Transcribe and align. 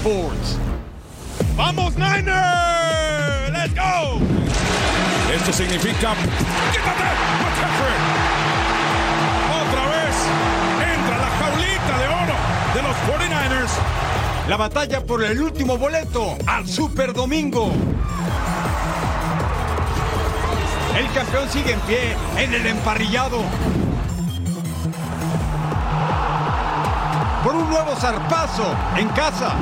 Sports. 0.00 0.56
¡Vamos 1.56 1.94
Niners! 1.96 3.50
¡Let's 3.52 3.74
go! 3.74 4.18
Esto 5.30 5.52
significa... 5.52 6.14
¡Quítate! 6.72 7.04
Otra 9.60 9.86
vez 9.88 10.16
entra 10.96 11.18
la 11.18 11.30
jaulita 11.38 11.98
de 11.98 12.06
oro 12.08 12.36
de 12.74 12.82
los 12.82 12.96
49ers. 13.10 13.72
La 14.48 14.56
batalla 14.56 15.04
por 15.04 15.22
el 15.22 15.42
último 15.42 15.76
boleto 15.76 16.38
al 16.46 16.66
Super 16.66 17.12
Domingo. 17.12 17.70
El 20.96 21.12
campeón 21.12 21.46
sigue 21.50 21.72
en 21.74 21.80
pie 21.80 22.16
en 22.38 22.54
el 22.54 22.66
emparrillado. 22.66 23.42
Por 27.44 27.54
un 27.54 27.68
nuevo 27.68 27.94
zarpazo 27.96 28.74
en 28.96 29.08
casa. 29.10 29.56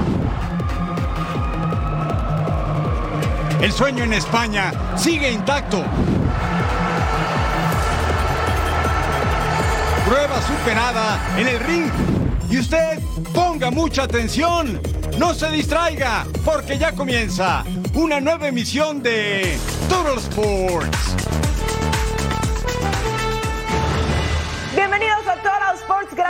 El 3.61 3.73
sueño 3.73 4.05
en 4.05 4.12
España 4.12 4.73
sigue 4.97 5.33
intacto. 5.33 5.83
Prueba 10.06 10.41
superada 10.42 11.20
en 11.37 11.48
el 11.48 11.61
ring. 11.61 11.91
Y 12.48 12.59
usted 12.59 13.01
ponga 13.34 13.70
mucha 13.70 14.05
atención. 14.05 14.81
No 15.19 15.34
se 15.34 15.51
distraiga, 15.51 16.25
porque 16.45 16.79
ya 16.79 16.92
comienza 16.92 17.64
una 17.95 18.20
nueva 18.20 18.47
emisión 18.47 19.03
de 19.03 19.59
Total 19.89 20.19
Sports. 20.19 21.28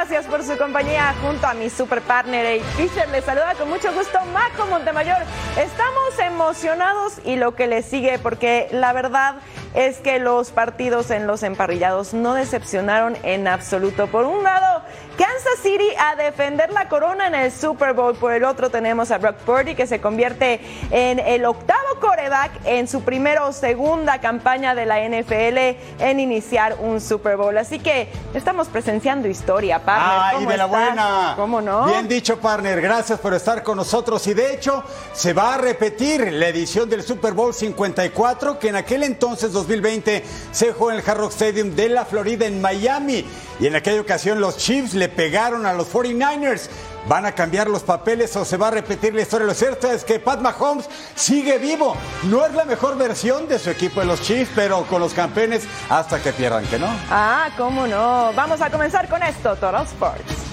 Gracias 0.08 0.30
por 0.32 0.42
su 0.42 0.56
compañía 0.56 1.14
junto 1.20 1.46
a 1.46 1.52
mi 1.52 1.68
super 1.68 2.00
partner 2.00 2.62
Fisher. 2.76 3.06
Les 3.10 3.24
saluda 3.24 3.54
con 3.58 3.68
mucho 3.68 3.92
gusto 3.92 4.18
Majo 4.32 4.66
Montemayor. 4.66 5.18
Estamos 5.58 6.18
emocionados 6.18 7.20
y 7.26 7.36
lo 7.36 7.54
que 7.54 7.66
les 7.66 7.84
sigue 7.84 8.18
porque 8.18 8.68
la 8.70 8.94
verdad 8.94 9.34
es 9.74 9.98
que 9.98 10.18
los 10.18 10.50
partidos 10.50 11.10
en 11.10 11.26
los 11.26 11.42
emparrillados 11.42 12.14
no 12.14 12.32
decepcionaron 12.32 13.18
en 13.22 13.48
absoluto. 13.48 14.06
Por 14.06 14.24
un 14.24 14.44
lado, 14.44 14.82
Kansas 15.18 15.58
City 15.64 15.88
a 15.98 16.14
defender 16.14 16.72
la 16.72 16.88
corona 16.88 17.26
en 17.26 17.34
el 17.34 17.50
Super 17.50 17.92
Bowl. 17.92 18.14
Por 18.14 18.32
el 18.32 18.44
otro 18.44 18.70
tenemos 18.70 19.10
a 19.10 19.18
Brock 19.18 19.38
Purdy 19.38 19.74
que 19.74 19.88
se 19.88 20.00
convierte 20.00 20.60
en 20.92 21.18
el 21.18 21.44
octavo 21.44 21.98
coreback 22.00 22.52
en 22.64 22.86
su 22.86 23.02
primera 23.02 23.44
o 23.44 23.52
segunda 23.52 24.20
campaña 24.20 24.76
de 24.76 24.86
la 24.86 25.00
NFL 25.00 25.76
en 25.98 26.20
iniciar 26.20 26.76
un 26.78 27.00
Super 27.00 27.36
Bowl. 27.36 27.58
Así 27.58 27.80
que 27.80 28.12
estamos 28.32 28.68
presenciando 28.68 29.26
historia, 29.26 29.84
partner. 29.84 30.20
¡Ay, 30.20 30.34
¿Cómo 30.36 30.50
de 30.50 30.56
la 30.56 30.66
buena! 30.66 31.32
¿Cómo 31.34 31.60
no? 31.60 31.86
Bien 31.86 32.06
dicho, 32.06 32.38
partner. 32.38 32.80
Gracias 32.80 33.18
por 33.18 33.34
estar 33.34 33.64
con 33.64 33.76
nosotros. 33.76 34.24
Y 34.28 34.34
de 34.34 34.54
hecho, 34.54 34.84
se 35.12 35.32
va 35.32 35.54
a 35.54 35.58
repetir 35.58 36.32
la 36.32 36.46
edición 36.46 36.88
del 36.88 37.02
Super 37.02 37.32
Bowl 37.32 37.52
54, 37.52 38.60
que 38.60 38.68
en 38.68 38.76
aquel 38.76 39.02
entonces, 39.02 39.52
2020, 39.52 40.24
se 40.52 40.72
jugó 40.72 40.92
en 40.92 40.98
el 40.98 41.04
Hard 41.04 41.18
Rock 41.18 41.32
Stadium 41.32 41.74
de 41.74 41.88
la 41.88 42.04
Florida, 42.04 42.46
en 42.46 42.62
Miami. 42.62 43.24
Y 43.60 43.66
en 43.66 43.76
aquella 43.76 44.00
ocasión, 44.00 44.40
los 44.40 44.56
Chiefs 44.56 44.94
le 44.94 45.08
pegaron 45.08 45.66
a 45.66 45.72
los 45.72 45.92
49ers. 45.92 46.68
¿Van 47.06 47.24
a 47.24 47.32
cambiar 47.32 47.68
los 47.68 47.82
papeles 47.82 48.36
o 48.36 48.44
se 48.44 48.56
va 48.56 48.68
a 48.68 48.70
repetir 48.70 49.14
la 49.14 49.22
historia? 49.22 49.46
Lo 49.46 49.54
cierto 49.54 49.90
es 49.90 50.04
que 50.04 50.20
Pat 50.20 50.40
Mahomes 50.40 50.88
sigue 51.14 51.58
vivo. 51.58 51.96
No 52.24 52.44
es 52.44 52.52
la 52.54 52.64
mejor 52.64 52.98
versión 52.98 53.48
de 53.48 53.58
su 53.58 53.70
equipo 53.70 54.00
de 54.00 54.06
los 54.06 54.20
Chiefs, 54.20 54.52
pero 54.54 54.82
con 54.84 55.00
los 55.00 55.14
campeones 55.14 55.64
hasta 55.88 56.20
que 56.20 56.32
pierdan, 56.32 56.66
¿que 56.66 56.78
no? 56.78 56.88
Ah, 57.10 57.48
cómo 57.56 57.86
no. 57.86 58.32
Vamos 58.34 58.60
a 58.60 58.70
comenzar 58.70 59.08
con 59.08 59.22
esto, 59.22 59.56
Total 59.56 59.84
Sports. 59.84 60.47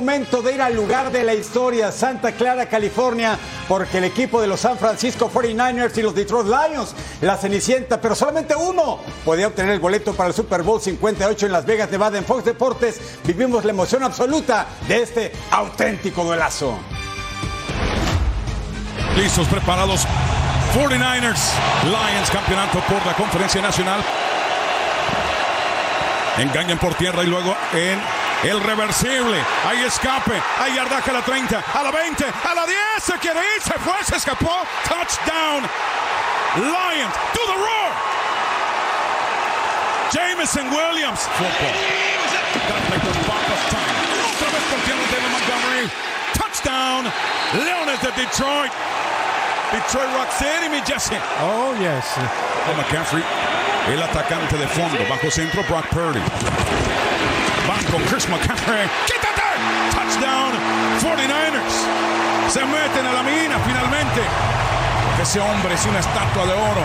Momento 0.00 0.40
de 0.40 0.54
ir 0.54 0.62
al 0.62 0.74
lugar 0.74 1.12
de 1.12 1.22
la 1.22 1.34
historia, 1.34 1.92
Santa 1.92 2.32
Clara, 2.32 2.64
California, 2.70 3.38
porque 3.68 3.98
el 3.98 4.04
equipo 4.04 4.40
de 4.40 4.46
los 4.46 4.60
San 4.60 4.78
Francisco 4.78 5.30
49ers 5.30 5.98
y 5.98 6.00
los 6.00 6.14
Detroit 6.14 6.46
Lions, 6.46 6.94
la 7.20 7.36
Cenicienta, 7.36 8.00
pero 8.00 8.14
solamente 8.14 8.56
uno 8.56 9.00
podía 9.26 9.48
obtener 9.48 9.72
el 9.72 9.78
boleto 9.78 10.14
para 10.14 10.28
el 10.28 10.34
Super 10.34 10.62
Bowl 10.62 10.80
58 10.80 11.44
en 11.44 11.52
Las 11.52 11.66
Vegas, 11.66 11.90
Nevada, 11.90 12.16
en 12.16 12.24
Fox 12.24 12.46
Deportes. 12.46 12.98
Vivimos 13.24 13.62
la 13.66 13.72
emoción 13.72 14.02
absoluta 14.02 14.68
de 14.88 15.02
este 15.02 15.32
auténtico 15.50 16.24
duelazo. 16.24 16.78
Listos, 19.18 19.46
preparados. 19.48 20.06
49ers, 20.74 21.40
Lions, 21.84 22.30
campeonato 22.32 22.80
por 22.88 23.04
la 23.04 23.12
Conferencia 23.12 23.60
Nacional. 23.60 24.00
Engañan 26.38 26.78
por 26.78 26.94
tierra 26.94 27.22
y 27.22 27.26
luego 27.26 27.54
en 27.74 28.00
el 28.44 28.60
reversible. 28.62 29.38
Hay 29.66 29.82
escape, 29.84 30.40
hay 30.58 30.74
yardaje 30.74 31.10
a 31.10 31.14
la 31.14 31.22
30, 31.22 31.64
a 31.74 31.82
la 31.82 31.90
20, 31.90 32.24
a 32.24 32.54
la 32.54 32.66
10. 32.66 32.78
Se 33.02 33.18
quiere 33.18 33.40
ir, 33.56 33.62
se 33.62 33.74
fue, 33.74 34.04
se 34.04 34.16
escapó. 34.16 34.66
Touchdown. 34.88 35.68
Lions 36.56 37.14
to 37.32 37.40
the 37.46 37.56
roar. 37.56 37.92
Jameson 40.12 40.70
Williams. 40.70 41.20
Football. 41.38 41.74
Gotta 42.68 42.80
take 42.90 43.02
the 43.02 43.12
Broncos 43.22 43.62
time. 43.70 43.94
Otra 44.26 44.50
vez 44.50 44.62
por 44.70 44.80
tierra 44.84 45.04
David 45.12 45.30
Montgomery. 45.30 45.90
Touchdown. 46.34 47.12
Leones 47.64 48.00
de 48.00 48.10
Detroit. 48.12 48.72
Detroit 49.72 50.10
Rock 50.14 50.32
City, 50.32 50.68
mi 50.68 50.80
Jesse. 50.80 51.16
Oh, 51.40 51.72
yes. 51.78 52.16
De 52.66 52.74
McCaffrey, 52.74 53.22
el 53.86 54.02
atacante 54.02 54.56
de 54.56 54.66
fondo, 54.66 54.98
bajo 55.08 55.30
centro, 55.30 55.62
Brock 55.68 55.86
Purdy. 55.90 56.20
Van 57.68 57.84
con 57.84 58.02
Chris 58.04 58.28
McCaffrey. 58.28 58.88
¡Quítate! 59.06 59.42
Touchdown, 59.92 60.52
49ers. 61.02 62.50
Se 62.50 62.64
meten 62.64 63.06
a 63.06 63.12
la 63.12 63.22
mina 63.22 63.58
finalmente. 63.66 64.22
Ese 65.20 65.40
hombre 65.40 65.74
es 65.74 65.84
una 65.86 66.00
estatua 66.00 66.46
de 66.46 66.52
oro. 66.52 66.82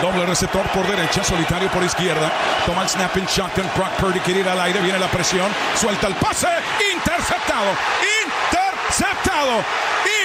Doble 0.00 0.26
receptor 0.26 0.66
por 0.70 0.84
derecha, 0.86 1.22
solitario 1.22 1.70
por 1.70 1.84
izquierda. 1.84 2.32
Toma 2.66 2.82
el 2.82 2.88
snap 2.88 3.16
shotgun. 3.16 3.70
Brock 3.76 3.92
Purdy 4.00 4.18
quiere 4.20 4.40
ir 4.40 4.48
al 4.48 4.60
aire, 4.60 4.80
viene 4.80 4.98
la 4.98 5.06
presión. 5.06 5.48
Suelta 5.76 6.08
el 6.08 6.14
pase. 6.14 6.48
Interceptado. 6.92 7.70
Interceptado. 8.24 9.64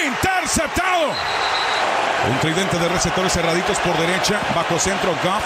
Interceptado. 0.04 1.12
Un 2.28 2.38
tridente 2.40 2.76
de 2.76 2.88
receptores 2.88 3.32
cerraditos 3.32 3.78
por 3.78 3.96
derecha, 3.98 4.40
bajo 4.54 4.78
centro 4.80 5.10
Goff. 5.22 5.44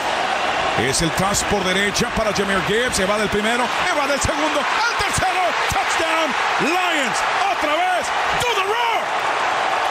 Es 0.80 1.02
el 1.02 1.10
toss 1.12 1.44
por 1.44 1.62
derecha 1.64 2.08
para 2.16 2.32
Jameer 2.32 2.62
Gibbs. 2.66 2.96
Se 2.96 3.04
va 3.04 3.18
del 3.18 3.28
primero, 3.28 3.64
se 3.86 3.98
va 3.98 4.06
del 4.06 4.20
segundo, 4.20 4.60
al 4.60 4.96
tercero. 4.96 5.42
Touchdown. 5.70 6.34
Lions. 6.60 7.18
Otra 7.52 7.72
vez. 7.76 8.06
To 8.40 8.48
the 8.54 8.62
roar. 8.62 9.02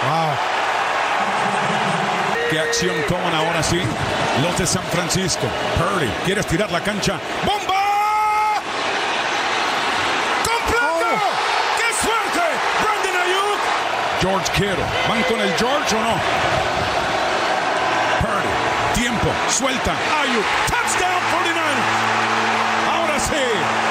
Wow. 0.07 0.35
¿Qué 2.49 2.59
acción 2.59 2.95
toman 3.07 3.33
ahora 3.33 3.63
sí? 3.63 3.81
Los 4.41 4.57
de 4.57 4.65
San 4.65 4.83
Francisco. 4.83 5.47
Purdy 5.77 6.09
quiere 6.25 6.41
estirar 6.41 6.71
la 6.71 6.81
cancha. 6.81 7.19
¡Bomba! 7.45 8.59
¡Completo! 10.43 11.21
¡Qué 11.77 11.93
suerte! 12.03 12.41
Brandon 12.81 13.21
Ayuk. 13.21 13.59
George 14.19 14.51
Kittle. 14.53 14.85
¿Van 15.07 15.23
con 15.23 15.39
el 15.39 15.55
George 15.55 15.95
o 15.95 15.99
no? 16.01 16.80
Suelta. 19.49 19.91
Ayuk. 20.21 20.45
Touchdown 20.67 21.21
49. 21.31 21.69
Ahora 22.89 23.19
sí. 23.19 23.45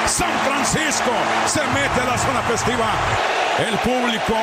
San 0.07 0.31
Francisco 0.45 1.11
se 1.45 1.61
mete 1.67 2.01
a 2.01 2.05
la 2.05 2.17
zona 2.17 2.41
festiva. 2.41 2.89
El 3.59 3.77
público 3.79 4.35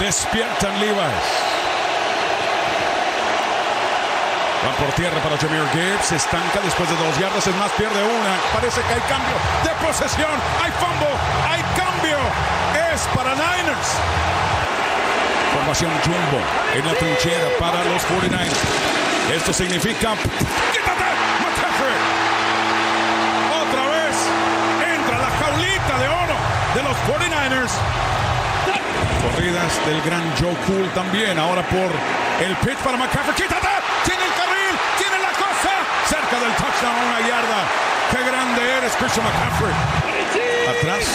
despierta 0.00 0.68
en 0.68 0.80
Levi's. 0.80 1.28
Va 4.66 4.72
por 4.78 4.92
tierra 4.94 5.18
para 5.22 5.36
Jameer 5.38 5.68
Gibbs. 5.70 6.12
Estanca 6.12 6.60
después 6.64 6.88
de 6.88 6.96
dos 6.96 7.18
yardas. 7.18 7.46
Es 7.46 7.54
más, 7.56 7.70
pierde 7.72 8.02
una. 8.02 8.34
Parece 8.52 8.80
que 8.82 8.94
hay 8.94 9.02
cambio 9.08 9.36
de 9.62 9.86
posesión. 9.86 10.36
Hay 10.62 10.72
fumble. 10.72 11.14
Hay 11.48 11.62
cambio. 11.76 12.18
Es 12.92 13.02
para 13.14 13.34
Niners. 13.34 13.88
Formación 15.54 15.90
Jumbo 16.04 16.40
en 16.74 16.86
la 16.86 16.94
trinchera 16.94 17.48
para 17.58 17.84
los 17.84 18.02
49ers. 18.06 19.01
Esto 19.30 19.52
significa. 19.52 20.14
¡Quítate! 20.72 21.08
McCaffrey. 21.40 21.98
Otra 23.62 23.82
vez 23.88 24.16
entra 24.96 25.18
la 25.18 25.30
jaulita 25.30 25.98
de 25.98 26.08
oro 26.08 26.36
de 26.74 26.82
los 26.82 26.96
49ers. 27.06 27.72
Corridas 29.22 29.86
del 29.86 30.02
gran 30.02 30.24
Joe 30.40 30.56
Cool 30.66 30.88
también. 30.94 31.38
Ahora 31.38 31.62
por 31.62 31.90
el 32.44 32.56
pitch 32.56 32.78
para 32.78 32.96
McCaffrey. 32.96 33.34
¡Quítate! 33.34 33.68
Tiene 34.04 34.24
el 34.24 34.34
carril. 34.34 34.74
Tiene 34.98 35.18
la 35.22 35.32
cosa. 35.32 35.72
Cerca 36.08 36.40
del 36.40 36.52
touchdown 36.56 36.96
una 37.08 37.20
yarda. 37.20 37.60
¡Qué 38.10 38.18
grande 38.18 38.60
eres, 38.78 38.92
Christian 38.96 39.24
McCaffrey! 39.24 39.72
Atrás 40.68 41.06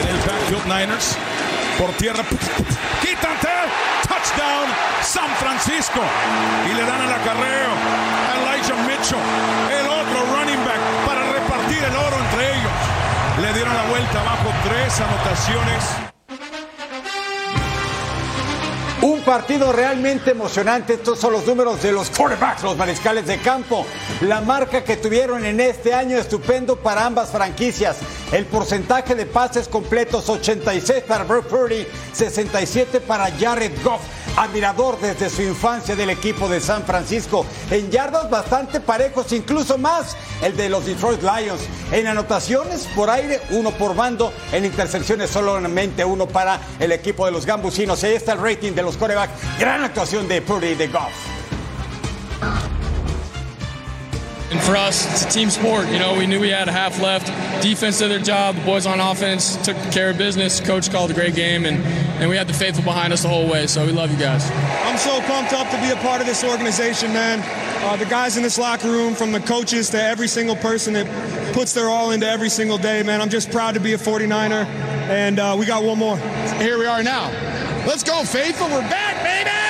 en 0.00 0.08
el 0.08 0.16
backfield 0.16 0.66
Niners. 0.66 1.16
Por 1.78 1.92
tierra. 1.92 2.24
¡Quítate! 3.00 3.53
Touchdown 4.24 4.68
San 5.02 5.28
Francisco. 5.36 6.00
Y 6.70 6.74
le 6.74 6.84
dan 6.84 7.02
el 7.02 7.12
acarreo 7.12 7.70
a 8.30 8.56
Elijah 8.56 8.74
Mitchell. 8.86 9.18
El 9.70 9.86
otro 9.86 10.24
running 10.34 10.64
back 10.64 10.80
para 11.04 11.24
repartir 11.30 11.84
el 11.84 11.94
oro 11.94 12.16
entre 12.18 12.52
ellos. 12.52 12.72
Le 13.42 13.52
dieron 13.52 13.74
la 13.74 13.82
vuelta 13.84 14.20
abajo. 14.20 14.50
Tres 14.64 15.00
anotaciones. 15.00 16.13
Un 19.04 19.20
partido 19.20 19.70
realmente 19.70 20.30
emocionante. 20.30 20.94
Estos 20.94 21.18
son 21.18 21.34
los 21.34 21.46
números 21.46 21.82
de 21.82 21.92
los 21.92 22.08
quarterbacks, 22.08 22.62
los 22.62 22.74
mariscales 22.74 23.26
de 23.26 23.36
campo. 23.36 23.84
La 24.22 24.40
marca 24.40 24.82
que 24.82 24.96
tuvieron 24.96 25.44
en 25.44 25.60
este 25.60 25.92
año 25.92 26.16
estupendo 26.16 26.76
para 26.76 27.04
ambas 27.04 27.28
franquicias. 27.28 27.98
El 28.32 28.46
porcentaje 28.46 29.14
de 29.14 29.26
pases 29.26 29.68
completos 29.68 30.30
86 30.30 31.04
para 31.06 31.24
Brock 31.24 31.48
Purdy, 31.48 31.86
67 32.14 33.02
para 33.02 33.30
Jared 33.30 33.72
Goff. 33.84 34.00
Admirador 34.36 34.98
desde 35.00 35.30
su 35.30 35.42
infancia 35.42 35.94
del 35.94 36.10
equipo 36.10 36.48
de 36.48 36.60
San 36.60 36.84
Francisco. 36.84 37.46
En 37.70 37.90
yardas 37.90 38.28
bastante 38.28 38.80
parejos, 38.80 39.32
incluso 39.32 39.78
más 39.78 40.16
el 40.42 40.56
de 40.56 40.68
los 40.68 40.86
Detroit 40.86 41.22
Lions. 41.22 41.60
En 41.92 42.08
anotaciones 42.08 42.88
por 42.96 43.10
aire, 43.10 43.40
uno 43.50 43.70
por 43.70 43.94
bando. 43.94 44.32
En 44.50 44.64
intercepciones 44.64 45.30
solamente 45.30 46.04
uno 46.04 46.26
para 46.26 46.60
el 46.80 46.90
equipo 46.90 47.26
de 47.26 47.32
los 47.32 47.46
Gambusinos. 47.46 48.02
Ahí 48.02 48.14
está 48.14 48.32
el 48.32 48.40
rating 48.40 48.72
de 48.72 48.82
los 48.82 48.96
corebacks. 48.96 49.32
Gran 49.58 49.84
actuación 49.84 50.26
de 50.26 50.42
Purdy 50.42 50.74
de 50.74 50.88
Goff. 50.88 51.12
And 54.50 54.62
for 54.62 54.76
us, 54.76 55.10
it's 55.10 55.24
a 55.24 55.28
team 55.36 55.50
sport. 55.50 55.88
You 55.88 55.98
know, 55.98 56.16
we 56.16 56.26
knew 56.26 56.38
we 56.38 56.50
had 56.50 56.68
a 56.68 56.72
half 56.72 57.00
left. 57.00 57.26
Defense 57.62 57.98
did 57.98 58.10
their 58.10 58.18
job. 58.18 58.54
The 58.56 58.64
boys 58.64 58.86
on 58.86 59.00
offense 59.00 59.56
took 59.64 59.76
care 59.90 60.10
of 60.10 60.18
business. 60.18 60.60
Coach 60.60 60.90
called 60.90 61.10
a 61.10 61.14
great 61.14 61.34
game, 61.34 61.64
and, 61.64 61.78
and 62.20 62.30
we 62.30 62.36
had 62.36 62.46
the 62.46 62.52
faithful 62.52 62.84
behind 62.84 63.12
us 63.12 63.22
the 63.22 63.28
whole 63.28 63.48
way. 63.48 63.66
So 63.66 63.84
we 63.86 63.92
love 63.92 64.10
you 64.12 64.18
guys. 64.18 64.48
I'm 64.84 64.98
so 64.98 65.20
pumped 65.22 65.52
up 65.52 65.70
to 65.70 65.80
be 65.80 65.90
a 65.90 65.96
part 65.96 66.20
of 66.20 66.26
this 66.26 66.44
organization, 66.44 67.12
man. 67.12 67.40
Uh, 67.84 67.96
the 67.96 68.04
guys 68.04 68.36
in 68.36 68.42
this 68.42 68.58
locker 68.58 68.90
room, 68.90 69.14
from 69.14 69.32
the 69.32 69.40
coaches 69.40 69.90
to 69.90 70.02
every 70.02 70.28
single 70.28 70.56
person 70.56 70.92
that 70.94 71.06
puts 71.54 71.72
their 71.72 71.88
all 71.88 72.12
into 72.12 72.26
every 72.26 72.48
single 72.48 72.78
day, 72.78 73.02
man. 73.02 73.20
I'm 73.20 73.30
just 73.30 73.50
proud 73.50 73.74
to 73.74 73.80
be 73.80 73.94
a 73.94 73.98
49er, 73.98 74.66
and 75.08 75.38
uh, 75.38 75.56
we 75.58 75.66
got 75.66 75.82
one 75.82 75.98
more. 75.98 76.16
Here 76.58 76.78
we 76.78 76.86
are 76.86 77.02
now. 77.02 77.30
Let's 77.86 78.02
go, 78.02 78.24
faithful. 78.24 78.68
We're 78.68 78.88
back, 78.88 79.22
baby! 79.22 79.63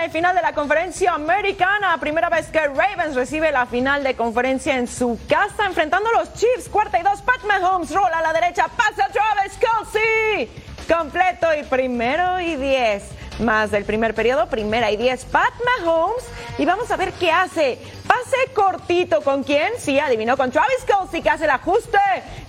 El 0.00 0.10
final 0.10 0.34
de 0.34 0.42
la 0.42 0.52
conferencia 0.52 1.14
americana, 1.14 1.96
primera 1.98 2.28
vez 2.28 2.46
que 2.46 2.60
Ravens 2.60 3.14
recibe 3.14 3.50
la 3.50 3.66
final 3.66 4.04
de 4.04 4.14
conferencia 4.14 4.76
en 4.76 4.86
su 4.86 5.18
casa, 5.28 5.66
enfrentando 5.66 6.08
a 6.10 6.20
los 6.20 6.34
Chiefs. 6.34 6.68
Cuarta 6.68 6.98
y 6.98 7.02
dos, 7.02 7.22
Pat 7.22 7.42
Mahomes 7.44 7.90
rola 7.92 8.18
a 8.18 8.22
la 8.22 8.32
derecha, 8.32 8.66
pasa 8.76 9.08
Travis 9.08 9.58
Kelsey. 9.58 10.50
Completo 10.88 11.46
y 11.54 11.64
primero 11.64 12.40
y 12.40 12.56
diez. 12.56 13.04
Más 13.38 13.70
del 13.70 13.84
primer 13.84 14.14
periodo, 14.14 14.48
primera 14.48 14.90
y 14.90 14.96
diez, 14.96 15.24
Pat 15.24 15.52
Mahomes. 15.64 16.24
Y 16.58 16.64
vamos 16.64 16.90
a 16.90 16.96
ver 16.96 17.12
qué 17.12 17.30
hace. 17.30 17.78
Pase 18.06 18.52
cortito, 18.52 19.20
¿con 19.20 19.44
quién? 19.44 19.72
Sí, 19.78 19.98
adivinó, 20.00 20.36
con 20.36 20.50
Travis 20.50 20.84
Kelsey 20.86 21.22
que 21.22 21.30
hace 21.30 21.44
el 21.44 21.50
ajuste 21.50 21.98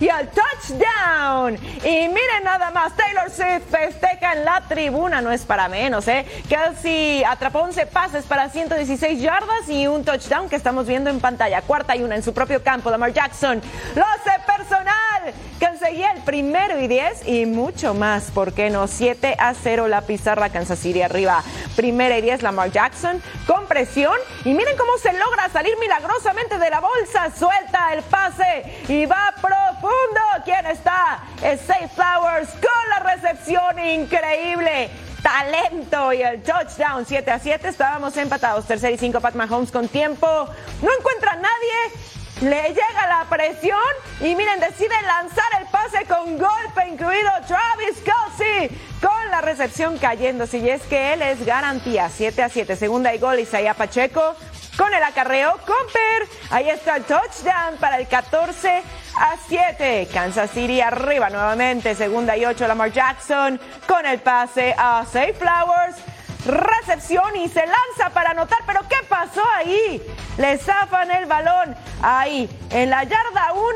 y 0.00 0.08
el 0.08 0.28
touchdown. 0.28 1.54
Y 1.84 2.08
miren 2.08 2.44
nada 2.44 2.70
más, 2.70 2.96
Taylor 2.96 3.30
Swift 3.30 3.70
festeja 3.70 4.32
en 4.32 4.44
la 4.44 4.62
tribuna, 4.68 5.20
no 5.20 5.30
es 5.30 5.42
para 5.42 5.68
menos, 5.68 6.08
¿eh? 6.08 6.24
Kelsey 6.48 7.22
atrapó 7.22 7.60
11 7.60 7.86
pases 7.86 8.24
para 8.24 8.48
116 8.48 9.20
yardas 9.20 9.68
y 9.68 9.86
un 9.86 10.04
touchdown 10.04 10.48
que 10.48 10.56
estamos 10.56 10.86
viendo 10.86 11.10
en 11.10 11.20
pantalla. 11.20 11.62
Cuarta 11.62 11.94
y 11.94 12.02
una 12.02 12.16
en 12.16 12.22
su 12.22 12.32
propio 12.32 12.62
campo, 12.62 12.90
Lamar 12.90 13.12
Jackson. 13.12 13.62
Lo 13.94 14.04
hace 14.06 14.30
personal. 14.46 15.09
Conseguía 15.60 16.12
el 16.12 16.22
primero 16.22 16.80
y 16.80 16.88
10 16.88 17.28
y 17.28 17.44
mucho 17.44 17.92
más, 17.92 18.30
¿por 18.30 18.54
qué 18.54 18.70
no? 18.70 18.86
7 18.86 19.36
a 19.38 19.52
0 19.52 19.88
la 19.88 20.00
pizarra 20.00 20.48
Kansas 20.48 20.78
City 20.78 21.02
arriba. 21.02 21.42
Primera 21.76 22.16
y 22.16 22.22
10 22.22 22.42
Lamar 22.42 22.72
Jackson 22.72 23.22
con 23.46 23.66
presión 23.66 24.14
y 24.46 24.54
miren 24.54 24.74
cómo 24.78 24.96
se 24.96 25.12
logra 25.12 25.50
salir 25.50 25.74
milagrosamente 25.78 26.58
de 26.58 26.70
la 26.70 26.80
bolsa. 26.80 27.30
Suelta 27.38 27.92
el 27.92 28.02
pase 28.04 28.84
y 28.88 29.04
va 29.04 29.34
profundo. 29.38 30.20
¿Quién 30.46 30.64
está? 30.64 31.24
Es 31.42 31.60
Safe 31.60 31.88
Flowers 31.88 32.48
con 32.52 32.88
la 32.88 33.14
recepción 33.14 33.78
increíble. 33.78 34.88
Talento 35.22 36.14
y 36.14 36.22
el 36.22 36.42
touchdown 36.42 37.04
7 37.06 37.30
a 37.30 37.38
7. 37.38 37.68
Estábamos 37.68 38.16
empatados. 38.16 38.66
Tercer 38.66 38.94
y 38.94 38.96
5 38.96 39.20
Pat 39.20 39.34
Mahomes 39.34 39.70
con 39.70 39.88
tiempo. 39.88 40.26
No 40.80 40.90
encuentra 40.98 41.32
a 41.32 41.36
nadie. 41.36 42.19
Le 42.40 42.62
llega 42.68 43.06
la 43.06 43.26
presión 43.28 43.78
y 44.18 44.34
miren, 44.34 44.60
decide 44.60 44.94
lanzar 45.02 45.44
el 45.60 45.66
pase 45.66 46.06
con 46.06 46.38
golpe 46.38 46.88
incluido 46.88 47.30
Travis 47.46 48.02
Kelsey 48.02 48.70
con 48.98 49.30
la 49.30 49.42
recepción 49.42 49.98
cayéndose. 49.98 50.56
Y 50.56 50.70
es 50.70 50.80
que 50.84 51.12
él 51.12 51.20
es 51.20 51.44
garantía. 51.44 52.08
7 52.08 52.42
a 52.42 52.48
7. 52.48 52.76
Segunda 52.76 53.14
y 53.14 53.18
gol 53.18 53.40
Isaiah 53.40 53.74
Pacheco 53.74 54.34
con 54.78 54.94
el 54.94 55.02
acarreo. 55.02 55.58
Comper. 55.58 56.28
Ahí 56.50 56.70
está 56.70 56.96
el 56.96 57.04
touchdown 57.04 57.76
para 57.78 57.98
el 57.98 58.08
14 58.08 58.82
a 59.16 59.36
7. 59.46 60.08
Kansas 60.10 60.50
City 60.50 60.80
arriba 60.80 61.28
nuevamente. 61.28 61.94
Segunda 61.94 62.38
y 62.38 62.46
8 62.46 62.66
Lamar 62.66 62.90
Jackson 62.90 63.60
con 63.86 64.06
el 64.06 64.18
pase 64.18 64.74
a 64.78 65.04
Safe 65.04 65.34
Flowers. 65.34 65.96
Recepción 66.46 67.36
y 67.36 67.50
se 67.50 67.66
lanza 67.66 68.14
para 68.14 68.30
anotar. 68.30 68.60
Pero 68.64 68.80
¿qué 68.88 68.96
pasó 69.20 69.42
ahí? 69.58 70.00
Le 70.38 70.56
zafan 70.56 71.10
el 71.10 71.26
balón 71.26 71.76
ahí 72.02 72.48
en 72.70 72.88
la 72.88 73.04
yarda 73.04 73.52
1 73.52 73.72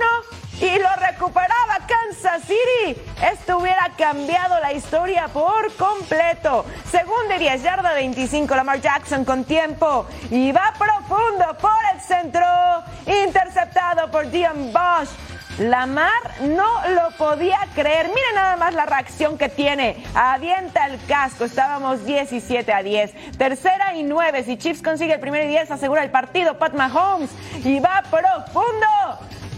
y 0.61 0.79
lo 0.79 0.89
recuperaba 0.97 1.77
Kansas 1.87 2.43
City. 2.43 2.99
Esto 3.31 3.59
hubiera 3.59 3.91
cambiado 3.99 4.59
la 4.61 4.73
historia 4.73 5.29
por 5.29 5.71
completo. 5.75 6.65
Segunda 6.91 7.37
y 7.37 7.41
10 7.41 7.63
yarda 7.63 7.93
25 7.93 8.57
Lamar 8.57 8.81
Jackson 8.81 9.27
con 9.27 9.45
tiempo 9.45 10.07
y 10.31 10.51
va 10.51 10.73
profundo 10.79 11.59
por 11.61 11.81
el 11.93 12.01
centro. 12.01 12.47
Interceptado 13.07 14.11
por 14.11 14.31
Dion 14.31 14.73
Bosch. 14.73 15.11
Lamar 15.59 16.11
no 16.41 16.67
lo 16.89 17.11
podía 17.17 17.59
creer. 17.75 18.09
Miren 18.09 18.35
nada 18.35 18.57
más 18.57 18.75
la 18.75 18.87
reacción 18.87 19.39
que 19.39 19.49
tiene. 19.49 20.05
Avienta 20.15 20.87
el 20.87 20.99
casco. 21.07 21.45
Estábamos 21.45 22.05
17 22.05 22.73
a 22.73 22.83
10. 22.83 23.37
Tercera 23.39 23.95
y 23.95 24.03
9. 24.03 24.43
Si 24.45 24.57
Chiefs 24.57 24.83
consigue 24.83 25.15
el 25.15 25.21
primero 25.21 25.45
y 25.45 25.49
10, 25.49 25.71
asegura 25.71 26.03
el 26.03 26.11
partido. 26.11 26.59
Pat 26.59 26.75
Mahomes. 26.75 27.31
Y 27.65 27.79
va 27.79 28.03
profundo. 28.11 28.87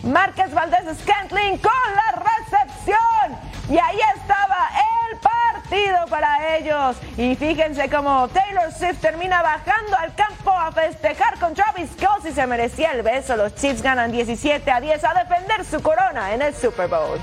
Márquez 0.03 0.53
Valdés 0.53 0.85
Scantling 1.01 1.59
con 1.59 1.73
la 1.95 2.23
recepción. 2.23 3.39
Y 3.71 3.79
ahí 3.79 3.99
estaba 4.17 4.69
el 5.06 5.06
partido 5.69 6.07
para 6.09 6.57
ellos. 6.57 6.97
Y 7.17 7.35
fíjense 7.35 7.89
cómo 7.89 8.29
Taylor 8.29 8.73
Swift 8.73 9.01
termina 9.01 9.43
bajando 9.43 9.97
al 9.97 10.15
campo 10.15 10.51
a 10.51 10.71
festejar 10.73 11.39
con 11.39 11.55
Travis 11.55 11.91
Kelce. 11.97 12.33
Se 12.33 12.47
merecía 12.47 12.93
el 12.93 13.03
beso. 13.03 13.37
Los 13.37 13.55
Chiefs 13.55 13.83
ganan 13.83 14.13
17 14.13 14.71
a 14.71 14.81
10 14.81 15.05
a 15.05 15.15
defender 15.15 15.65
su 15.65 15.83
corona 15.83 16.35
en 16.35 16.43
el 16.43 16.55
Super 16.55 16.89
Bowl. 16.89 17.19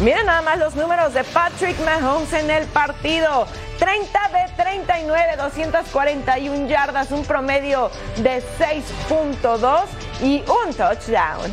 Miren 0.00 0.26
nada 0.26 0.42
más 0.42 0.58
los 0.58 0.74
números 0.74 1.14
de 1.14 1.22
Patrick 1.22 1.78
Mahomes 1.84 2.32
en 2.32 2.50
el 2.50 2.66
partido. 2.66 3.46
30 3.78 4.18
de 4.28 4.62
39, 4.62 5.36
241 5.36 6.66
yardas, 6.66 7.10
un 7.10 7.24
promedio 7.24 7.90
de 8.16 8.42
6.2 8.58 9.84
y 10.22 10.42
un 10.42 10.74
touchdown. 10.74 11.52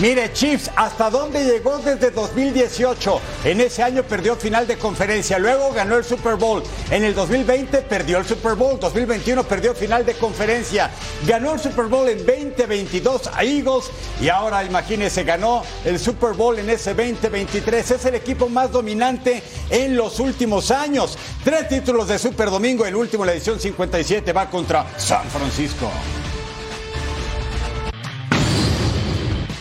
Mire, 0.00 0.32
Chiefs, 0.32 0.70
¿hasta 0.74 1.10
dónde 1.10 1.44
llegó 1.44 1.78
desde 1.78 2.10
2018? 2.10 3.20
En 3.44 3.60
ese 3.60 3.82
año 3.82 4.02
perdió 4.02 4.34
final 4.36 4.66
de 4.66 4.78
conferencia, 4.78 5.38
luego 5.38 5.70
ganó 5.72 5.96
el 5.96 6.04
Super 6.04 6.36
Bowl. 6.36 6.62
En 6.90 7.04
el 7.04 7.14
2020 7.14 7.82
perdió 7.82 8.18
el 8.18 8.24
Super 8.24 8.54
Bowl, 8.54 8.80
2021 8.80 9.44
perdió 9.44 9.74
final 9.74 10.04
de 10.04 10.14
conferencia. 10.14 10.90
Ganó 11.26 11.52
el 11.52 11.60
Super 11.60 11.86
Bowl 11.86 12.08
en 12.08 12.24
2022 12.24 13.28
a 13.34 13.44
Eagles 13.44 13.90
y 14.20 14.30
ahora 14.30 14.64
imagínese, 14.64 15.24
ganó 15.24 15.62
el 15.84 15.98
Super 15.98 16.32
Bowl 16.32 16.58
en 16.58 16.70
ese 16.70 16.94
2023. 16.94 17.90
Es 17.90 18.04
el 18.06 18.14
equipo 18.14 18.48
más 18.48 18.72
dominante 18.72 19.42
en 19.68 19.94
los 19.94 20.18
últimos 20.20 20.70
años. 20.70 21.18
Tres 21.44 21.68
títulos 21.68 22.08
de 22.08 22.18
Super 22.18 22.50
Domingo, 22.50 22.86
el 22.86 22.96
último, 22.96 23.26
la 23.26 23.32
edición 23.32 23.60
57, 23.60 24.32
va 24.32 24.48
contra 24.48 24.86
San 24.98 25.28
Francisco. 25.28 25.90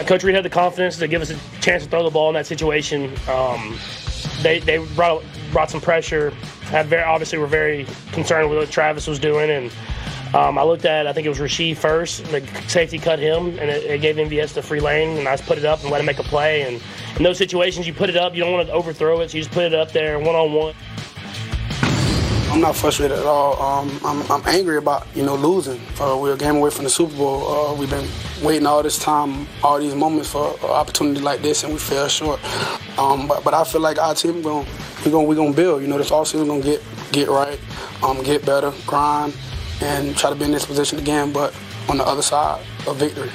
Coach 0.05 0.23
Reed 0.23 0.35
had 0.35 0.45
the 0.45 0.49
confidence 0.49 0.97
to 0.97 1.07
give 1.07 1.21
us 1.21 1.29
a 1.29 1.37
chance 1.61 1.83
to 1.83 1.89
throw 1.89 2.03
the 2.03 2.09
ball 2.09 2.29
in 2.29 2.35
that 2.35 2.47
situation. 2.47 3.13
Um, 3.29 3.77
they 4.41 4.59
they 4.59 4.77
brought 4.95 5.23
brought 5.51 5.69
some 5.69 5.81
pressure. 5.81 6.31
Had 6.63 6.87
very 6.87 7.03
obviously 7.03 7.37
we 7.37 7.43
were 7.43 7.47
very 7.47 7.85
concerned 8.11 8.49
with 8.49 8.57
what 8.57 8.71
Travis 8.71 9.07
was 9.07 9.19
doing, 9.19 9.49
and 9.49 9.71
um, 10.33 10.57
I 10.57 10.63
looked 10.63 10.85
at 10.85 11.07
I 11.07 11.13
think 11.13 11.25
it 11.25 11.29
was 11.29 11.39
Rasheed 11.39 11.77
first. 11.77 12.25
The 12.25 12.45
safety 12.67 12.97
cut 12.97 13.19
him, 13.19 13.59
and 13.59 13.69
it, 13.69 13.83
it 13.83 14.01
gave 14.01 14.15
MVS 14.15 14.53
the 14.53 14.61
free 14.61 14.79
lane, 14.79 15.17
and 15.17 15.27
I 15.27 15.35
just 15.35 15.47
put 15.47 15.57
it 15.57 15.65
up 15.65 15.81
and 15.81 15.91
let 15.91 15.99
him 15.99 16.05
make 16.05 16.19
a 16.19 16.23
play. 16.23 16.63
And 16.63 16.81
in 17.17 17.23
those 17.23 17.37
situations, 17.37 17.85
you 17.85 17.93
put 17.93 18.09
it 18.09 18.17
up. 18.17 18.33
You 18.33 18.41
don't 18.41 18.53
want 18.53 18.67
to 18.67 18.73
overthrow 18.73 19.19
it, 19.21 19.31
so 19.31 19.37
you 19.37 19.43
just 19.43 19.53
put 19.53 19.63
it 19.63 19.73
up 19.73 19.91
there 19.91 20.17
one 20.19 20.35
on 20.35 20.53
one. 20.53 20.73
I'm 22.51 22.59
not 22.59 22.75
frustrated 22.75 23.17
at 23.17 23.25
all. 23.25 23.61
Um, 23.61 23.97
I'm, 24.03 24.29
I'm, 24.29 24.45
angry 24.45 24.75
about 24.75 25.07
you 25.15 25.23
know 25.23 25.35
losing. 25.35 25.79
Uh, 25.97 26.19
we're 26.21 26.33
a 26.33 26.37
game 26.37 26.57
away 26.57 26.69
from 26.69 26.83
the 26.83 26.89
Super 26.89 27.15
Bowl. 27.15 27.47
Uh, 27.47 27.73
we've 27.75 27.89
been 27.89 28.09
waiting 28.43 28.67
all 28.67 28.83
this 28.83 28.99
time, 28.99 29.47
all 29.63 29.79
these 29.79 29.95
moments 29.95 30.29
for 30.29 30.53
an 30.61 30.69
opportunity 30.69 31.21
like 31.21 31.41
this, 31.41 31.63
and 31.63 31.71
we 31.71 31.79
fell 31.79 32.09
short. 32.09 32.41
Um, 32.99 33.25
but, 33.25 33.45
but 33.45 33.53
I 33.53 33.63
feel 33.63 33.79
like 33.79 33.97
our 33.99 34.13
team 34.13 34.41
going 34.41 34.67
we're 35.05 35.11
going 35.11 35.27
we're 35.27 35.35
going 35.35 35.53
to 35.53 35.55
build. 35.55 35.81
You 35.81 35.87
know, 35.87 35.97
this 35.97 36.11
offseason 36.11 36.45
going 36.45 36.61
to 36.61 36.67
get 36.67 36.83
get 37.13 37.29
right, 37.29 37.57
um, 38.03 38.21
get 38.21 38.45
better, 38.45 38.73
grind, 38.85 39.33
and 39.79 40.17
try 40.17 40.29
to 40.29 40.35
be 40.35 40.43
in 40.43 40.51
this 40.51 40.65
position 40.65 40.99
again. 40.99 41.31
But 41.31 41.55
on 41.87 41.99
the 41.99 42.05
other 42.05 42.21
side 42.21 42.61
of 42.85 42.97
victory. 42.97 43.31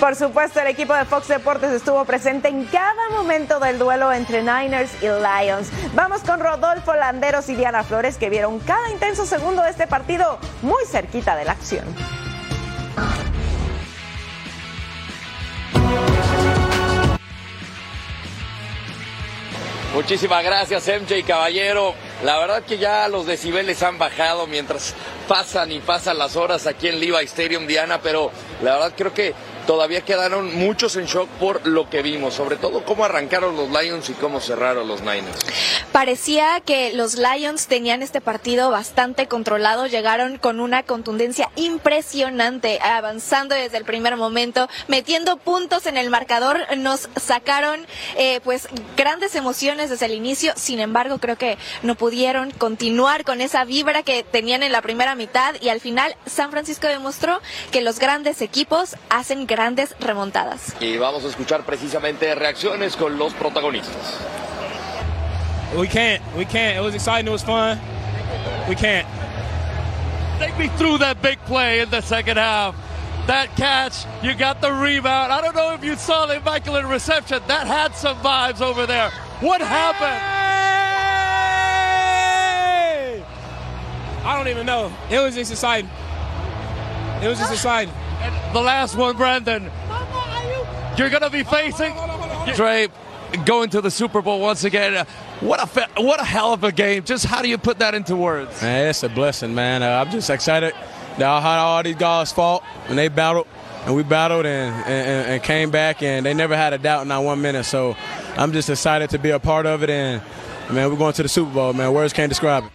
Por 0.00 0.14
supuesto, 0.14 0.60
el 0.60 0.68
equipo 0.68 0.94
de 0.94 1.04
Fox 1.04 1.26
Deportes 1.26 1.72
estuvo 1.72 2.04
presente 2.04 2.46
en 2.46 2.64
cada 2.66 3.10
momento 3.10 3.58
del 3.58 3.80
duelo 3.80 4.12
entre 4.12 4.42
Niners 4.42 4.92
y 5.02 5.06
Lions. 5.06 5.70
Vamos 5.94 6.20
con 6.20 6.38
Rodolfo 6.38 6.94
Landeros 6.94 7.48
y 7.48 7.56
Diana 7.56 7.82
Flores 7.82 8.16
que 8.16 8.30
vieron 8.30 8.60
cada 8.60 8.90
intenso 8.90 9.26
segundo 9.26 9.60
de 9.62 9.70
este 9.70 9.88
partido 9.88 10.38
muy 10.62 10.84
cerquita 10.86 11.34
de 11.34 11.44
la 11.44 11.52
acción. 11.52 11.84
Muchísimas 19.94 20.44
gracias 20.44 20.86
MJ 20.86 21.24
Caballero. 21.26 21.92
La 22.22 22.38
verdad 22.38 22.62
que 22.62 22.78
ya 22.78 23.08
los 23.08 23.26
decibeles 23.26 23.82
han 23.82 23.98
bajado 23.98 24.46
mientras 24.46 24.94
pasan 25.26 25.72
y 25.72 25.80
pasan 25.80 26.18
las 26.18 26.36
horas 26.36 26.68
aquí 26.68 26.86
en 26.86 27.00
Levi 27.00 27.24
Stadium, 27.24 27.66
Diana, 27.66 28.00
pero 28.00 28.30
la 28.62 28.74
verdad 28.74 28.92
creo 28.96 29.12
que 29.12 29.34
todavía 29.68 30.00
quedaron 30.00 30.56
muchos 30.56 30.96
en 30.96 31.04
shock 31.04 31.28
por 31.38 31.66
lo 31.66 31.90
que 31.90 32.00
vimos, 32.00 32.32
sobre 32.32 32.56
todo 32.56 32.86
cómo 32.86 33.04
arrancaron 33.04 33.54
los 33.54 33.68
Lions 33.68 34.08
y 34.08 34.14
cómo 34.14 34.40
cerraron 34.40 34.88
los 34.88 35.02
Niners. 35.02 35.44
Parecía 35.92 36.62
que 36.64 36.94
los 36.94 37.16
Lions 37.16 37.66
tenían 37.66 38.02
este 38.02 38.22
partido 38.22 38.70
bastante 38.70 39.26
controlado, 39.26 39.86
llegaron 39.86 40.38
con 40.38 40.60
una 40.60 40.84
contundencia 40.84 41.50
impresionante, 41.54 42.78
avanzando 42.80 43.54
desde 43.54 43.76
el 43.76 43.84
primer 43.84 44.16
momento, 44.16 44.70
metiendo 44.86 45.36
puntos 45.36 45.84
en 45.84 45.98
el 45.98 46.08
marcador, 46.08 46.60
nos 46.78 47.10
sacaron 47.16 47.86
eh, 48.16 48.40
pues 48.44 48.68
grandes 48.96 49.34
emociones 49.34 49.90
desde 49.90 50.06
el 50.06 50.12
inicio, 50.12 50.54
sin 50.56 50.80
embargo 50.80 51.18
creo 51.18 51.36
que 51.36 51.58
no 51.82 51.94
pudieron 51.94 52.52
continuar 52.52 53.22
con 53.22 53.42
esa 53.42 53.66
vibra 53.66 54.02
que 54.02 54.22
tenían 54.22 54.62
en 54.62 54.72
la 54.72 54.80
primera 54.80 55.14
mitad 55.14 55.56
y 55.60 55.68
al 55.68 55.80
final 55.80 56.16
San 56.24 56.50
Francisco 56.50 56.86
demostró 56.86 57.42
que 57.70 57.82
los 57.82 57.98
grandes 57.98 58.40
equipos 58.40 58.96
hacen 59.10 59.46
grandes 59.46 59.57
remontadas. 60.00 60.74
Y 60.80 60.96
vamos 60.96 61.24
a 61.24 61.28
escuchar 61.28 61.64
precisamente 61.64 62.34
reacciones 62.34 62.96
con 62.96 63.18
los 63.18 63.34
protagonistas. 63.34 64.18
We 65.76 65.86
can't. 65.86 66.22
We 66.36 66.44
can't. 66.44 66.78
It 66.78 66.82
was 66.82 66.94
exciting. 66.94 67.26
It 67.28 67.32
was 67.32 67.42
fun. 67.42 67.78
We 68.68 68.74
can't. 68.74 69.06
Take 70.38 70.56
me 70.56 70.68
through 70.78 70.98
that 70.98 71.20
big 71.20 71.38
play 71.46 71.80
in 71.80 71.90
the 71.90 72.00
second 72.00 72.38
half. 72.38 72.74
That 73.26 73.54
catch, 73.56 74.06
you 74.22 74.34
got 74.34 74.62
the 74.62 74.72
rebound. 74.72 75.32
I 75.32 75.42
don't 75.42 75.54
know 75.54 75.74
if 75.74 75.84
you 75.84 75.96
saw 75.96 76.24
the 76.26 76.36
immaculate 76.36 76.86
reception. 76.86 77.42
That 77.46 77.66
had 77.66 77.94
some 77.94 78.16
vibes 78.18 78.62
over 78.62 78.86
there. 78.86 79.10
What 79.40 79.60
happened? 79.60 80.22
I 84.24 84.36
don't 84.36 84.48
even 84.48 84.64
know. 84.64 84.90
It 85.10 85.18
was 85.18 85.34
just 85.34 85.50
exciting. 85.52 85.90
It 87.22 87.28
was 87.28 87.38
just 87.38 87.52
exciting. 87.52 87.92
And 88.20 88.54
the 88.54 88.60
last 88.60 88.96
one, 88.96 89.16
Brandon. 89.16 89.70
You're 90.96 91.10
going 91.10 91.22
to 91.22 91.30
be 91.30 91.44
facing. 91.44 91.94
Trey 92.54 92.88
going 93.44 93.70
to 93.70 93.80
the 93.80 93.90
Super 93.90 94.22
Bowl 94.22 94.40
once 94.40 94.64
again. 94.64 95.06
What 95.40 95.60
a 95.60 96.02
what 96.02 96.20
a 96.20 96.24
hell 96.24 96.52
of 96.52 96.64
a 96.64 96.72
game! 96.72 97.04
Just 97.04 97.24
how 97.24 97.42
do 97.42 97.48
you 97.48 97.58
put 97.58 97.78
that 97.78 97.94
into 97.94 98.16
words? 98.16 98.60
Man, 98.60 98.88
it's 98.88 99.02
a 99.02 99.08
blessing, 99.08 99.54
man. 99.54 99.82
Uh, 99.82 100.02
I'm 100.04 100.10
just 100.10 100.30
excited 100.30 100.72
that 101.18 101.42
how 101.42 101.66
all 101.66 101.82
these 101.82 101.96
guys 101.96 102.32
fought 102.32 102.64
and 102.88 102.98
they 102.98 103.08
battled, 103.08 103.46
and 103.84 103.94
we 103.94 104.02
battled 104.02 104.46
and, 104.46 104.74
and, 104.86 105.30
and 105.30 105.42
came 105.42 105.70
back, 105.70 106.02
and 106.02 106.26
they 106.26 106.34
never 106.34 106.56
had 106.56 106.72
a 106.72 106.78
doubt 106.78 107.02
in 107.02 107.08
not 107.08 107.22
one 107.22 107.40
minute. 107.40 107.64
So 107.64 107.96
I'm 108.36 108.52
just 108.52 108.68
excited 108.68 109.10
to 109.10 109.18
be 109.18 109.30
a 109.30 109.38
part 109.38 109.66
of 109.66 109.82
it, 109.82 109.90
and 109.90 110.22
man, 110.72 110.90
we're 110.90 110.98
going 110.98 111.12
to 111.12 111.22
the 111.22 111.28
Super 111.28 111.52
Bowl, 111.52 111.72
man. 111.72 111.92
Words 111.92 112.12
can't 112.12 112.30
describe 112.30 112.64
it. 112.64 112.70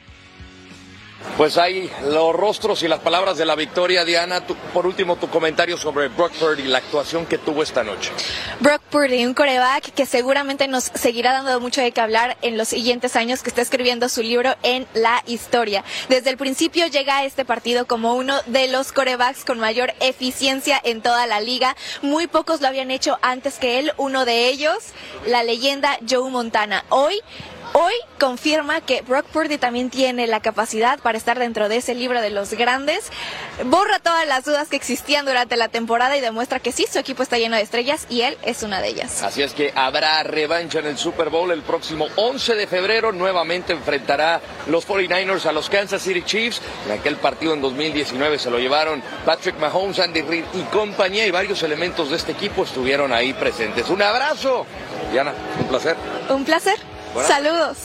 Pues 1.38 1.58
hay 1.58 1.90
los 2.04 2.36
rostros 2.36 2.84
y 2.84 2.88
las 2.88 3.00
palabras 3.00 3.40
de 3.40 3.46
la 3.46 3.56
victoria, 3.56 4.06
Diana. 4.06 4.46
Tu, 4.46 4.56
por 4.56 4.86
último, 4.86 5.16
tu 5.16 5.30
comentario 5.30 5.78
sobre 5.78 6.08
Brock 6.08 6.32
Purdy, 6.34 6.63
la 6.63 6.78
actuación 6.78 7.25
que 7.25 7.40
tuvo 7.40 7.63
esta 7.63 7.84
noche. 7.84 8.12
Brock 8.60 8.84
Purdy, 8.84 9.25
un 9.25 9.34
coreback 9.34 9.94
que 9.94 10.06
seguramente 10.06 10.68
nos 10.68 10.84
seguirá 10.94 11.34
dando 11.34 11.60
mucho 11.60 11.82
de 11.82 11.92
qué 11.92 12.02
hablar 12.02 12.38
en 12.44 12.56
los 12.56 12.68
siguientes 12.68 13.16
años 13.16 13.42
que 13.42 13.50
está 13.50 13.63
escribiendo 13.63 14.10
su 14.10 14.22
libro 14.22 14.56
en 14.62 14.86
la 14.94 15.24
historia. 15.25 15.84
Desde 16.08 16.30
el 16.30 16.38
principio 16.38 16.86
llega 16.86 17.18
a 17.18 17.25
este 17.25 17.46
partido 17.46 17.88
como 17.88 18.13
uno 18.13 18.40
de 18.46 18.68
los 18.68 18.92
corebacks 18.92 19.44
con 19.44 19.60
mayor 19.60 19.92
eficiencia 20.02 20.80
en 20.84 21.02
toda 21.02 21.25
la 21.25 21.42
liga. 21.42 21.75
Muy 22.04 22.28
pocos 22.28 22.62
lo 22.62 22.68
habían 22.68 22.92
hecho 22.92 23.18
antes 23.24 23.58
que 23.58 23.80
él. 23.80 23.92
Uno 23.98 24.25
de 24.25 24.50
ellos, 24.50 24.78
la 25.25 25.44
leyenda 25.44 25.98
Joe 26.08 26.30
Montana. 26.30 26.86
Hoy 26.90 27.20
Hoy 27.75 27.94
confirma 28.20 28.82
que 28.82 29.01
Brock 29.01 29.25
Purdy 29.25 29.58
también 29.58 29.89
tiene 29.89 30.27
la 30.27 30.42
capacidad 30.42 31.00
para 31.00 31.18
estar 31.18 31.39
dentro 31.39 31.70
de 31.70 31.77
ese 31.77 31.96
libro 31.96 32.22
de 32.22 32.30
los 32.30 32.51
grandes. 32.53 33.10
Borra 33.65 33.98
todas 33.98 34.27
las 34.27 34.46
dudas 34.46 34.68
que 34.68 34.75
existían 34.75 35.25
durante 35.25 35.58
la 35.58 35.70
temporada 35.70 36.15
y 36.15 36.22
demuestra 36.22 36.60
que 36.60 36.72
sí, 36.72 36.86
su 36.88 37.00
equipo 37.00 37.24
está 37.24 37.39
lleno 37.39 37.56
de 37.56 37.63
estrellas 37.63 38.06
y 38.12 38.22
él 38.22 38.38
es 38.44 38.62
una 38.62 38.80
de 38.80 38.89
ellas. 38.89 39.24
Así 39.24 39.42
es 39.42 39.53
que 39.53 39.74
habrá 39.74 40.22
revancha 40.22 40.80
en 40.80 40.86
el 40.86 41.00
Super 41.00 41.32
Bowl 41.32 41.50
el 41.50 41.63
próximo 41.63 42.08
11 42.15 42.53
de 42.53 42.68
febrero. 42.68 43.12
Nuevamente 43.12 43.74
enfrentará 43.74 44.39
los 44.68 44.88
49ers 44.88 45.48
a 45.48 45.51
los 45.51 45.68
Kansas 45.68 46.03
City 46.03 46.22
Chiefs. 46.22 46.62
En 46.86 46.92
aquel 46.92 47.15
partido 47.15 47.56
en 47.56 47.62
2019 47.62 48.38
se 48.38 48.51
lo 48.51 48.60
llevaron 48.60 49.01
Patrick 49.25 49.58
Mahomes, 49.58 49.98
Andy 49.98 50.22
Reid 50.22 50.46
y 50.53 50.62
compañía 50.65 51.25
y 51.25 51.32
varios 51.32 51.63
elementos 51.63 52.12
de 52.12 52.18
este 52.18 52.34
equipo 52.34 52.65
estuvieron 52.65 53.12
ahí 53.12 53.34
presentes. 53.34 53.89
Un 53.89 54.03
abrazo. 54.03 54.68
Diana, 55.12 55.34
un 55.60 55.68
placer. 55.68 55.96
Un 56.30 56.46
placer. 56.46 56.94
Saludos. 57.27 57.77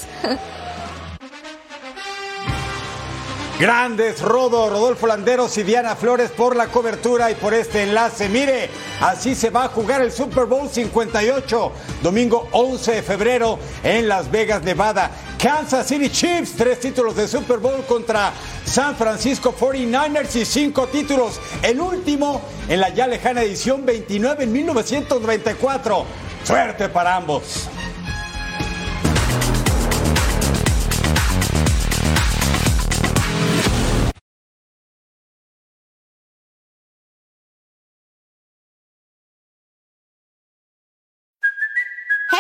Grandes 3.59 4.21
Rodo, 4.21 4.71
Rodolfo 4.71 5.09
Landeros 5.09 5.59
y 5.59 5.65
Diana 5.65 5.97
Flores 5.97 6.31
por 6.31 6.55
la 6.55 6.69
cobertura 6.69 7.29
y 7.29 7.35
por 7.35 7.55
este 7.55 7.83
enlace. 7.83 8.29
Mire, 8.29 8.71
así 9.01 9.35
se 9.35 9.51
va 9.51 9.65
a 9.65 9.69
jugar 9.69 10.01
el 10.01 10.13
Super 10.13 10.45
Bowl 10.45 10.69
58, 10.69 11.73
domingo 12.01 12.47
11 12.53 12.93
de 12.93 13.03
febrero 13.03 13.59
en 13.83 14.07
Las 14.07 14.31
Vegas, 14.31 14.63
Nevada. 14.63 15.11
Kansas 15.43 15.89
City 15.89 16.09
Chiefs, 16.09 16.53
tres 16.57 16.79
títulos 16.79 17.17
de 17.17 17.27
Super 17.27 17.59
Bowl 17.59 17.85
contra 17.87 18.33
San 18.65 18.95
Francisco 18.95 19.53
49ers 19.53 20.37
y 20.37 20.45
cinco 20.45 20.87
títulos. 20.87 21.41
El 21.61 21.81
último 21.81 22.41
en 22.69 22.79
la 22.81 22.91
ya 22.91 23.09
lejana 23.09 23.43
edición 23.43 23.85
29 23.85 24.45
en 24.45 24.53
1994. 24.53 26.05
Suerte 26.45 26.89
para 26.89 27.17
ambos. 27.17 27.69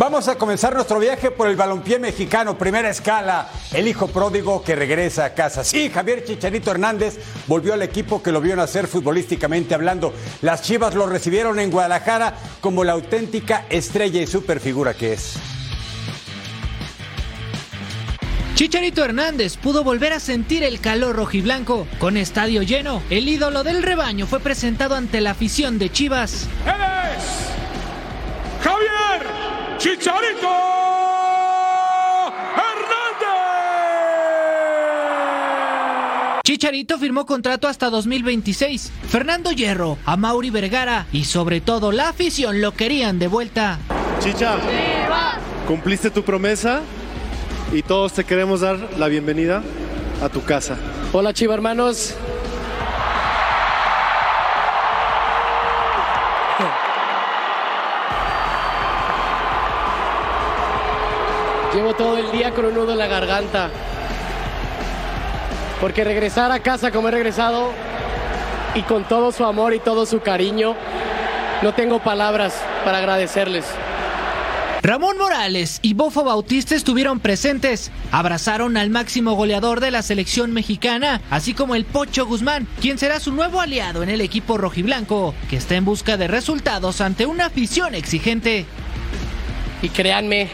Vamos 0.00 0.28
a 0.28 0.36
comenzar 0.36 0.74
nuestro 0.74 0.98
viaje 0.98 1.30
por 1.30 1.46
el 1.46 1.56
balompié 1.56 1.98
mexicano, 1.98 2.56
primera 2.56 2.88
escala, 2.88 3.50
el 3.74 3.86
hijo 3.86 4.06
pródigo 4.06 4.64
que 4.64 4.74
regresa 4.74 5.26
a 5.26 5.34
casa. 5.34 5.62
Sí, 5.62 5.90
Javier 5.90 6.24
Chicharito 6.24 6.70
Hernández 6.70 7.18
volvió 7.46 7.74
al 7.74 7.82
equipo 7.82 8.22
que 8.22 8.32
lo 8.32 8.40
vio 8.40 8.56
nacer 8.56 8.86
futbolísticamente 8.86 9.74
hablando. 9.74 10.14
Las 10.40 10.62
Chivas 10.62 10.94
lo 10.94 11.06
recibieron 11.06 11.60
en 11.60 11.70
Guadalajara 11.70 12.32
como 12.62 12.82
la 12.82 12.92
auténtica 12.92 13.66
estrella 13.68 14.22
y 14.22 14.26
superfigura 14.26 14.94
que 14.94 15.12
es. 15.12 15.34
Chicharito 18.54 19.04
Hernández 19.04 19.58
pudo 19.58 19.84
volver 19.84 20.14
a 20.14 20.20
sentir 20.20 20.62
el 20.62 20.80
calor 20.80 21.14
rojiblanco. 21.14 21.86
Con 21.98 22.16
estadio 22.16 22.62
lleno, 22.62 23.02
el 23.10 23.28
ídolo 23.28 23.64
del 23.64 23.82
rebaño 23.82 24.26
fue 24.26 24.40
presentado 24.40 24.94
ante 24.94 25.20
la 25.20 25.32
afición 25.32 25.78
de 25.78 25.92
Chivas. 25.92 26.48
¡Él 26.64 26.72
es 27.18 28.64
Javier 28.64 29.59
Chicharito 29.80 30.46
Hernández. 32.52 33.30
Chicharito 36.44 36.98
firmó 36.98 37.24
contrato 37.24 37.66
hasta 37.66 37.88
2026. 37.88 38.92
Fernando 39.08 39.52
Hierro, 39.52 39.96
a 40.04 40.18
Mauri 40.18 40.50
Vergara 40.50 41.06
y 41.12 41.24
sobre 41.24 41.62
todo 41.62 41.92
la 41.92 42.10
afición 42.10 42.60
lo 42.60 42.72
querían 42.72 43.18
de 43.18 43.28
vuelta. 43.28 43.78
Chicha, 44.22 44.58
cumpliste 45.66 46.10
tu 46.10 46.24
promesa 46.24 46.82
y 47.72 47.80
todos 47.80 48.12
te 48.12 48.24
queremos 48.24 48.60
dar 48.60 48.76
la 48.98 49.08
bienvenida 49.08 49.62
a 50.22 50.28
tu 50.28 50.44
casa. 50.44 50.76
Hola 51.14 51.32
Chiva 51.32 51.54
hermanos. 51.54 52.14
Llevo 61.74 61.94
todo 61.94 62.18
el 62.18 62.32
día 62.32 62.50
con 62.50 62.64
un 62.64 62.74
nudo 62.74 62.92
en 62.92 62.98
la 62.98 63.06
garganta. 63.06 63.70
Porque 65.80 66.02
regresar 66.02 66.50
a 66.50 66.58
casa 66.58 66.90
como 66.90 67.08
he 67.08 67.10
regresado 67.12 67.70
y 68.74 68.82
con 68.82 69.04
todo 69.04 69.30
su 69.30 69.44
amor 69.44 69.72
y 69.72 69.78
todo 69.78 70.04
su 70.04 70.20
cariño, 70.20 70.74
no 71.62 71.72
tengo 71.72 72.00
palabras 72.00 72.60
para 72.84 72.98
agradecerles. 72.98 73.66
Ramón 74.82 75.18
Morales 75.18 75.78
y 75.82 75.94
Bofo 75.94 76.24
Bautista 76.24 76.74
estuvieron 76.74 77.20
presentes. 77.20 77.92
Abrazaron 78.10 78.76
al 78.76 78.90
máximo 78.90 79.34
goleador 79.34 79.78
de 79.78 79.92
la 79.92 80.02
selección 80.02 80.52
mexicana, 80.52 81.20
así 81.30 81.54
como 81.54 81.76
el 81.76 81.84
Pocho 81.84 82.26
Guzmán, 82.26 82.66
quien 82.80 82.98
será 82.98 83.20
su 83.20 83.30
nuevo 83.32 83.60
aliado 83.60 84.02
en 84.02 84.08
el 84.08 84.22
equipo 84.22 84.58
rojiblanco, 84.58 85.34
que 85.48 85.56
está 85.56 85.76
en 85.76 85.84
busca 85.84 86.16
de 86.16 86.28
resultados 86.28 87.00
ante 87.00 87.26
una 87.26 87.46
afición 87.46 87.94
exigente. 87.94 88.64
Y 89.82 89.90
créanme, 89.90 90.48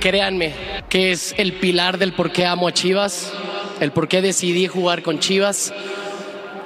créanme 0.00 0.52
que 0.88 1.12
es 1.12 1.34
el 1.38 1.54
pilar 1.54 1.98
del 1.98 2.12
por 2.12 2.32
qué 2.32 2.46
amo 2.46 2.68
a 2.68 2.72
Chivas, 2.72 3.32
el 3.80 3.92
por 3.92 4.08
qué 4.08 4.22
decidí 4.22 4.66
jugar 4.66 5.02
con 5.02 5.18
Chivas 5.18 5.72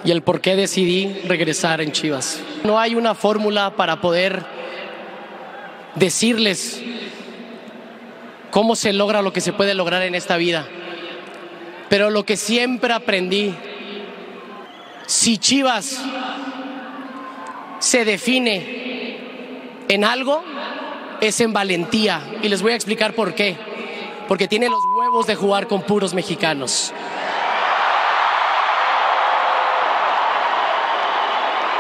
y 0.05 0.11
el 0.11 0.23
por 0.23 0.41
qué 0.41 0.57
decidí 0.57 1.21
regresar 1.27 1.81
en 1.81 1.93
Chivas. 1.93 2.41
No 2.65 2.79
hay 2.79 2.95
una 2.95 3.15
fórmula 3.15 3.77
para 3.77 4.01
poder 4.01 4.45
decirles 5.95 6.83
cómo 8.51 8.77
se 8.77 8.93
logra 8.93 9.23
lo 9.23 9.33
que 9.33 9.41
se 9.41 9.53
puede 9.53 9.75
lograr 9.75 10.03
en 10.03 10.15
esta 10.15 10.37
vida. 10.37 10.67
Pero 11.89 12.11
lo 12.11 12.25
que 12.25 12.37
siempre 12.37 12.93
aprendí, 12.93 13.55
si 15.07 15.39
Chivas 15.39 16.03
se 17.79 18.05
define 18.05 19.19
en 19.89 20.05
algo, 20.05 20.43
es 21.23 21.41
en 21.41 21.53
valentía. 21.53 22.21
Y 22.43 22.49
les 22.49 22.61
voy 22.61 22.73
a 22.73 22.75
explicar 22.75 23.15
por 23.15 23.35
qué. 23.35 23.57
Porque 24.29 24.49
tiene 24.49 24.69
los 24.69 24.81
huevos 24.99 25.27
de 25.27 25.37
jugar 25.37 25.69
con 25.69 25.83
puros 25.83 26.13
mexicanos. 26.13 26.93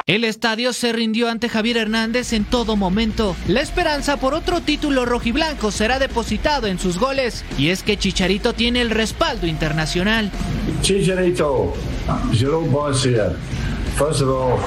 El 0.06 0.24
estadio 0.24 0.72
se 0.72 0.92
rindió 0.92 1.28
ante 1.28 1.48
Javier 1.48 1.76
Hernández 1.76 2.32
en 2.32 2.44
todo 2.44 2.76
momento. 2.76 3.34
La 3.48 3.60
esperanza 3.60 4.16
por 4.16 4.34
otro 4.34 4.60
título 4.60 5.06
rojiblanco 5.06 5.70
será 5.70 5.98
depositado 5.98 6.66
en 6.66 6.78
sus 6.78 6.98
goles. 6.98 7.44
Y 7.58 7.68
es 7.70 7.82
que 7.82 7.96
Chicharito 7.96 8.52
tiene 8.52 8.80
el 8.80 8.90
respaldo 8.90 9.46
internacional. 9.46 10.30
Chicharito, 10.82 11.72
Jerome 12.32 12.68
Boss 12.68 13.04
here. 13.04 13.36
First 13.96 14.22
of 14.22 14.28
all, 14.28 14.58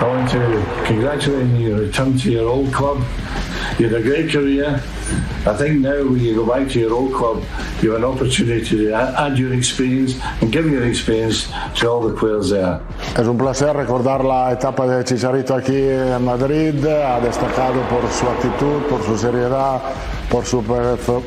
I 0.00 0.04
want 0.04 0.30
to 0.32 0.38
congratulate 0.86 1.46
you 1.46 1.56
on 1.56 1.60
your 1.60 1.78
return 1.80 2.18
to 2.18 2.30
your 2.30 2.48
old 2.48 2.72
club. 2.72 2.98
You 3.78 3.88
had 3.88 4.00
a 4.00 4.02
great 4.02 4.30
career. 4.30 4.80
I 5.46 5.54
think 5.56 5.80
now 5.80 6.02
when 6.04 6.20
you 6.20 6.34
go 6.34 6.46
back 6.46 6.68
to 6.72 6.80
your 6.80 6.92
old 6.94 7.12
club, 7.12 7.42
you 7.82 7.90
have 7.92 8.02
an 8.02 8.04
opportunity 8.04 8.64
to 8.64 8.92
add 8.92 9.38
your 9.38 9.52
experience 9.52 10.14
and 10.40 10.50
give 10.50 10.66
your 10.70 10.86
experience 10.86 11.48
to 11.76 11.90
all 11.90 12.00
the 12.00 12.14
players 12.14 12.50
there. 12.50 12.80
Es 13.16 13.26
un 13.26 13.36
placer 13.36 13.74
recordar 13.74 14.24
la 14.24 14.52
etapa 14.52 14.86
de 14.86 15.04
Chicharito 15.04 15.54
aquí 15.54 15.76
en 15.76 16.24
Madrid. 16.24 16.74
Ha 16.86 17.20
destacado 17.20 17.82
por 17.88 18.08
su 18.10 18.26
actitud, 18.26 18.82
por 18.88 19.02
su 19.02 19.18
seriedad, 19.18 19.80
por 20.30 20.44
su 20.44 20.62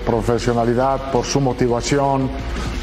profesionalidad, 0.05 1.11
por 1.11 1.25
su 1.25 1.39
motivación. 1.39 2.29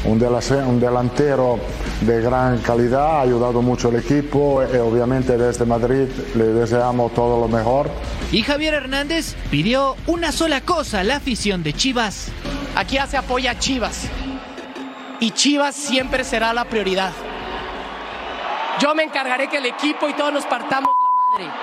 Un, 0.05 0.23
un 0.23 0.79
delantero 0.79 1.59
de 2.01 2.21
gran 2.21 2.59
calidad, 2.59 3.17
ha 3.17 3.21
ayudado 3.21 3.61
mucho 3.61 3.89
al 3.89 3.95
equipo 3.95 4.61
y 4.63 4.77
obviamente 4.77 5.37
desde 5.37 5.65
Madrid 5.65 6.07
le 6.35 6.45
deseamos 6.45 7.13
todo 7.13 7.39
lo 7.39 7.47
mejor. 7.47 7.89
Y 8.31 8.43
Javier 8.43 8.75
Hernández 8.75 9.35
pidió 9.49 9.95
una 10.05 10.31
sola 10.31 10.61
cosa 10.61 10.99
a 10.99 11.03
la 11.03 11.17
afición 11.17 11.63
de 11.63 11.73
Chivas. 11.73 12.31
Aquí 12.75 12.97
se 13.09 13.17
apoya 13.17 13.51
a 13.51 13.59
Chivas 13.59 14.07
y 15.19 15.31
Chivas 15.31 15.75
siempre 15.75 16.23
será 16.23 16.53
la 16.53 16.65
prioridad. 16.65 17.11
Yo 18.79 18.93
me 18.93 19.03
encargaré 19.03 19.47
que 19.47 19.57
el 19.57 19.65
equipo 19.65 20.09
y 20.09 20.13
todos 20.13 20.33
nos 20.33 20.45
partamos 20.45 20.95
la 20.99 21.45
madre. 21.45 21.53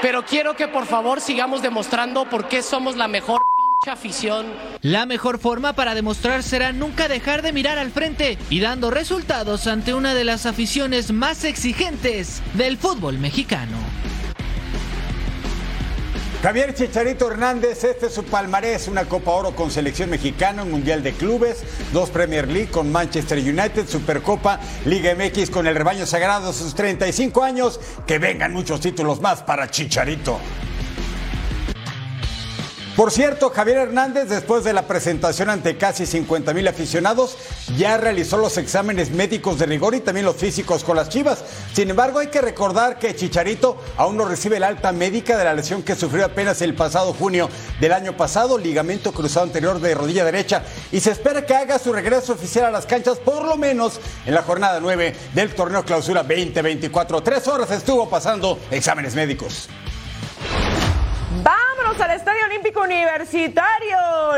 Pero 0.00 0.24
quiero 0.24 0.54
que 0.54 0.68
por 0.68 0.86
favor 0.86 1.20
sigamos 1.20 1.60
demostrando 1.60 2.24
por 2.24 2.48
qué 2.48 2.62
somos 2.62 2.96
la 2.96 3.08
mejor 3.08 3.47
afición. 3.86 4.46
La 4.82 5.06
mejor 5.06 5.38
forma 5.38 5.72
para 5.74 5.94
demostrar 5.94 6.42
será 6.42 6.72
nunca 6.72 7.06
dejar 7.06 7.42
de 7.42 7.52
mirar 7.52 7.78
al 7.78 7.92
frente 7.92 8.36
y 8.50 8.60
dando 8.60 8.90
resultados 8.90 9.68
ante 9.68 9.94
una 9.94 10.14
de 10.14 10.24
las 10.24 10.46
aficiones 10.46 11.12
más 11.12 11.44
exigentes 11.44 12.42
del 12.54 12.76
fútbol 12.76 13.18
mexicano. 13.18 13.76
Javier 16.42 16.72
Chicharito 16.72 17.30
Hernández, 17.30 17.82
este 17.82 18.06
es 18.06 18.14
su 18.14 18.24
palmarés, 18.24 18.86
una 18.86 19.06
Copa 19.06 19.32
Oro 19.32 19.56
con 19.56 19.72
selección 19.72 20.10
mexicana, 20.10 20.62
un 20.62 20.70
Mundial 20.70 21.02
de 21.02 21.12
Clubes, 21.12 21.64
dos 21.92 22.10
Premier 22.10 22.46
League 22.48 22.70
con 22.70 22.92
Manchester 22.92 23.38
United, 23.38 23.88
Supercopa, 23.88 24.60
Liga 24.84 25.14
MX 25.16 25.50
con 25.50 25.66
el 25.66 25.74
rebaño 25.74 26.06
sagrado, 26.06 26.52
sus 26.52 26.76
35 26.76 27.42
años, 27.42 27.80
que 28.06 28.18
vengan 28.20 28.52
muchos 28.52 28.80
títulos 28.80 29.20
más 29.20 29.42
para 29.42 29.68
Chicharito. 29.68 30.38
Por 32.98 33.12
cierto, 33.12 33.50
Javier 33.50 33.78
Hernández, 33.78 34.28
después 34.28 34.64
de 34.64 34.72
la 34.72 34.88
presentación 34.88 35.50
ante 35.50 35.76
casi 35.76 36.04
50 36.04 36.52
mil 36.52 36.66
aficionados, 36.66 37.38
ya 37.76 37.96
realizó 37.96 38.38
los 38.38 38.58
exámenes 38.58 39.12
médicos 39.12 39.56
de 39.60 39.66
rigor 39.66 39.94
y 39.94 40.00
también 40.00 40.26
los 40.26 40.34
físicos 40.34 40.82
con 40.82 40.96
las 40.96 41.08
Chivas. 41.08 41.44
Sin 41.72 41.90
embargo, 41.90 42.18
hay 42.18 42.26
que 42.26 42.40
recordar 42.40 42.98
que 42.98 43.14
Chicharito 43.14 43.80
aún 43.96 44.16
no 44.16 44.24
recibe 44.24 44.56
el 44.56 44.64
alta 44.64 44.90
médica 44.90 45.38
de 45.38 45.44
la 45.44 45.54
lesión 45.54 45.84
que 45.84 45.94
sufrió 45.94 46.24
apenas 46.24 46.60
el 46.60 46.74
pasado 46.74 47.12
junio 47.12 47.48
del 47.78 47.92
año 47.92 48.16
pasado, 48.16 48.58
ligamento 48.58 49.12
cruzado 49.12 49.46
anterior 49.46 49.78
de 49.78 49.94
rodilla 49.94 50.24
derecha, 50.24 50.64
y 50.90 50.98
se 50.98 51.12
espera 51.12 51.46
que 51.46 51.54
haga 51.54 51.78
su 51.78 51.92
regreso 51.92 52.32
oficial 52.32 52.64
a 52.64 52.72
las 52.72 52.86
canchas 52.86 53.18
por 53.18 53.44
lo 53.44 53.56
menos 53.56 54.00
en 54.26 54.34
la 54.34 54.42
jornada 54.42 54.80
9 54.80 55.14
del 55.34 55.54
torneo 55.54 55.84
clausura 55.84 56.24
2024. 56.24 57.22
Tres 57.22 57.46
horas 57.46 57.70
estuvo 57.70 58.10
pasando 58.10 58.58
exámenes 58.72 59.14
médicos. 59.14 59.68
Vámonos 61.88 62.06
al 62.06 62.16
Estadio 62.18 62.44
Olímpico 62.44 62.82
Universitario. 62.82 63.96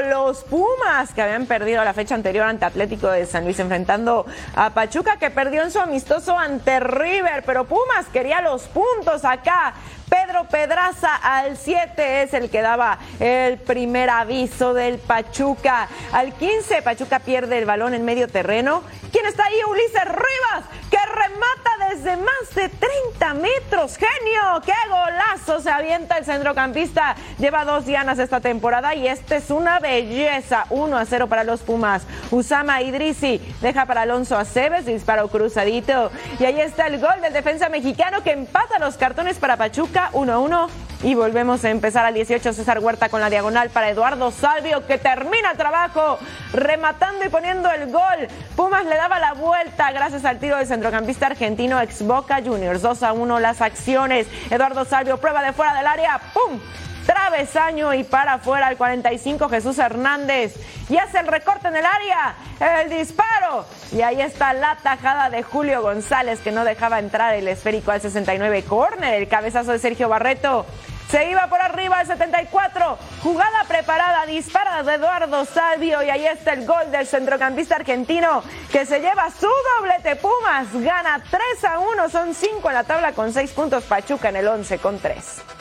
Los 0.09 0.45
Pumas, 0.45 1.13
que 1.13 1.21
habían 1.21 1.47
perdido 1.47 1.83
la 1.83 1.93
fecha 1.93 2.15
anterior 2.15 2.47
ante 2.47 2.65
Atlético 2.65 3.09
de 3.09 3.27
San 3.27 3.43
Luis, 3.43 3.59
enfrentando 3.59 4.25
a 4.55 4.71
Pachuca, 4.71 5.17
que 5.19 5.31
perdió 5.31 5.65
en 5.65 5.73
su 5.73 5.81
amistoso 5.81 6.39
ante 6.39 6.79
River. 6.79 7.43
Pero 7.45 7.65
Pumas 7.65 8.07
quería 8.13 8.41
los 8.41 8.69
puntos 8.69 9.25
acá. 9.25 9.75
Pedro 10.09 10.45
Pedraza 10.45 11.17
al 11.17 11.57
7 11.57 12.23
es 12.23 12.35
el 12.35 12.51
que 12.51 12.63
daba 12.63 13.01
el 13.19 13.59
primer 13.59 14.11
aviso 14.11 14.73
del 14.73 14.99
Pachuca. 14.99 15.89
Al 16.13 16.33
15, 16.33 16.83
Pachuca 16.83 17.19
pierde 17.19 17.59
el 17.59 17.65
balón 17.65 17.95
en 17.95 18.05
medio 18.05 18.29
terreno. 18.29 18.85
¿Quién 19.11 19.27
está 19.27 19.47
ahí? 19.47 19.57
Ulises 19.69 20.05
Rivas, 20.05 20.69
que 20.89 20.99
remata 20.99 21.80
desde 21.91 22.17
más 22.17 22.55
de 22.55 22.69
30 22.69 23.35
metros. 23.35 23.97
¡Genio! 23.97 24.63
¡Qué 24.65 24.73
golazo! 24.89 25.61
Se 25.61 25.71
avienta 25.71 26.19
el 26.19 26.25
centrocampista. 26.25 27.17
Lleva 27.39 27.65
dos 27.65 27.85
dianas 27.85 28.19
esta 28.19 28.41
temporada 28.41 28.95
y 28.95 29.09
este 29.09 29.37
es 29.37 29.51
una 29.51 29.81
belleza. 29.81 30.67
1 30.71 30.97
a 30.97 31.05
0 31.05 31.27
para 31.27 31.45
los 31.45 31.61
Pumas. 31.61 32.03
Usama 32.31 32.83
Idrisi 32.83 33.41
deja 33.61 33.87
para 33.87 34.03
Alonso 34.03 34.37
Aceves, 34.37 34.87
disparo 34.87 35.29
cruzadito. 35.29 36.11
Y 36.39 36.45
ahí 36.45 36.61
está 36.61 36.87
el 36.87 37.01
gol 37.01 37.21
del 37.21 37.33
defensa 37.33 37.69
mexicano 37.69 38.23
que 38.23 38.33
empata 38.33 38.79
los 38.79 38.97
cartones 38.97 39.39
para 39.39 39.57
Pachuca 39.57 40.11
1 40.13 40.33
a 40.33 40.39
1. 40.39 40.90
Y 41.03 41.15
volvemos 41.15 41.65
a 41.65 41.71
empezar 41.71 42.05
al 42.05 42.13
18 42.13 42.53
César 42.53 42.79
Huerta 42.79 43.09
con 43.09 43.23
la 43.23 43.31
diagonal 43.31 43.71
para 43.71 43.89
Eduardo 43.89 44.31
Salvio 44.31 44.87
que 44.87 44.99
termina 44.99 45.53
el 45.53 45.57
trabajo 45.57 46.19
rematando 46.53 47.25
y 47.25 47.31
poniendo 47.31 47.71
el 47.71 47.91
gol. 47.91 48.29
Pumas 48.55 48.85
le 48.85 48.97
daba 48.97 49.19
la 49.19 49.33
vuelta 49.33 49.93
gracias 49.93 50.27
al 50.27 50.39
tiro 50.39 50.59
del 50.59 50.67
centrocampista 50.67 51.27
argentino 51.27 51.81
ex 51.81 52.07
Boca 52.07 52.43
Juniors. 52.45 52.83
2 52.83 53.03
a 53.03 53.13
1 53.15 53.41
las 53.41 53.63
acciones. 53.63 54.27
Eduardo 54.51 54.85
Salvio 54.85 55.17
prueba 55.17 55.43
de 55.43 55.55
fuera 55.55 55.75
del 55.75 55.87
área. 55.87 56.21
¡Pum! 56.35 56.61
Travesaño 57.07 57.95
y 57.95 58.05
para 58.05 58.35
afuera 58.35 58.67
al 58.67 58.77
45 58.77 59.49
Jesús 59.49 59.79
Hernández. 59.79 60.55
Y 60.91 60.99
hace 60.99 61.19
el 61.19 61.29
recorte 61.29 61.69
en 61.69 61.77
el 61.77 61.85
área. 61.87 62.35
El 62.83 62.91
disparo. 62.91 63.65
Y 63.91 64.03
ahí 64.03 64.21
está 64.21 64.53
la 64.53 64.77
tajada 64.77 65.31
de 65.31 65.43
Julio 65.43 65.81
González 65.81 66.41
que 66.41 66.53
no 66.53 66.63
dejaba 66.65 66.99
entrar 66.99 67.35
el 67.35 67.49
esférico 67.49 67.91
al 67.91 68.03
69 68.03 68.65
córner. 68.65 69.15
El 69.15 69.29
cabezazo 69.29 69.73
de 69.73 69.79
Sergio 69.79 70.11
Barreto. 70.11 70.67
Se 71.11 71.29
iba 71.29 71.49
por 71.49 71.61
arriba 71.61 71.99
al 71.99 72.07
74. 72.07 72.97
Jugada 73.25 73.65
preparada, 73.67 74.27
dispara 74.27 74.85
de 74.85 74.95
Eduardo 74.95 75.45
Salvio. 75.45 76.05
Y 76.05 76.11
ahí 76.11 76.25
está 76.25 76.53
el 76.53 76.65
gol 76.65 76.89
del 76.93 77.05
centrocampista 77.05 77.75
argentino 77.75 78.45
que 78.71 78.87
se 78.87 79.01
lleva 79.01 79.29
su 79.31 79.49
doblete. 79.77 80.15
Pumas 80.15 80.73
gana 80.73 81.21
3 81.29 81.65
a 81.65 81.81
1. 81.81 82.09
Son 82.11 82.33
5 82.33 82.69
en 82.69 82.75
la 82.75 82.85
tabla 82.85 83.13
con 83.13 83.33
6 83.33 83.51
puntos. 83.53 83.83
Pachuca 83.85 84.29
en 84.29 84.37
el 84.37 84.47
11 84.47 84.79
con 84.79 85.01
3. 85.01 85.60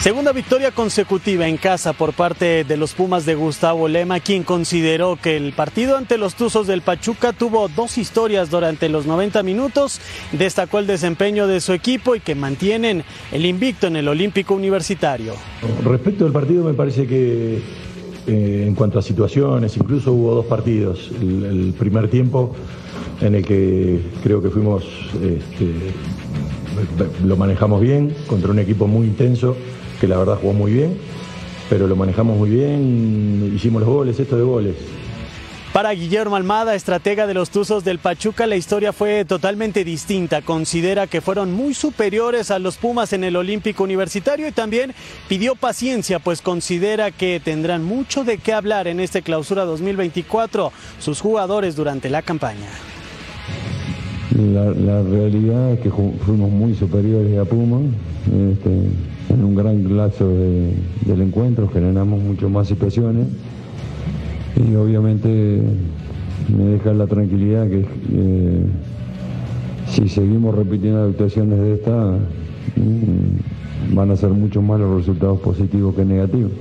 Segunda 0.00 0.32
victoria 0.32 0.70
consecutiva 0.70 1.46
en 1.46 1.58
casa 1.58 1.92
por 1.92 2.14
parte 2.14 2.64
de 2.64 2.76
los 2.78 2.94
Pumas 2.94 3.26
de 3.26 3.34
Gustavo 3.34 3.86
Lema, 3.86 4.20
quien 4.20 4.44
consideró 4.44 5.18
que 5.22 5.36
el 5.36 5.52
partido 5.52 5.98
ante 5.98 6.16
los 6.16 6.36
Tuzos 6.36 6.66
del 6.66 6.80
Pachuca 6.80 7.34
tuvo 7.34 7.68
dos 7.68 7.98
historias 7.98 8.48
durante 8.50 8.88
los 8.88 9.04
90 9.04 9.42
minutos, 9.42 10.00
destacó 10.32 10.78
el 10.78 10.86
desempeño 10.86 11.46
de 11.46 11.60
su 11.60 11.74
equipo 11.74 12.16
y 12.16 12.20
que 12.20 12.34
mantienen 12.34 13.04
el 13.30 13.44
invicto 13.44 13.88
en 13.88 13.96
el 13.96 14.08
Olímpico 14.08 14.54
Universitario. 14.54 15.34
Respecto 15.84 16.24
al 16.24 16.32
partido 16.32 16.64
me 16.64 16.72
parece 16.72 17.06
que 17.06 17.58
eh, 18.26 18.64
en 18.66 18.74
cuanto 18.74 18.98
a 18.98 19.02
situaciones, 19.02 19.76
incluso 19.76 20.14
hubo 20.14 20.34
dos 20.34 20.46
partidos. 20.46 21.10
El, 21.20 21.74
primer 21.78 22.08
tiempo 22.08 22.56
en 23.20 23.34
el 23.34 23.44
que 23.44 24.00
creo 24.22 24.40
que 24.40 24.48
fuimos, 24.48 24.82
este, 25.22 25.92
lo 27.22 27.36
manejamos 27.36 27.82
bien 27.82 28.16
contra 28.26 28.50
un 28.50 28.60
equipo 28.60 28.86
muy 28.86 29.06
intenso 29.06 29.58
que 30.00 30.08
la 30.08 30.16
verdad 30.16 30.38
jugó 30.40 30.54
muy 30.54 30.72
bien, 30.72 30.96
pero 31.68 31.86
lo 31.86 31.94
manejamos 31.94 32.36
muy 32.36 32.50
bien, 32.50 33.52
hicimos 33.54 33.82
los 33.82 33.90
goles, 33.90 34.18
esto 34.18 34.36
de 34.36 34.42
goles. 34.42 34.74
Para 35.72 35.92
Guillermo 35.92 36.34
Almada, 36.34 36.74
estratega 36.74 37.28
de 37.28 37.34
los 37.34 37.50
Tuzos 37.50 37.84
del 37.84 38.00
Pachuca, 38.00 38.48
la 38.48 38.56
historia 38.56 38.92
fue 38.92 39.24
totalmente 39.24 39.84
distinta. 39.84 40.42
Considera 40.42 41.06
que 41.06 41.20
fueron 41.20 41.52
muy 41.52 41.74
superiores 41.74 42.50
a 42.50 42.58
los 42.58 42.76
Pumas 42.76 43.12
en 43.12 43.22
el 43.22 43.36
Olímpico 43.36 43.84
Universitario 43.84 44.48
y 44.48 44.52
también 44.52 44.94
pidió 45.28 45.54
paciencia, 45.54 46.18
pues 46.18 46.42
considera 46.42 47.12
que 47.12 47.40
tendrán 47.42 47.84
mucho 47.84 48.24
de 48.24 48.38
qué 48.38 48.52
hablar 48.52 48.88
en 48.88 48.98
este 48.98 49.22
clausura 49.22 49.64
2024 49.64 50.72
sus 50.98 51.20
jugadores 51.20 51.76
durante 51.76 52.10
la 52.10 52.22
campaña. 52.22 52.68
La, 54.36 54.64
la 54.64 55.02
realidad 55.02 55.74
es 55.74 55.80
que 55.80 55.90
fuimos 55.90 56.50
muy 56.50 56.74
superiores 56.74 57.38
a 57.38 57.44
Pumas. 57.44 57.82
Este, 58.26 58.70
en 59.30 59.44
un 59.44 59.54
gran 59.54 59.82
de, 60.28 60.74
del 61.06 61.20
encuentro, 61.22 61.68
generamos 61.68 62.20
mucho 62.20 62.48
más 62.50 62.68
situaciones 62.68 63.28
y 64.56 64.74
obviamente 64.74 65.62
me 66.48 66.64
deja 66.64 66.92
la 66.92 67.06
tranquilidad 67.06 67.68
que 67.68 67.86
eh, 68.12 68.64
si 69.88 70.08
seguimos 70.08 70.54
repitiendo 70.54 71.04
actuaciones 71.04 71.60
de 71.60 71.74
esta, 71.74 72.12
mmm, 72.76 73.94
van 73.94 74.10
a 74.10 74.16
ser 74.16 74.30
mucho 74.30 74.60
más 74.62 74.80
los 74.80 74.98
resultados 74.98 75.40
positivos 75.40 75.94
que 75.94 76.04
negativos. 76.04 76.52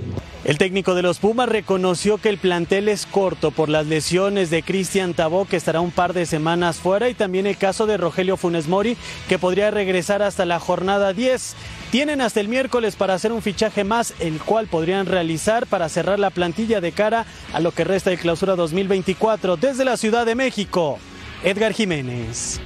El 0.46 0.58
técnico 0.58 0.96
de 0.96 1.02
los 1.02 1.20
Pumas 1.20 1.50
reconoció 1.50 2.18
que 2.18 2.30
el 2.30 2.38
plantel 2.38 2.88
es 2.88 3.06
corto 3.06 3.52
por 3.52 3.68
las 3.68 3.88
lesiones 3.88 4.50
de 4.50 4.64
Cristian 4.64 5.14
Tabó, 5.14 5.46
que 5.46 5.58
estará 5.58 5.82
un 5.82 5.92
par 5.92 6.14
de 6.14 6.26
semanas 6.26 6.78
fuera, 6.78 7.10
y 7.10 7.14
también 7.14 7.46
el 7.46 7.58
caso 7.58 7.86
de 7.86 7.98
Rogelio 7.98 8.38
Funes 8.38 8.70
Mori, 8.70 8.96
que 9.28 9.38
podría 9.38 9.70
regresar 9.70 10.22
hasta 10.22 10.46
la 10.46 10.60
jornada 10.60 11.12
10. 11.12 11.56
Tienen 11.92 12.22
hasta 12.22 12.40
el 12.40 12.48
miércoles 12.48 12.96
para 12.96 13.16
hacer 13.16 13.34
un 13.34 13.42
fichaje 13.42 13.84
más, 13.84 14.14
el 14.20 14.40
cual 14.40 14.68
podrían 14.68 15.08
realizar 15.08 15.68
para 15.68 15.90
cerrar 15.90 16.20
la 16.20 16.30
plantilla 16.30 16.80
de 16.80 16.94
cara 16.94 17.26
a 17.52 17.60
lo 17.60 17.72
que 17.72 17.84
resta 17.84 18.10
de 18.10 18.18
clausura 18.18 18.56
2024 18.56 19.58
desde 19.58 19.84
la 19.84 19.98
Ciudad 19.98 20.26
de 20.26 20.36
México. 20.36 21.00
Edgar 21.44 21.74
Jiménez. 21.74 22.62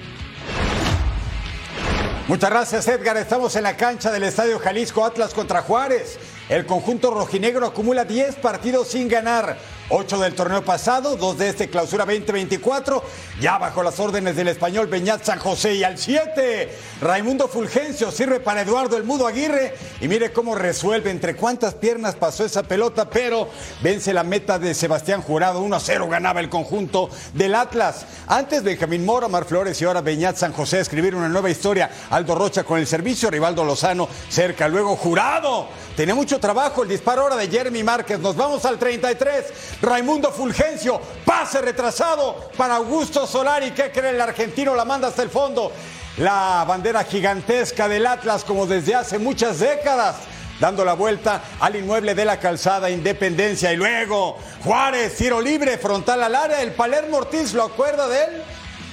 Muchas 2.27 2.49
gracias 2.51 2.88
Edgar, 2.88 3.17
estamos 3.17 3.53
en 3.57 3.63
la 3.63 3.75
cancha 3.75 4.09
del 4.09 4.23
Estadio 4.23 4.57
Jalisco 4.57 5.03
Atlas 5.03 5.33
contra 5.33 5.62
Juárez. 5.62 6.17
El 6.53 6.67
conjunto 6.67 7.09
rojinegro 7.09 7.65
acumula 7.65 8.05
10 8.05 8.35
partidos 8.35 8.89
sin 8.89 9.07
ganar. 9.09 9.57
8 9.95 10.19
del 10.21 10.34
torneo 10.34 10.65
pasado, 10.65 11.15
2 11.17 11.38
de 11.38 11.49
este 11.49 11.69
clausura 11.69 12.03
2024, 12.03 13.03
ya 13.39 13.60
bajo 13.60 13.84
las 13.84 13.99
órdenes 13.99 14.36
del 14.36 14.47
español 14.47 14.88
Beñat 14.88 15.23
San 15.23 15.38
José 15.38 15.75
y 15.75 15.84
al 15.84 15.99
7, 15.99 16.75
Raimundo 16.99 17.47
Fulgencio 17.47 18.10
sirve 18.12 18.39
para 18.39 18.62
Eduardo 18.62 18.97
El 18.97 19.03
Mudo 19.03 19.27
Aguirre 19.27 19.75
y 20.01 20.08
mire 20.08 20.34
cómo 20.34 20.56
resuelve 20.56 21.12
entre 21.12 21.36
cuántas 21.36 21.75
piernas 21.75 22.15
pasó 22.15 22.43
esa 22.43 22.63
pelota, 22.63 23.08
pero 23.08 23.49
vence 23.84 24.13
la 24.13 24.23
meta 24.23 24.58
de 24.58 24.73
Sebastián 24.73 25.21
Jurado, 25.21 25.62
1 25.62 25.75
a 25.75 25.79
0 25.79 26.08
ganaba 26.10 26.39
el 26.39 26.49
conjunto 26.49 27.12
del 27.34 27.53
Atlas. 27.53 28.08
Antes 28.25 28.63
Benjamín 28.63 29.06
Mora, 29.06 29.27
Mar 29.27 29.45
Flores 29.45 29.79
y 29.79 29.86
ahora 29.86 30.01
Beñat 30.01 30.38
San 30.38 30.53
José 30.53 30.79
escribir 30.79 31.13
una 31.13 31.29
nueva 31.29 31.51
historia, 31.51 31.91
Aldo 32.10 32.34
Rocha 32.34 32.63
con 32.63 32.79
el 32.79 32.88
servicio, 32.88 33.29
Rivaldo 33.29 33.63
Lozano 33.63 34.10
cerca, 34.27 34.67
luego 34.67 34.95
Jurado, 34.95 35.67
tiene 35.95 36.15
mucho 36.15 36.39
trabajo 36.39 36.82
el 36.82 36.89
disparo 36.89 37.21
ahora 37.21 37.36
de 37.36 37.47
Jeremy 37.47 37.84
Márquez, 37.84 38.19
nos 38.19 38.36
vamos 38.36 38.65
al 38.65 38.79
33. 38.79 39.82
Raimundo 39.83 40.31
Fulgencio, 40.31 41.01
pase 41.25 41.61
retrasado 41.61 42.51
para 42.55 42.77
Augusto 42.77 43.27
Solari. 43.27 43.71
¿Qué 43.71 43.91
cree 43.91 44.11
el 44.11 44.21
argentino? 44.21 44.75
La 44.75 44.85
manda 44.85 45.09
hasta 45.09 45.23
el 45.23 45.29
fondo. 45.29 45.73
La 46.19 46.63
bandera 46.65 47.03
gigantesca 47.03 47.89
del 47.89 48.05
Atlas, 48.05 48.45
como 48.45 48.65
desde 48.65 48.95
hace 48.95 49.19
muchas 49.19 49.59
décadas, 49.59 50.15
dando 50.61 50.85
la 50.85 50.93
vuelta 50.93 51.41
al 51.59 51.75
inmueble 51.75 52.15
de 52.15 52.23
la 52.23 52.39
calzada 52.39 52.89
Independencia. 52.89 53.73
Y 53.73 53.75
luego 53.75 54.37
Juárez, 54.63 55.17
tiro 55.17 55.41
libre, 55.41 55.77
frontal 55.77 56.23
al 56.23 56.35
área. 56.35 56.61
El 56.61 56.71
Palermo 56.71 57.17
Ortiz, 57.17 57.53
¿lo 57.53 57.63
acuerda 57.63 58.07
de 58.07 58.23
él? 58.23 58.43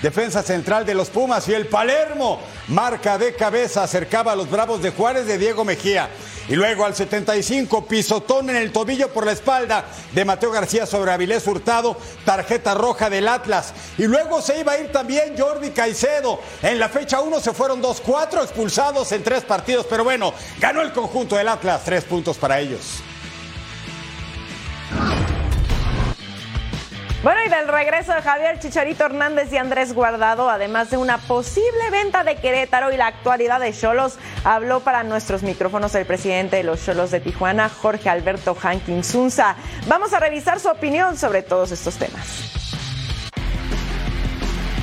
Defensa 0.03 0.42
central 0.42 0.85
de 0.85 0.94
los 0.94 1.09
Pumas 1.09 1.46
y 1.46 1.55
el 1.55 1.68
Palermo, 1.68 2.40
marca 2.66 3.16
de 3.16 3.37
cabeza, 3.37 3.85
acercaba 3.85 4.33
a 4.33 4.37
los 4.37 4.50
Bravos 4.50 4.83
de 4.83 4.90
Juárez 4.90 5.26
de 5.26 5.38
Diego 5.38 5.64
Mejía. 5.64 6.09
Y 6.51 6.57
luego 6.57 6.85
al 6.85 6.97
75, 6.97 7.87
pisotón 7.87 8.51
en 8.51 8.57
el 8.57 8.73
tobillo 8.73 9.13
por 9.13 9.25
la 9.25 9.31
espalda 9.31 9.85
de 10.13 10.25
Mateo 10.25 10.51
García 10.51 10.85
sobre 10.85 11.13
Avilés 11.13 11.47
Hurtado, 11.47 11.97
tarjeta 12.25 12.75
roja 12.75 13.09
del 13.09 13.29
Atlas. 13.29 13.73
Y 13.97 14.09
luego 14.09 14.43
se 14.43 14.59
iba 14.59 14.73
a 14.73 14.79
ir 14.79 14.91
también 14.91 15.39
Jordi 15.39 15.71
Caicedo. 15.71 16.41
En 16.61 16.81
la 16.81 16.89
fecha 16.89 17.21
1 17.21 17.39
se 17.39 17.53
fueron 17.53 17.81
2-4 17.81 18.43
expulsados 18.43 19.13
en 19.13 19.23
tres 19.23 19.45
partidos, 19.45 19.87
pero 19.89 20.03
bueno, 20.03 20.35
ganó 20.59 20.83
el 20.83 20.93
conjunto 20.93 21.37
del 21.37 21.47
Atlas, 21.47 21.83
tres 21.85 22.03
puntos 22.03 22.37
para 22.37 22.59
ellos. 22.59 23.01
Bueno, 27.23 27.41
y 27.45 27.51
del 27.51 27.69
regreso 27.69 28.15
de 28.15 28.23
Javier 28.23 28.59
Chicharito 28.61 29.05
Hernández 29.05 29.53
y 29.53 29.59
Andrés 29.59 29.93
Guardado, 29.93 30.49
además 30.49 30.89
de 30.89 30.97
una 30.97 31.19
posible 31.19 31.91
venta 31.91 32.25
de 32.25 32.37
Querétaro 32.37 32.91
y 32.93 32.97
la 32.97 33.09
actualidad 33.09 33.61
de 33.61 33.75
Cholos, 33.75 34.19
habló 34.43 34.81
para 34.81 35.03
nuestros 35.03 35.43
micrófonos 35.43 35.95
el 35.97 36.07
presidente 36.07 36.57
de 36.57 36.63
los 36.63 36.83
Cholos 36.83 37.11
de 37.11 37.21
Tijuana, 37.21 37.69
Jorge 37.69 38.09
Alberto 38.09 38.55
Hankin 38.55 39.05
Zunza. 39.05 39.57
Vamos 39.87 40.15
a 40.15 40.19
revisar 40.19 40.61
su 40.61 40.69
opinión 40.69 41.19
sobre 41.19 41.43
todos 41.43 41.73
estos 41.73 41.99
temas. 41.99 42.70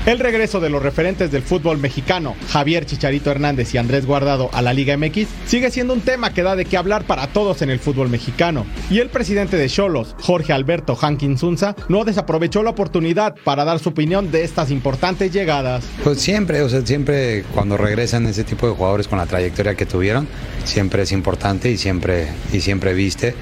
El 0.07 0.19
regreso 0.19 0.61
de 0.61 0.69
los 0.69 0.81
referentes 0.81 1.31
del 1.31 1.43
fútbol 1.43 1.79
mexicano, 1.79 2.33
Javier 2.47 2.85
Chicharito 2.85 3.29
Hernández 3.29 3.73
y 3.73 3.77
Andrés 3.77 4.05
Guardado 4.05 4.49
a 4.53 4.61
la 4.61 4.71
Liga 4.71 4.95
MX, 4.95 5.27
sigue 5.45 5.69
siendo 5.69 5.93
un 5.93 5.99
tema 5.99 6.33
que 6.33 6.43
da 6.43 6.55
de 6.55 6.63
qué 6.63 6.77
hablar 6.77 7.03
para 7.03 7.27
todos 7.27 7.61
en 7.61 7.69
el 7.69 7.79
fútbol 7.79 8.07
mexicano. 8.07 8.65
Y 8.89 8.99
el 8.99 9.09
presidente 9.09 9.57
de 9.57 9.67
Cholos, 9.67 10.15
Jorge 10.21 10.53
Alberto 10.53 10.95
Hankin 10.95 11.37
Zunza, 11.37 11.75
no 11.89 12.05
desaprovechó 12.05 12.63
la 12.63 12.69
oportunidad 12.69 13.35
para 13.43 13.65
dar 13.65 13.79
su 13.79 13.89
opinión 13.89 14.31
de 14.31 14.45
estas 14.45 14.71
importantes 14.71 15.33
llegadas. 15.33 15.83
Pues 16.05 16.21
siempre, 16.21 16.61
o 16.61 16.69
sea, 16.69 16.85
siempre 16.85 17.43
cuando 17.53 17.75
regresan 17.75 18.27
ese 18.27 18.45
tipo 18.45 18.65
de 18.65 18.75
jugadores 18.75 19.09
con 19.09 19.19
la 19.19 19.25
trayectoria 19.25 19.75
que 19.75 19.85
tuvieron, 19.85 20.25
siempre 20.63 21.03
es 21.03 21.11
importante 21.11 21.69
y 21.69 21.77
siempre, 21.77 22.29
y 22.53 22.61
siempre 22.61 22.93
viste. 22.93 23.35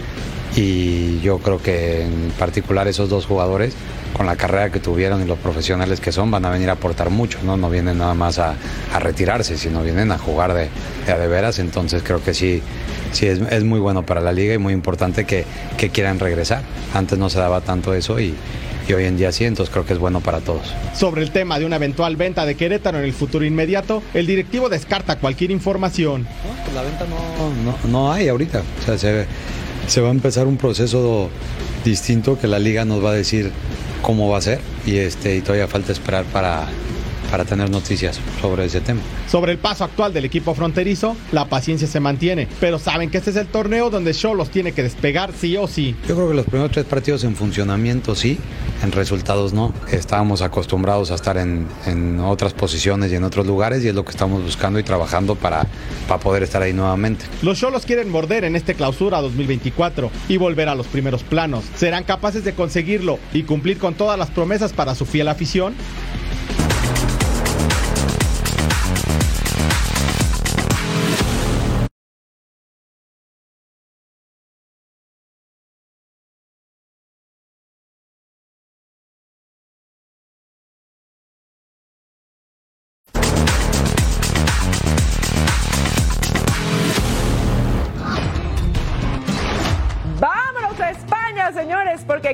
Y 0.55 1.19
yo 1.19 1.39
creo 1.39 1.61
que 1.61 2.03
en 2.03 2.31
particular 2.39 2.87
esos 2.87 3.09
dos 3.09 3.25
jugadores 3.25 3.75
con 4.15 4.25
la 4.25 4.37
carrera 4.37 4.71
que 4.71 4.79
tuvieron 4.79 5.21
y 5.21 5.25
los 5.25 5.37
profesionales 5.37 5.99
que 5.99 6.13
son, 6.13 6.31
van 6.31 6.45
a 6.45 6.49
venir 6.49 6.69
a 6.69 6.73
aportar 6.73 7.09
mucho, 7.09 7.39
¿no? 7.43 7.57
No 7.57 7.69
vienen 7.69 7.97
nada 7.97 8.13
más 8.13 8.39
a, 8.39 8.55
retirarse, 8.99 9.57
sino 9.57 9.83
vienen 9.83 10.11
a 10.11 10.17
jugar 10.17 10.53
de, 10.53 10.69
de, 11.05 11.27
veras. 11.27 11.59
Entonces 11.59 12.01
creo 12.01 12.23
que 12.23 12.33
sí, 12.33 12.61
sí 13.11 13.27
es, 13.27 13.63
muy 13.63 13.79
bueno 13.79 14.05
para 14.05 14.21
la 14.21 14.31
liga 14.31 14.53
y 14.53 14.57
muy 14.57 14.71
importante 14.71 15.25
que, 15.25 15.43
que, 15.77 15.89
quieran 15.89 16.19
regresar. 16.19 16.63
Antes 16.93 17.19
no 17.19 17.29
se 17.29 17.39
daba 17.39 17.59
tanto 17.59 17.93
eso 17.93 18.17
y, 18.21 18.33
y 18.87 18.93
hoy 18.93 19.05
en 19.05 19.17
día 19.17 19.31
sí, 19.33 19.43
entonces 19.45 19.71
creo 19.73 19.85
que 19.85 19.93
es 19.93 19.99
bueno 19.99 20.21
para 20.21 20.39
todos. 20.39 20.73
Sobre 20.93 21.21
el 21.23 21.31
tema 21.31 21.59
de 21.59 21.65
una 21.65 21.75
eventual 21.75 22.15
venta 22.15 22.45
de 22.45 22.55
Querétaro 22.55 22.99
en 22.99 23.03
el 23.03 23.13
futuro 23.13 23.43
inmediato, 23.43 24.01
el 24.13 24.27
directivo 24.27 24.69
descarta 24.69 25.17
cualquier 25.17 25.51
información. 25.51 26.23
No, 26.23 26.63
pues 26.63 26.73
la 26.73 26.83
venta 26.83 27.05
no, 27.05 27.89
no, 27.89 28.13
hay 28.13 28.29
ahorita. 28.29 28.61
O 28.81 28.85
sea, 28.85 28.97
se, 28.97 29.25
se 29.87 30.01
va 30.01 30.09
a 30.09 30.11
empezar 30.11 30.47
un 30.47 30.57
proceso 30.57 31.29
distinto 31.83 32.37
que 32.39 32.47
la 32.47 32.59
liga 32.59 32.85
nos 32.85 33.03
va 33.03 33.11
a 33.11 33.13
decir 33.13 33.51
cómo 34.01 34.29
va 34.29 34.37
a 34.37 34.41
ser 34.41 34.59
y, 34.85 34.97
este, 34.97 35.35
y 35.35 35.41
todavía 35.41 35.67
falta 35.67 35.91
esperar 35.91 36.25
para, 36.25 36.67
para 37.29 37.45
tener 37.45 37.69
noticias 37.69 38.19
sobre 38.41 38.65
ese 38.65 38.81
tema. 38.81 39.01
Sobre 39.29 39.51
el 39.51 39.57
paso 39.57 39.83
actual 39.83 40.13
del 40.13 40.25
equipo 40.25 40.53
fronterizo, 40.53 41.15
la 41.31 41.45
paciencia 41.45 41.87
se 41.87 41.99
mantiene, 41.99 42.47
pero 42.59 42.79
saben 42.79 43.09
que 43.09 43.17
este 43.17 43.31
es 43.31 43.35
el 43.35 43.47
torneo 43.47 43.89
donde 43.89 44.13
Cholos 44.13 44.49
tiene 44.49 44.71
que 44.71 44.83
despegar 44.83 45.31
sí 45.33 45.57
o 45.57 45.67
sí. 45.67 45.95
Yo 46.07 46.15
creo 46.15 46.29
que 46.29 46.35
los 46.35 46.45
primeros 46.45 46.71
tres 46.71 46.85
partidos 46.85 47.23
en 47.23 47.35
funcionamiento 47.35 48.15
sí, 48.15 48.37
en 48.83 48.91
resultados 48.91 49.53
no. 49.53 49.73
Estábamos 49.91 50.41
acostumbrados 50.41 51.11
a 51.11 51.15
estar 51.15 51.37
en, 51.37 51.67
en 51.85 52.19
otras 52.19 52.53
posiciones 52.53 53.11
y 53.11 53.15
en 53.15 53.23
otros 53.23 53.45
lugares 53.45 53.83
y 53.83 53.87
es 53.87 53.95
lo 53.95 54.05
que 54.05 54.11
estamos 54.11 54.43
buscando 54.43 54.79
y 54.79 54.83
trabajando 54.83 55.35
para, 55.35 55.65
para 56.07 56.19
poder 56.19 56.43
estar 56.43 56.61
ahí 56.61 56.73
nuevamente. 56.73 57.25
Los 57.41 57.59
Cholos 57.59 57.85
quieren 57.85 58.09
morder 58.09 58.43
en 58.43 58.55
este 58.55 58.75
clausura 58.75 59.21
2024 59.21 60.11
y 60.29 60.37
volver 60.37 60.69
a 60.69 60.75
los 60.75 60.87
primeros 60.87 61.23
planos. 61.23 61.65
¿Serán 61.75 62.03
capaces 62.03 62.43
de 62.43 62.53
conseguirlo 62.53 63.19
y 63.33 63.43
cumplir 63.43 63.77
con 63.77 63.93
todas 63.95 64.17
las 64.17 64.29
promesas 64.29 64.73
para 64.73 64.95
su 64.95 65.05
fiel 65.05 65.27
afición? 65.27 65.73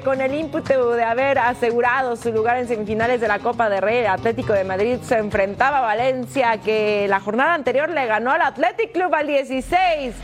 Con 0.03 0.21
el 0.21 0.33
ímpetu 0.33 0.91
de 0.91 1.03
haber 1.03 1.39
asegurado 1.39 2.15
su 2.15 2.31
lugar 2.31 2.57
en 2.57 2.67
semifinales 2.67 3.21
de 3.21 3.27
la 3.27 3.39
Copa 3.39 3.69
de 3.69 3.81
Rey, 3.81 3.99
el 3.99 4.07
Atlético 4.07 4.53
de 4.53 4.63
Madrid 4.63 4.97
se 5.01 5.17
enfrentaba 5.17 5.79
a 5.79 5.81
Valencia, 5.81 6.57
que 6.57 7.07
la 7.07 7.19
jornada 7.19 7.53
anterior 7.53 7.89
le 7.89 8.05
ganó 8.05 8.31
al 8.31 8.41
Athletic 8.41 8.91
Club 8.91 9.13
al 9.13 9.27
16. 9.27 10.15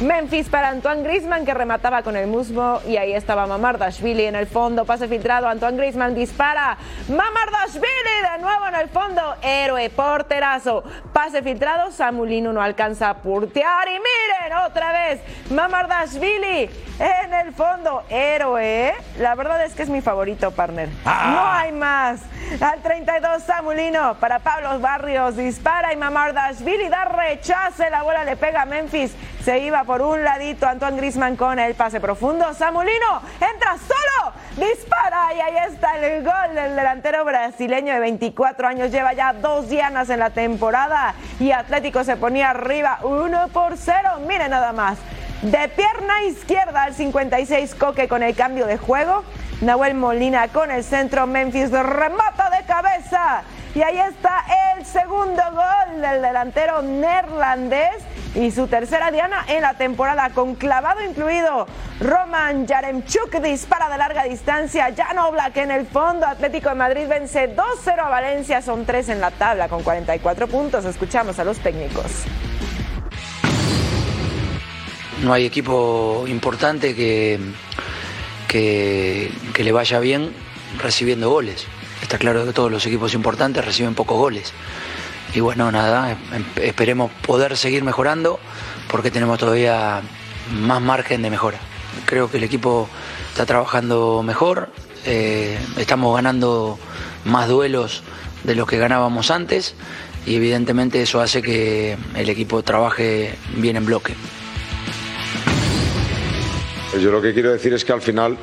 Memphis 0.00 0.50
para 0.50 0.68
Antoine 0.68 1.02
Grisman 1.02 1.46
que 1.46 1.54
remataba 1.54 2.02
con 2.02 2.16
el 2.16 2.26
musmo 2.26 2.80
y 2.86 2.98
ahí 2.98 3.14
estaba 3.14 3.46
Mamardashvili 3.46 4.24
en 4.24 4.34
el 4.34 4.46
fondo, 4.46 4.84
pase 4.84 5.08
filtrado, 5.08 5.48
Antoine 5.48 5.78
Grisman 5.78 6.14
dispara, 6.14 6.76
Mamardashvili 7.08 7.86
de 8.30 8.42
nuevo 8.42 8.66
en 8.68 8.74
el 8.74 8.90
fondo, 8.90 9.36
héroe, 9.40 9.88
porterazo, 9.88 10.84
pase 11.14 11.42
filtrado, 11.42 11.90
Samulino 11.92 12.52
no 12.52 12.60
alcanza 12.60 13.08
a 13.08 13.14
portear 13.14 13.88
y 13.88 13.92
miren 13.92 14.58
otra 14.66 14.92
vez, 14.92 15.20
Mamardashvili 15.50 16.68
en 16.98 17.32
el 17.32 17.54
fondo, 17.54 18.04
héroe, 18.10 18.92
la 19.18 19.34
verdad 19.34 19.64
es 19.64 19.72
que 19.72 19.82
es 19.82 19.88
mi 19.88 20.02
favorito 20.02 20.50
partner, 20.50 20.90
ah. 21.06 21.30
no 21.34 21.50
hay 21.50 21.72
más, 21.72 22.20
al 22.60 22.82
32 22.82 23.42
Samulino 23.44 24.16
para 24.20 24.40
Pablo 24.40 24.78
Barrios, 24.78 25.38
dispara 25.38 25.94
y 25.94 25.96
Mamardashvili 25.96 26.90
da 26.90 27.06
rechace, 27.06 27.88
la 27.88 28.02
bola 28.02 28.24
le 28.24 28.36
pega 28.36 28.60
a 28.60 28.66
Memphis, 28.66 29.14
se 29.46 29.60
iba 29.60 29.84
por 29.84 30.02
un 30.02 30.24
ladito 30.24 30.66
Antoine 30.66 30.96
Grisman 30.96 31.36
con 31.36 31.60
el 31.60 31.76
pase 31.76 32.00
profundo. 32.00 32.52
Samulino 32.52 33.22
entra 33.34 33.76
solo, 33.78 34.32
dispara 34.56 35.32
y 35.36 35.40
ahí 35.40 35.72
está 35.72 35.96
el 35.98 36.24
gol 36.24 36.52
del 36.52 36.74
delantero 36.74 37.24
brasileño 37.24 37.94
de 37.94 38.00
24 38.00 38.66
años. 38.66 38.90
Lleva 38.90 39.12
ya 39.12 39.32
dos 39.34 39.68
dianas 39.68 40.10
en 40.10 40.18
la 40.18 40.30
temporada 40.30 41.14
y 41.38 41.52
Atlético 41.52 42.02
se 42.02 42.16
ponía 42.16 42.50
arriba 42.50 42.98
1 43.04 43.46
por 43.52 43.76
0. 43.76 44.18
Mire 44.26 44.48
nada 44.48 44.72
más. 44.72 44.98
De 45.42 45.68
pierna 45.68 46.24
izquierda 46.24 46.82
al 46.82 46.94
56 46.94 47.76
Coque 47.76 48.08
con 48.08 48.24
el 48.24 48.34
cambio 48.34 48.66
de 48.66 48.78
juego. 48.78 49.22
Nahuel 49.60 49.94
Molina 49.94 50.48
con 50.48 50.72
el 50.72 50.82
centro. 50.82 51.28
Memphis 51.28 51.70
remata 51.70 52.50
de 52.50 52.66
cabeza. 52.66 53.44
Y 53.76 53.82
ahí 53.82 53.98
está 53.98 54.42
el 54.74 54.86
segundo 54.86 55.42
gol 55.52 56.00
del 56.00 56.22
delantero 56.22 56.80
neerlandés 56.80 58.02
y 58.34 58.50
su 58.50 58.68
tercera 58.68 59.10
diana 59.10 59.44
en 59.48 59.60
la 59.60 59.74
temporada 59.74 60.30
con 60.30 60.54
clavado 60.54 61.04
incluido. 61.04 61.66
Roman 62.00 62.66
Yaremchuk 62.66 63.36
dispara 63.42 63.90
de 63.90 63.98
larga 63.98 64.24
distancia. 64.24 64.94
Jan 64.96 65.18
Oblak 65.18 65.58
en 65.58 65.70
el 65.70 65.86
fondo. 65.86 66.24
Atlético 66.24 66.70
de 66.70 66.74
Madrid 66.74 67.06
vence 67.06 67.54
2-0 67.54 67.98
a 67.98 68.08
Valencia. 68.08 68.62
Son 68.62 68.86
tres 68.86 69.10
en 69.10 69.20
la 69.20 69.30
tabla 69.30 69.68
con 69.68 69.82
44 69.82 70.48
puntos. 70.48 70.86
Escuchamos 70.86 71.38
a 71.38 71.44
los 71.44 71.58
técnicos. 71.58 72.24
No 75.22 75.34
hay 75.34 75.44
equipo 75.44 76.24
importante 76.26 76.94
que, 76.94 77.38
que, 78.48 79.30
que 79.52 79.64
le 79.64 79.72
vaya 79.72 79.98
bien 79.98 80.32
recibiendo 80.78 81.28
goles. 81.28 81.66
Está 82.02 82.18
claro 82.18 82.44
que 82.44 82.52
todos 82.52 82.70
los 82.70 82.84
equipos 82.86 83.14
importantes 83.14 83.64
reciben 83.64 83.94
pocos 83.94 84.16
goles 84.16 84.52
y 85.34 85.40
bueno, 85.40 85.70
nada, 85.70 86.16
em, 86.32 86.44
esperemos 86.62 87.10
poder 87.26 87.56
seguir 87.56 87.84
mejorando 87.84 88.38
porque 88.88 89.10
tenemos 89.10 89.38
todavía 89.38 90.00
más 90.52 90.80
margen 90.80 91.22
de 91.22 91.30
mejora. 91.30 91.58
Creo 92.06 92.30
que 92.30 92.38
el 92.38 92.44
equipo 92.44 92.88
está 93.30 93.44
trabajando 93.44 94.22
mejor, 94.22 94.70
eh, 95.04 95.58
estamos 95.76 96.14
ganando 96.14 96.78
más 97.24 97.48
duelos 97.48 98.02
de 98.44 98.54
los 98.54 98.66
que 98.66 98.78
ganábamos 98.78 99.30
antes 99.30 99.74
y 100.24 100.36
evidentemente 100.36 101.02
eso 101.02 101.20
hace 101.20 101.42
que 101.42 101.96
el 102.14 102.28
equipo 102.28 102.62
trabaje 102.62 103.34
bien 103.56 103.76
en 103.76 103.84
bloque. 103.84 104.14
Yo 106.98 107.10
lo 107.10 107.20
que 107.20 107.34
quiero 107.34 107.52
decir 107.52 107.74
es 107.74 107.84
que 107.84 107.92
al 107.92 108.00
final 108.00 108.38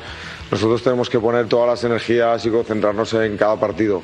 nosotros 0.53 0.83
tenemos 0.83 1.09
que 1.09 1.19
poner 1.19 1.47
todas 1.47 1.67
las 1.67 1.83
energías 1.83 2.45
y 2.45 2.51
concentrarnos 2.51 3.11
en 3.15 3.37
cada 3.37 3.59
partido. 3.59 4.03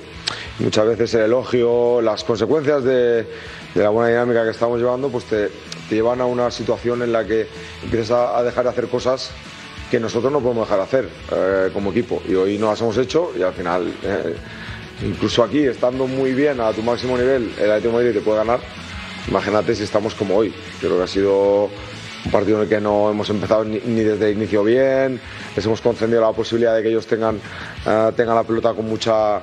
Muchas 0.58 0.88
veces 0.88 1.14
el 1.14 1.22
elogio, 1.22 2.02
las 2.02 2.24
consecuencias 2.24 2.84
de, 2.84 3.28
la 3.76 3.90
buena 3.90 4.10
dinámica 4.10 4.44
que 4.44 4.50
estamos 4.50 4.80
llevando, 4.80 5.10
pues 5.10 5.26
te, 5.26 5.52
llevan 5.92 6.22
a 6.22 6.26
una 6.26 6.50
situación 6.50 7.04
en 7.04 7.12
la 7.12 7.24
que 7.24 7.48
empiezas 7.84 8.34
a, 8.36 8.42
dejar 8.42 8.64
de 8.64 8.72
hacer 8.72 8.88
cosas 8.88 9.30
que 9.92 10.00
nosotros 10.00 10.32
no 10.32 10.40
podemos 10.40 10.68
dejar 10.68 10.80
de 10.80 10.84
hacer 10.84 11.10
eh, 11.32 11.70
como 11.72 11.92
equipo. 11.92 12.20
Y 12.28 12.34
hoy 12.34 12.58
no 12.58 12.72
las 12.72 12.82
hemos 12.82 12.98
hecho 12.98 13.32
y 13.38 13.44
al 13.44 13.54
final, 13.54 13.94
eh, 14.02 14.36
incluso 15.04 15.44
aquí, 15.44 15.60
estando 15.60 16.08
muy 16.08 16.34
bien 16.34 16.60
a 16.62 16.74
tu 16.74 16.82
máximo 16.82 17.16
nivel, 17.16 17.54
el 17.60 17.70
Atlético 17.70 17.94
Madrid 17.94 18.14
te 18.14 18.22
puede 18.22 18.40
ganar. 18.40 18.60
Imagínate 19.28 19.76
si 19.76 19.84
estamos 19.84 20.16
como 20.16 20.36
hoy. 20.36 20.52
Creo 20.80 20.98
que 20.98 21.04
ha 21.04 21.08
sido 21.08 21.70
un 22.26 22.32
partido 22.32 22.58
en 22.58 22.64
el 22.64 22.70
que 22.70 22.82
no 22.82 23.10
hemos 23.10 23.30
empezado 23.30 23.64
ni, 23.64 23.80
desde 23.80 24.32
inicio 24.32 24.64
bien, 24.64 25.20
les 25.56 25.66
hemos 25.66 25.82
concedido 25.82 26.22
la 26.22 26.32
posibilidad 26.32 26.76
de 26.76 26.84
que 26.84 26.90
ellos 26.90 27.08
tengan, 27.08 27.40
eh, 27.86 28.12
tengan 28.16 28.36
la 28.36 28.44
pelota 28.44 28.74
con 28.74 28.88
mucha, 28.88 29.42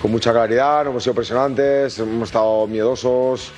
con 0.00 0.10
mucha 0.10 0.32
claridad, 0.32 0.84
no 0.84 0.90
hemos 0.90 1.02
sido 1.02 1.14
presionantes, 1.14 1.98
hemos 1.98 2.28
estado 2.28 2.66
miedosos. 2.66 3.52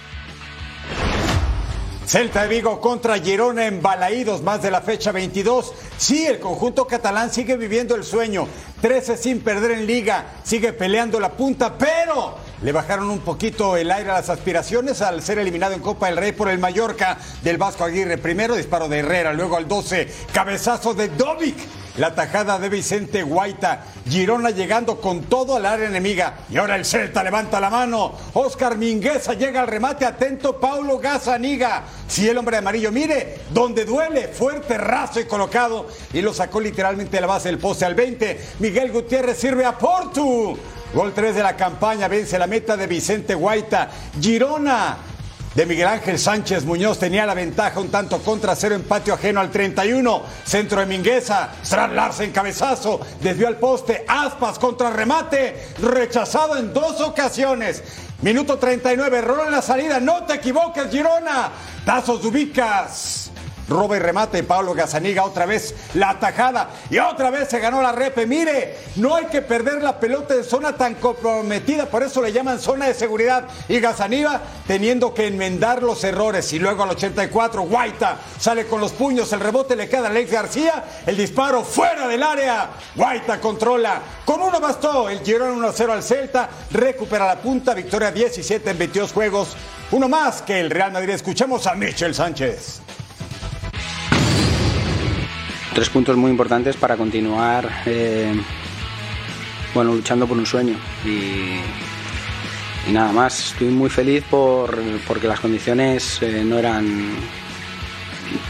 Celta 2.06 2.42
de 2.42 2.48
Vigo 2.48 2.80
contra 2.80 3.18
Girona 3.18 3.66
en 3.66 3.80
Balaídos, 3.80 4.42
más 4.42 4.62
de 4.62 4.70
la 4.70 4.82
fecha 4.82 5.10
22. 5.10 5.72
Sí, 5.96 6.26
el 6.26 6.38
conjunto 6.38 6.86
catalán 6.86 7.32
sigue 7.32 7.56
viviendo 7.56 7.94
el 7.94 8.04
sueño. 8.04 8.46
13 8.82 9.16
sin 9.16 9.40
perder 9.40 9.72
en 9.72 9.86
liga, 9.86 10.26
sigue 10.44 10.74
peleando 10.74 11.18
la 11.18 11.32
punta, 11.32 11.76
pero 11.78 12.36
le 12.64 12.72
bajaron 12.72 13.10
un 13.10 13.18
poquito 13.18 13.76
el 13.76 13.90
aire 13.90 14.10
a 14.10 14.14
las 14.14 14.30
aspiraciones 14.30 15.02
al 15.02 15.20
ser 15.22 15.38
eliminado 15.38 15.74
en 15.74 15.80
Copa 15.80 16.06
del 16.06 16.16
Rey 16.16 16.32
por 16.32 16.48
el 16.48 16.58
Mallorca 16.58 17.18
del 17.42 17.58
Vasco 17.58 17.84
Aguirre. 17.84 18.16
Primero 18.16 18.56
disparo 18.56 18.88
de 18.88 19.00
Herrera, 19.00 19.34
luego 19.34 19.58
al 19.58 19.68
12, 19.68 20.08
cabezazo 20.32 20.94
de 20.94 21.08
Dovic. 21.08 21.56
La 21.98 22.14
tajada 22.14 22.58
de 22.58 22.70
Vicente 22.70 23.22
Guaita. 23.22 23.84
Girona 24.08 24.50
llegando 24.50 25.00
con 25.00 25.24
todo 25.24 25.54
al 25.54 25.66
área 25.66 25.86
enemiga. 25.86 26.38
Y 26.50 26.56
ahora 26.56 26.74
el 26.74 26.84
Celta 26.84 27.22
levanta 27.22 27.60
la 27.60 27.70
mano. 27.70 28.14
Oscar 28.32 28.76
Mingueza 28.76 29.34
llega 29.34 29.60
al 29.60 29.68
remate. 29.68 30.04
Atento 30.04 30.58
Paulo 30.58 30.98
Gazaniga. 30.98 31.84
Si 32.08 32.28
el 32.28 32.36
hombre 32.36 32.56
amarillo, 32.56 32.90
mire, 32.90 33.42
donde 33.50 33.84
duele, 33.84 34.26
fuerte, 34.26 34.76
raso 34.76 35.20
y 35.20 35.26
colocado. 35.26 35.86
Y 36.12 36.20
lo 36.20 36.34
sacó 36.34 36.60
literalmente 36.60 37.18
de 37.18 37.20
la 37.20 37.28
base 37.28 37.48
del 37.48 37.58
poste 37.58 37.84
al 37.84 37.94
20. 37.94 38.40
Miguel 38.58 38.90
Gutiérrez 38.90 39.38
sirve 39.38 39.64
a 39.64 39.78
Portu. 39.78 40.58
Gol 40.94 41.12
3 41.12 41.34
de 41.34 41.42
la 41.42 41.56
campaña. 41.56 42.06
Vence 42.06 42.38
la 42.38 42.46
meta 42.46 42.76
de 42.76 42.86
Vicente 42.86 43.34
Guaita. 43.34 43.90
Girona 44.20 44.96
de 45.54 45.66
Miguel 45.66 45.88
Ángel 45.88 46.18
Sánchez 46.20 46.64
Muñoz 46.64 46.98
tenía 46.98 47.26
la 47.26 47.34
ventaja 47.34 47.80
un 47.80 47.88
tanto 47.88 48.18
contra 48.18 48.54
cero 48.54 48.76
en 48.76 48.84
patio 48.84 49.14
ajeno 49.14 49.40
al 49.40 49.50
31. 49.50 50.22
Centro 50.44 50.80
de 50.80 50.86
Mingueza, 50.86 51.50
Strad 51.64 51.92
Larsen 51.92 52.30
cabezazo, 52.30 53.00
desvió 53.20 53.48
al 53.48 53.56
poste, 53.56 54.04
Aspas 54.06 54.58
contra 54.60 54.90
remate, 54.90 55.68
rechazado 55.82 56.56
en 56.56 56.72
dos 56.72 57.00
ocasiones. 57.00 57.82
Minuto 58.22 58.56
39, 58.56 59.18
error 59.18 59.42
en 59.46 59.52
la 59.52 59.62
salida, 59.62 59.98
no 59.98 60.24
te 60.24 60.34
equivoques 60.34 60.90
Girona. 60.90 61.50
Tazos 61.84 62.24
ubicas. 62.24 63.23
Roba 63.68 63.96
y 63.96 64.00
remate 64.00 64.42
Pablo 64.42 64.74
Gazaniga 64.74 65.24
otra 65.24 65.46
vez 65.46 65.74
la 65.94 66.10
atajada 66.10 66.70
y 66.90 66.98
otra 66.98 67.30
vez 67.30 67.48
se 67.48 67.60
ganó 67.60 67.80
la 67.80 67.92
repe. 67.92 68.26
Mire, 68.26 68.76
no 68.96 69.14
hay 69.14 69.26
que 69.26 69.42
perder 69.42 69.82
la 69.82 69.98
pelota 69.98 70.34
en 70.34 70.44
zona 70.44 70.76
tan 70.76 70.94
comprometida, 70.96 71.86
por 71.86 72.02
eso 72.02 72.20
le 72.20 72.32
llaman 72.32 72.58
zona 72.58 72.86
de 72.86 72.94
seguridad. 72.94 73.48
Y 73.68 73.80
Gazaniga 73.80 74.40
teniendo 74.66 75.14
que 75.14 75.26
enmendar 75.26 75.82
los 75.82 76.04
errores. 76.04 76.52
Y 76.52 76.58
luego 76.58 76.82
al 76.82 76.90
84, 76.90 77.62
Guaita 77.62 78.18
sale 78.38 78.66
con 78.66 78.80
los 78.80 78.92
puños, 78.92 79.32
el 79.32 79.40
rebote 79.40 79.76
le 79.76 79.88
queda 79.88 80.06
a 80.06 80.10
Alex 80.10 80.30
García, 80.30 80.84
el 81.06 81.16
disparo 81.16 81.62
fuera 81.64 82.06
del 82.06 82.22
área. 82.22 82.70
Guaita 82.94 83.40
controla. 83.40 84.00
Con 84.24 84.40
uno 84.40 84.60
bastó 84.60 85.08
el 85.08 85.20
Girona 85.20 85.68
1-0 85.68 85.90
al 85.90 86.02
Celta, 86.02 86.48
recupera 86.70 87.26
la 87.26 87.36
punta, 87.36 87.74
victoria 87.74 88.10
17 88.10 88.70
en 88.70 88.78
22 88.78 89.12
juegos. 89.12 89.56
Uno 89.90 90.08
más 90.08 90.42
que 90.42 90.60
el 90.60 90.70
Real 90.70 90.92
Madrid. 90.92 91.10
Escuchemos 91.10 91.66
a 91.66 91.74
Michel 91.74 92.14
Sánchez. 92.14 92.83
Tres 95.74 95.90
puntos 95.90 96.16
muy 96.16 96.30
importantes 96.30 96.76
para 96.76 96.96
continuar 96.96 97.68
eh, 97.84 98.32
bueno, 99.74 99.92
luchando 99.92 100.26
por 100.26 100.38
un 100.38 100.46
sueño. 100.46 100.76
Y, 101.04 102.92
nada 102.92 103.12
más, 103.12 103.52
estoy 103.52 103.68
muy 103.68 103.90
feliz 103.90 104.22
por, 104.30 104.78
porque 105.06 105.26
las 105.26 105.40
condiciones 105.40 106.22
eh, 106.22 106.44
no 106.44 106.58
eran 106.58 106.86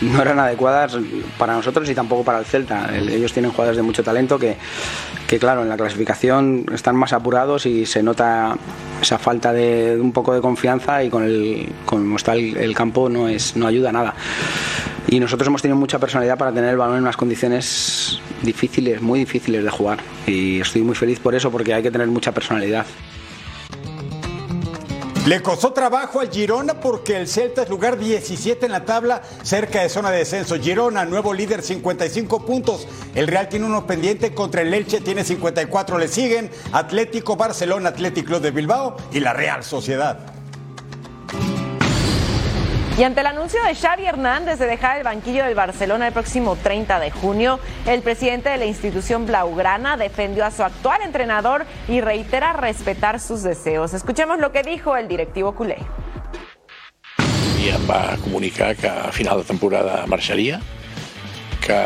no 0.00 0.22
eran 0.22 0.38
adecuadas 0.38 0.96
para 1.38 1.54
nosotros 1.54 1.88
y 1.88 1.94
tampoco 1.94 2.24
para 2.24 2.38
el 2.38 2.44
Celta. 2.44 2.90
El- 2.94 3.08
ellos 3.08 3.32
tienen 3.32 3.50
jugadores 3.50 3.76
de 3.76 3.82
mucho 3.82 4.02
talento 4.02 4.38
que, 4.38 4.56
que, 5.26 5.38
claro, 5.38 5.62
en 5.62 5.68
la 5.68 5.76
clasificación 5.76 6.66
están 6.72 6.96
más 6.96 7.12
apurados 7.12 7.66
y 7.66 7.86
se 7.86 8.02
nota 8.02 8.56
esa 9.00 9.18
falta 9.18 9.52
de, 9.52 9.98
un 10.00 10.12
poco 10.12 10.34
de 10.34 10.40
confianza 10.40 11.02
y 11.04 11.10
con 11.10 11.24
el 11.24 11.68
como 11.84 12.16
está 12.16 12.32
el, 12.34 12.56
el 12.56 12.74
campo 12.74 13.08
no 13.08 13.28
es 13.28 13.56
no 13.56 13.66
ayuda 13.66 13.92
nada. 13.92 14.14
Y 15.06 15.20
nosotros 15.20 15.46
hemos 15.48 15.60
tenido 15.60 15.76
mucha 15.76 15.98
personalidad 15.98 16.38
para 16.38 16.50
tener 16.52 16.70
el 16.70 16.76
balón 16.78 16.96
en 16.96 17.02
unas 17.02 17.16
condiciones 17.16 18.20
difíciles, 18.42 19.02
muy 19.02 19.18
difíciles 19.20 19.62
de 19.62 19.70
jugar. 19.70 19.98
Y 20.26 20.60
estoy 20.60 20.82
muy 20.82 20.94
feliz 20.94 21.20
por 21.20 21.34
eso 21.34 21.50
porque 21.50 21.74
hay 21.74 21.82
que 21.82 21.90
tener 21.90 22.06
mucha 22.08 22.32
personalidad. 22.32 22.86
Le 25.26 25.40
costó 25.40 25.72
trabajo 25.72 26.20
al 26.20 26.30
Girona 26.30 26.80
porque 26.80 27.16
el 27.16 27.26
Celta 27.26 27.62
es 27.62 27.70
lugar 27.70 27.98
17 27.98 28.66
en 28.66 28.72
la 28.72 28.84
tabla, 28.84 29.22
cerca 29.42 29.80
de 29.80 29.88
zona 29.88 30.10
de 30.10 30.18
descenso. 30.18 30.56
Girona, 30.60 31.06
nuevo 31.06 31.32
líder, 31.32 31.62
55 31.62 32.44
puntos. 32.44 32.86
El 33.14 33.26
Real 33.26 33.48
tiene 33.48 33.64
uno 33.64 33.86
pendiente 33.86 34.34
contra 34.34 34.60
el 34.60 34.74
Elche, 34.74 35.00
tiene 35.00 35.24
54. 35.24 35.96
Le 35.96 36.08
siguen 36.08 36.50
Atlético, 36.72 37.36
Barcelona, 37.36 37.88
Atlético 37.88 38.38
de 38.38 38.50
Bilbao 38.50 38.98
y 39.12 39.20
la 39.20 39.32
Real 39.32 39.64
Sociedad. 39.64 40.33
Y 42.96 43.02
ante 43.02 43.22
el 43.22 43.26
anuncio 43.26 43.60
de 43.64 43.74
Xavi 43.74 44.06
Hernández 44.06 44.60
de 44.60 44.66
dejar 44.66 44.98
el 44.98 45.02
banquillo 45.02 45.44
del 45.44 45.56
Barcelona 45.56 46.06
el 46.06 46.12
próximo 46.12 46.54
30 46.54 47.00
de 47.00 47.10
junio, 47.10 47.58
el 47.86 48.02
presidente 48.02 48.50
de 48.50 48.56
la 48.56 48.66
institución 48.66 49.26
blaugrana 49.26 49.96
defendió 49.96 50.44
a 50.44 50.52
su 50.52 50.62
actual 50.62 51.02
entrenador 51.02 51.66
y 51.88 52.00
reitera 52.00 52.52
respetar 52.52 53.18
sus 53.18 53.42
deseos. 53.42 53.94
Escuchemos 53.94 54.38
lo 54.38 54.52
que 54.52 54.62
dijo 54.62 54.96
el 54.96 55.08
directivo 55.08 55.56
culé. 55.56 55.78
em 57.64 57.88
va 57.88 58.16
comunicar 58.22 58.76
que 58.76 58.86
a 58.86 59.10
final 59.10 59.38
de 59.38 59.44
temporada 59.44 60.06
marxaria, 60.06 60.60
que 61.60 61.80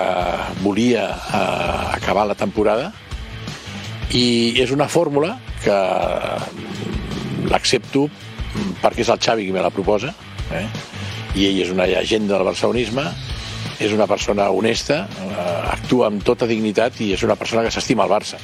volia 0.61 1.11
eh, 1.11 1.97
acabar 1.97 2.27
la 2.27 2.35
temporada 2.35 2.93
i 4.11 4.59
és 4.59 4.73
una 4.75 4.89
fórmula 4.89 5.39
que 5.63 5.79
l'accepto 7.49 8.09
perquè 8.83 9.05
és 9.05 9.13
el 9.13 9.21
Xavi 9.23 9.47
qui 9.47 9.53
me 9.55 9.63
la 9.63 9.71
proposa 9.71 10.15
eh? 10.51 10.67
I 11.35 11.49
ell 11.49 11.61
és 11.65 11.73
una 11.75 11.87
llegenda 11.87 12.37
del 12.37 12.47
barcelonisme 12.49 13.05
és 13.79 13.93
una 13.95 14.07
persona 14.11 14.49
honesta 14.51 15.05
eh, 15.07 15.35
actua 15.75 16.09
amb 16.09 16.25
tota 16.25 16.49
dignitat 16.51 17.01
i 17.05 17.13
és 17.15 17.23
una 17.27 17.37
persona 17.37 17.67
que 17.67 17.75
s'estima 17.75 18.07
el 18.07 18.15
Barça 18.17 18.41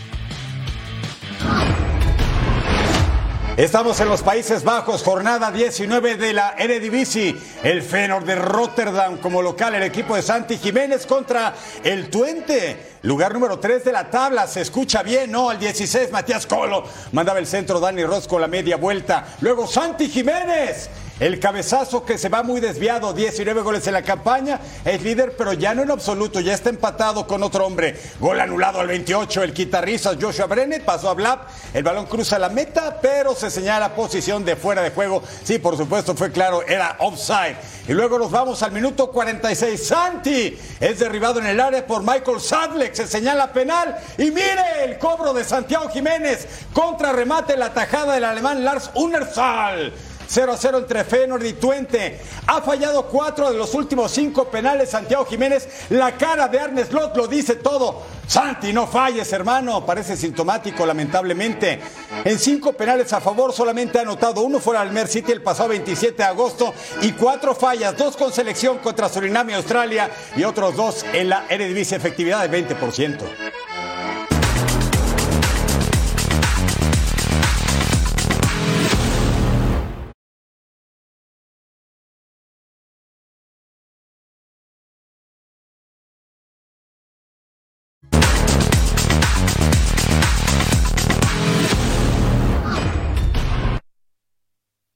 Estamos 3.57 4.01
en 4.01 4.09
los 4.09 4.23
Países 4.23 4.65
Bajos, 4.65 5.05
jornada 5.05 5.53
19 5.53 6.17
de 6.17 6.33
la 6.33 6.57
Eredivisie. 6.59 7.37
El 7.63 7.83
Feyenoord 7.83 8.25
de 8.25 8.35
Rotterdam 8.35 9.19
como 9.19 9.43
local, 9.43 9.77
el 9.77 9.85
equipo 9.85 10.17
de 10.17 10.23
Santi 10.23 10.59
Jiménez 10.59 11.07
contra 11.07 11.55
el 11.85 12.11
Tuente. 12.11 12.94
Lugar 13.05 13.35
número 13.35 13.59
3 13.59 13.85
de 13.85 13.93
la 13.93 14.09
tabla, 14.09 14.47
se 14.47 14.63
escucha 14.63 15.03
bien, 15.03 15.31
¿no? 15.31 15.51
Al 15.51 15.59
16, 15.59 16.11
Matías 16.11 16.47
Colo. 16.47 16.85
Mandaba 17.13 17.39
el 17.39 17.47
centro 17.47 17.79
Dani 17.79 18.03
Ross 18.03 18.27
con 18.27 18.41
la 18.41 18.49
media 18.49 18.79
vuelta. 18.79 19.27
Luego 19.43 19.67
Santi 19.67 20.09
Jiménez. 20.09 20.89
El 21.21 21.39
cabezazo 21.39 22.05
que 22.05 22.19
se 22.19 22.29
va 22.29 22.43
muy 22.43 22.61
desviado, 22.61 23.13
19 23.13 23.61
goles 23.63 23.87
en 23.87 23.93
la 23.93 24.03
campaña, 24.03 24.59
es 24.85 25.01
líder, 25.01 25.37
pero 25.39 25.53
ya 25.53 25.73
no 25.73 25.83
en 25.83 25.93
absoluto, 25.93 26.41
ya 26.41 26.55
está 26.55 26.71
empatado 26.71 27.25
con 27.25 27.45
otro 27.45 27.65
hombre. 27.65 27.97
Gol 28.19 28.41
anulado 28.41 28.81
al 28.81 28.89
28, 28.89 29.45
el 29.45 29.55
guitarrista 29.55 30.17
Joshua 30.21 30.47
Brennet 30.47 30.85
pasó 30.85 31.09
a 31.11 31.15
Blab, 31.15 31.47
el 31.73 31.85
balón 31.85 32.07
cruza 32.07 32.37
la 32.41 32.49
meta, 32.49 32.99
pero 33.01 33.33
se 33.37 33.49
señala 33.49 33.95
posición 33.95 34.45
de 34.45 34.57
fuera 34.57 34.83
de 34.83 34.91
juego. 34.91 35.23
Sí, 35.45 35.61
por 35.61 35.77
supuesto, 35.77 36.17
fue 36.17 36.33
claro, 36.33 36.67
era 36.67 36.97
offside. 36.99 37.59
Y 37.87 37.93
luego 37.93 38.19
nos 38.19 38.33
vamos 38.33 38.61
al 38.65 38.73
minuto 38.73 39.13
46. 39.13 39.87
Santi 39.87 40.59
es 40.81 40.99
derribado 40.99 41.39
en 41.39 41.47
el 41.47 41.61
área 41.61 41.87
por 41.87 42.03
Michael 42.03 42.41
Sadlek, 42.41 42.94
se 42.95 43.07
señala 43.07 43.53
penal. 43.53 43.97
Y 44.19 44.31
mire 44.31 44.85
el 44.85 44.99
cobro 44.99 45.33
de 45.33 45.45
Santiago 45.45 45.89
Jiménez, 45.89 46.47
contra 46.73 47.13
remate 47.13 47.57
la 47.57 47.73
tajada 47.73 48.15
del 48.15 48.25
alemán 48.25 48.65
Lars 48.65 48.91
Unersal. 48.95 49.93
0 50.35 50.53
a 50.53 50.57
0 50.57 50.79
entre 50.79 51.05
Feyenoord 51.05 51.45
y 51.45 51.53
Twente. 51.53 52.21
Ha 52.49 52.61
fallado 52.61 53.07
cuatro 53.07 53.53
de 53.53 53.57
los 53.57 53.73
últimos 53.73 54.11
cinco 54.11 54.47
penales 54.51 54.91
Santiago 54.91 55.25
Jiménez. 55.27 55.69
La 55.91 56.17
cara 56.17 56.49
de 56.49 56.59
Arnes 56.59 56.93
Lot 56.93 57.17
lo 57.17 57.29
dice 57.29 57.55
todo. 57.55 58.03
Santi, 58.27 58.73
no 58.73 58.89
falles, 58.89 59.33
hermano. 59.33 59.87
Parece 59.87 60.17
sintomático, 60.17 60.85
lamentablemente. 60.85 61.81
En 62.25 62.37
cinco 62.41 62.73
penales 62.73 63.13
a 63.13 63.21
favor 63.21 63.53
solamente 63.53 63.99
ha 63.99 64.03
anotado 64.03 64.41
uno 64.41 64.59
fuera 64.59 64.83
del 64.83 64.93
Mer 64.93 65.07
City 65.07 65.31
el 65.31 65.41
pasado 65.41 65.69
27 65.69 66.17
de 66.17 66.25
agosto 66.25 66.75
y 67.03 67.13
cuatro 67.13 67.55
fallas, 67.55 67.97
dos 67.97 68.17
con 68.17 68.33
selección 68.33 68.79
contra 68.79 69.09
Surinam 69.09 69.49
y 69.51 69.53
Australia 69.53 70.11
y 70.37 70.43
otros 70.43 70.75
dos 70.75 71.05
en 71.13 71.29
la 71.29 71.45
Eredivisie 71.49 71.97
efectividad 71.97 72.49
del 72.49 72.67
20%. 72.67 73.64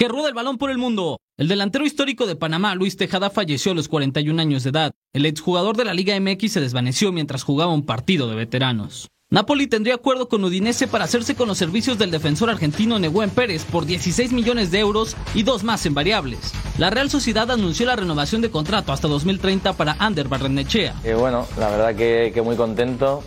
Que 0.00 0.06
rueda 0.06 0.28
el 0.28 0.34
balón 0.34 0.58
por 0.58 0.70
el 0.70 0.78
mundo. 0.78 1.18
El 1.36 1.48
delantero 1.48 1.84
histórico 1.84 2.28
de 2.28 2.36
Panamá, 2.36 2.76
Luis 2.76 2.96
Tejada, 2.96 3.30
falleció 3.30 3.72
a 3.72 3.74
los 3.74 3.88
41 3.88 4.40
años 4.40 4.62
de 4.62 4.70
edad. 4.70 4.92
El 5.12 5.26
exjugador 5.26 5.76
de 5.76 5.84
la 5.84 5.92
Liga 5.92 6.14
MX 6.20 6.52
se 6.52 6.60
desvaneció 6.60 7.10
mientras 7.10 7.42
jugaba 7.42 7.72
un 7.72 7.84
partido 7.84 8.30
de 8.30 8.36
veteranos. 8.36 9.08
Napoli 9.28 9.66
tendría 9.66 9.96
acuerdo 9.96 10.28
con 10.28 10.44
Udinese 10.44 10.86
para 10.86 11.02
hacerse 11.02 11.34
con 11.34 11.48
los 11.48 11.58
servicios 11.58 11.98
del 11.98 12.12
defensor 12.12 12.48
argentino 12.48 13.00
Neguen 13.00 13.30
Pérez 13.30 13.64
por 13.64 13.86
16 13.86 14.30
millones 14.30 14.70
de 14.70 14.78
euros 14.78 15.16
y 15.34 15.42
dos 15.42 15.64
más 15.64 15.84
en 15.84 15.94
variables. 15.94 16.52
La 16.78 16.90
Real 16.90 17.10
Sociedad 17.10 17.50
anunció 17.50 17.84
la 17.84 17.96
renovación 17.96 18.40
de 18.40 18.52
contrato 18.52 18.92
hasta 18.92 19.08
2030 19.08 19.72
para 19.72 19.96
Ander 19.98 20.28
Barrenechea. 20.28 20.94
Eh, 21.02 21.14
bueno, 21.14 21.44
la 21.58 21.70
verdad 21.70 21.96
que, 21.96 22.40
muy 22.40 22.54
contento. 22.54 23.24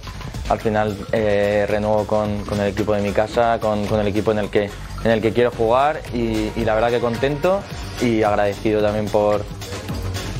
Al 0.47 0.59
final 0.59 0.97
eh, 1.11 1.65
renuevo 1.67 2.07
con, 2.07 2.29
el 2.61 2.67
equipo 2.67 2.93
de 2.93 3.01
mi 3.01 3.11
casa, 3.11 3.59
con, 3.59 3.83
el 3.99 4.07
equipo 4.07 4.31
en 4.31 4.39
el 4.39 4.49
que, 4.49 4.69
en 5.03 5.11
el 5.11 5.21
que 5.21 5.31
quiero 5.31 5.51
jugar 5.51 6.01
y, 6.13 6.51
la 6.63 6.75
verdad 6.75 6.89
que 6.89 6.99
contento 6.99 7.61
y 8.01 8.23
agradecido 8.23 8.81
también 8.81 9.05
por, 9.07 9.43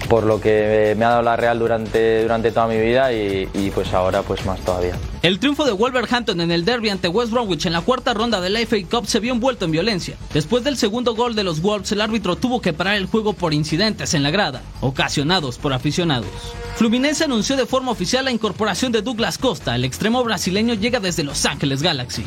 por 0.10 0.24
lo 0.24 0.40
que 0.40 0.96
me 0.98 1.06
ha 1.06 1.10
dado 1.10 1.22
la 1.22 1.36
Real 1.36 1.58
durante, 1.60 2.22
durante 2.24 2.52
toda 2.52 2.68
mi 2.68 2.80
vida 2.80 3.12
y, 3.14 3.72
pues 3.74 3.94
ahora 3.94 4.22
pues 4.24 4.46
más 4.46 4.60
todavía. 4.62 4.96
El 5.22 5.40
triunfo 5.40 5.66
de 5.66 5.72
Wolverhampton 5.72 6.42
en 6.42 6.52
el 6.52 6.66
derby 6.66 6.90
ante 6.90 7.08
West 7.08 7.32
Bromwich 7.32 7.66
en 7.66 7.74
la 7.74 7.82
cuarta 7.82 8.14
ronda 8.14 8.42
de 8.42 8.50
la 8.50 8.60
FA 8.62 8.78
Cup 8.90 9.06
se 9.06 9.20
vio 9.20 9.34
envuelto 9.34 9.66
en 9.66 9.72
violencia. 9.72 10.16
Después 10.34 10.64
del 10.64 10.78
segundo 10.78 11.16
gol 11.16 11.36
de 11.36 11.44
los 11.44 11.62
Wolves, 11.62 11.92
el 11.92 12.02
árbitro 12.02 12.36
tuvo 12.36 12.60
que 12.62 12.74
parar 12.74 12.96
el 12.96 13.06
juego 13.06 13.34
por 13.34 13.54
incidentes 13.54 14.14
en 14.14 14.24
la 14.24 14.32
grada, 14.32 14.62
ocasionados 14.82 15.58
por 15.58 15.74
aficionados. 15.74 16.30
Fluminense 16.76 17.24
anunció 17.24 17.56
de 17.56 17.68
forma 17.68 17.92
oficial 17.92 18.26
la 18.26 18.32
incorporación 18.32 18.92
de 18.92 19.02
Douglas 19.02 19.38
Costa, 19.38 19.76
el 19.76 19.86
extremo 19.86 20.24
brasileño 20.24 20.74
llega 20.74 21.00
desde 21.00 21.24
Los 21.24 21.46
Ángeles 21.46 21.84
Galaxy. 21.84 22.26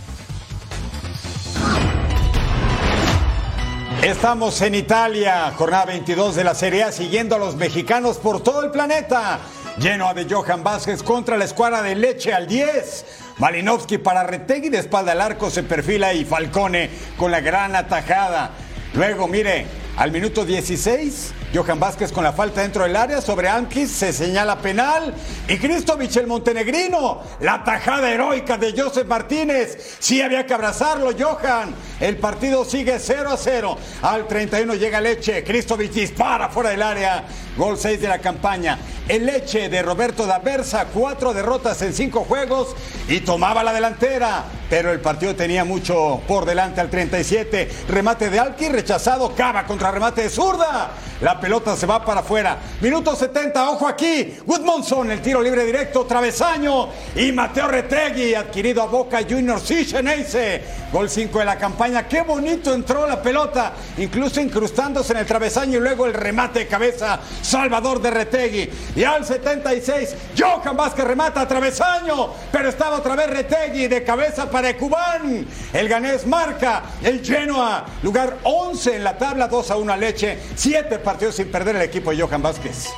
Estamos 4.05 4.61
en 4.61 4.75
Italia, 4.75 5.51
jornada 5.57 5.87
22 5.87 6.37
de 6.37 6.45
la 6.45 6.55
Serie 6.55 6.83
A, 6.83 6.93
siguiendo 6.93 7.37
a 7.37 7.39
los 7.39 7.57
mexicanos 7.57 8.19
por 8.19 8.43
todo 8.43 8.63
el 8.63 8.71
planeta. 8.71 9.41
Lleno 9.79 10.13
de 10.13 10.27
Johan 10.29 10.63
Vázquez 10.63 11.03
contra 11.03 11.39
la 11.39 11.47
escuadra 11.47 11.81
de 11.81 11.95
Leche 11.95 12.35
al 12.35 12.47
10. 12.47 13.07
Malinowski 13.39 13.97
para 13.97 14.23
Retegui 14.23 14.69
de 14.69 14.81
espalda 14.81 15.13
al 15.13 15.23
arco 15.23 15.49
se 15.49 15.63
perfila 15.63 16.13
y 16.13 16.27
Falcone 16.27 16.91
con 17.17 17.31
la 17.31 17.41
gran 17.41 17.75
atajada. 17.75 18.51
Luego, 18.93 19.27
mire, 19.27 19.67
al 19.97 20.11
minuto 20.11 20.45
16, 20.45 21.33
Johan 21.55 21.79
Vázquez 21.79 22.11
con 22.11 22.25
la 22.25 22.33
falta 22.33 22.63
dentro 22.63 22.83
del 22.83 22.97
área 22.97 23.21
sobre 23.21 23.49
Ankis, 23.49 23.91
se 23.91 24.13
señala 24.13 24.59
penal. 24.59 25.15
Y 25.47 25.57
Cristovich 25.57 26.17
el 26.17 26.27
montenegrino, 26.27 27.23
la 27.41 27.63
tajada 27.63 28.11
heroica 28.11 28.57
de 28.57 28.75
Joseph 28.77 29.07
Martínez. 29.07 29.97
Sí 30.01 30.21
había 30.21 30.47
que 30.47 30.55
abrazarlo, 30.55 31.11
Johan. 31.17 31.73
El 32.01 32.17
partido 32.17 32.65
sigue 32.65 32.99
0 32.99 33.31
a 33.31 33.37
0. 33.37 33.79
Al 34.03 34.27
31 34.27 34.75
llega 34.75 35.01
Leche, 35.01 35.45
Cristovich 35.45 35.93
dispara 35.93 36.49
fuera 36.49 36.71
del 36.71 36.83
área. 36.83 37.25
Gol 37.57 37.79
6 37.79 38.01
de 38.01 38.09
la 38.09 38.19
campaña. 38.19 38.77
El 39.07 39.27
Leche 39.27 39.69
de 39.69 39.83
Roberto 39.83 40.27
Daversa, 40.27 40.87
cuatro 40.87 41.35
derrotas 41.35 41.83
en 41.83 41.93
cinco 41.93 42.25
juegos 42.25 42.75
y 43.07 43.21
tomaba 43.21 43.63
la 43.63 43.75
delantera. 43.75 44.45
Pero 44.71 44.91
el 44.91 45.01
partido 45.01 45.37
tenía 45.37 45.63
mucho 45.63 46.23
por 46.27 46.47
delante 46.47 46.81
al 46.81 46.89
37. 46.89 47.69
Remate 47.89 48.31
de 48.31 48.39
Alki, 48.39 48.69
rechazado. 48.71 49.35
Cava 49.35 49.67
contra 49.67 49.91
remate 49.91 50.23
de 50.23 50.31
zurda. 50.31 50.91
La 51.21 51.39
pelota 51.39 51.77
se 51.77 51.87
va 51.87 52.05
para 52.05 52.21
afuera. 52.21 52.59
Minuto 52.81 53.15
70, 53.15 53.71
ojo 53.71 53.87
aquí. 53.87 54.35
Woodmonson, 54.47 55.11
el 55.11 55.21
tiro 55.21 55.43
libre 55.43 55.65
directo, 55.65 56.07
travesaño. 56.07 56.89
Y 57.15 57.31
Mateo 57.31 57.69
Retegui, 57.69 58.35
adquirido 58.35 58.83
a 58.83 58.87
Boca 58.87 59.21
Juniors 59.29 59.63
Sichenese. 59.63 60.63
Gol 60.93 61.11
5 61.11 61.39
de 61.39 61.45
la 61.45 61.57
campaña. 61.57 62.09
Qué 62.09 62.23
bonito 62.23 62.73
entró 62.75 63.07
la 63.07 63.23
pelota, 63.23 63.75
incluso 63.99 64.41
incrustándose 64.41 65.13
en 65.13 65.19
el 65.19 65.27
travesaño 65.27 65.79
y 65.79 65.81
luego 65.81 66.07
el 66.07 66.15
remate 66.15 66.61
de 66.61 66.67
cabeza. 66.67 67.21
Salvador 67.43 68.01
de 68.01 68.11
Retegui. 68.11 68.71
Y 68.97 69.03
al 69.03 69.25
76, 69.25 70.15
Johan 70.39 70.77
Vázquez 70.77 71.05
remata 71.05 71.41
a 71.41 71.49
travesaño, 71.49 72.33
pero 72.53 72.69
estaba 72.69 72.99
otra 72.99 73.17
vez 73.17 73.29
Retegui 73.29 73.89
de 73.89 74.05
cabeza 74.05 74.49
para 74.49 74.77
Cubán. 74.77 75.47
El 75.73 75.89
ganés 75.89 76.27
marca 76.27 76.83
el 77.03 77.25
Genoa, 77.25 77.85
lugar 78.03 78.39
11 78.45 78.97
en 78.97 79.05
la 79.05 79.19
tabla, 79.19 79.49
2 79.49 79.71
a 79.71 79.77
1 79.77 79.97
Leche, 79.97 80.39
7 80.55 80.99
partidos 81.01 81.35
sin 81.35 81.51
perder 81.51 81.77
el 81.77 81.83
equipo 81.83 82.13
de 82.13 82.23
Johan 82.23 82.43
Vázquez. 82.43 82.89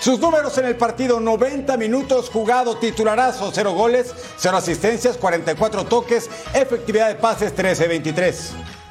Sus 0.00 0.20
números 0.20 0.58
en 0.58 0.66
el 0.66 0.76
partido, 0.76 1.18
90 1.18 1.78
minutos 1.78 2.28
jugado, 2.28 2.76
titularazo, 2.76 3.50
0 3.54 3.72
goles, 3.72 4.14
0 4.36 4.58
asistencias, 4.58 5.16
44 5.16 5.86
toques, 5.86 6.28
efectividad 6.52 7.08
de 7.08 7.14
pases 7.14 7.56
13-23. 7.56 8.83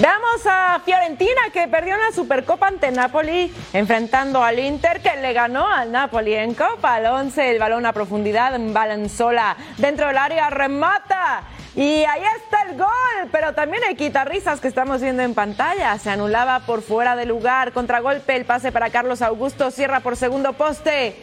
Veamos 0.00 0.46
a 0.46 0.80
Fiorentina 0.84 1.40
que 1.52 1.66
perdió 1.66 1.94
en 1.94 2.00
la 2.00 2.12
Supercopa 2.12 2.68
ante 2.68 2.92
Napoli, 2.92 3.52
enfrentando 3.72 4.44
al 4.44 4.60
Inter 4.60 5.00
que 5.00 5.16
le 5.16 5.32
ganó 5.32 5.66
al 5.66 5.90
Napoli 5.90 6.34
en 6.34 6.54
Copa. 6.54 6.94
Al 6.94 7.06
11, 7.06 7.50
el 7.50 7.58
balón 7.58 7.84
a 7.84 7.92
profundidad 7.92 8.56
Balanzola. 8.56 9.56
Dentro 9.76 10.06
del 10.06 10.18
área 10.18 10.50
remata. 10.50 11.42
Y 11.74 12.04
ahí 12.04 12.22
está 12.36 12.62
el 12.70 12.78
gol, 12.78 13.28
pero 13.32 13.54
también 13.54 13.82
hay 13.82 13.96
quitarrisas 13.96 14.60
que 14.60 14.68
estamos 14.68 15.00
viendo 15.00 15.24
en 15.24 15.34
pantalla. 15.34 15.98
Se 15.98 16.10
anulaba 16.10 16.60
por 16.60 16.82
fuera 16.82 17.16
de 17.16 17.26
lugar. 17.26 17.72
Contragolpe, 17.72 18.36
el 18.36 18.44
pase 18.44 18.70
para 18.70 18.90
Carlos 18.90 19.20
Augusto. 19.20 19.72
Cierra 19.72 19.98
por 19.98 20.16
segundo 20.16 20.52
poste. 20.52 21.16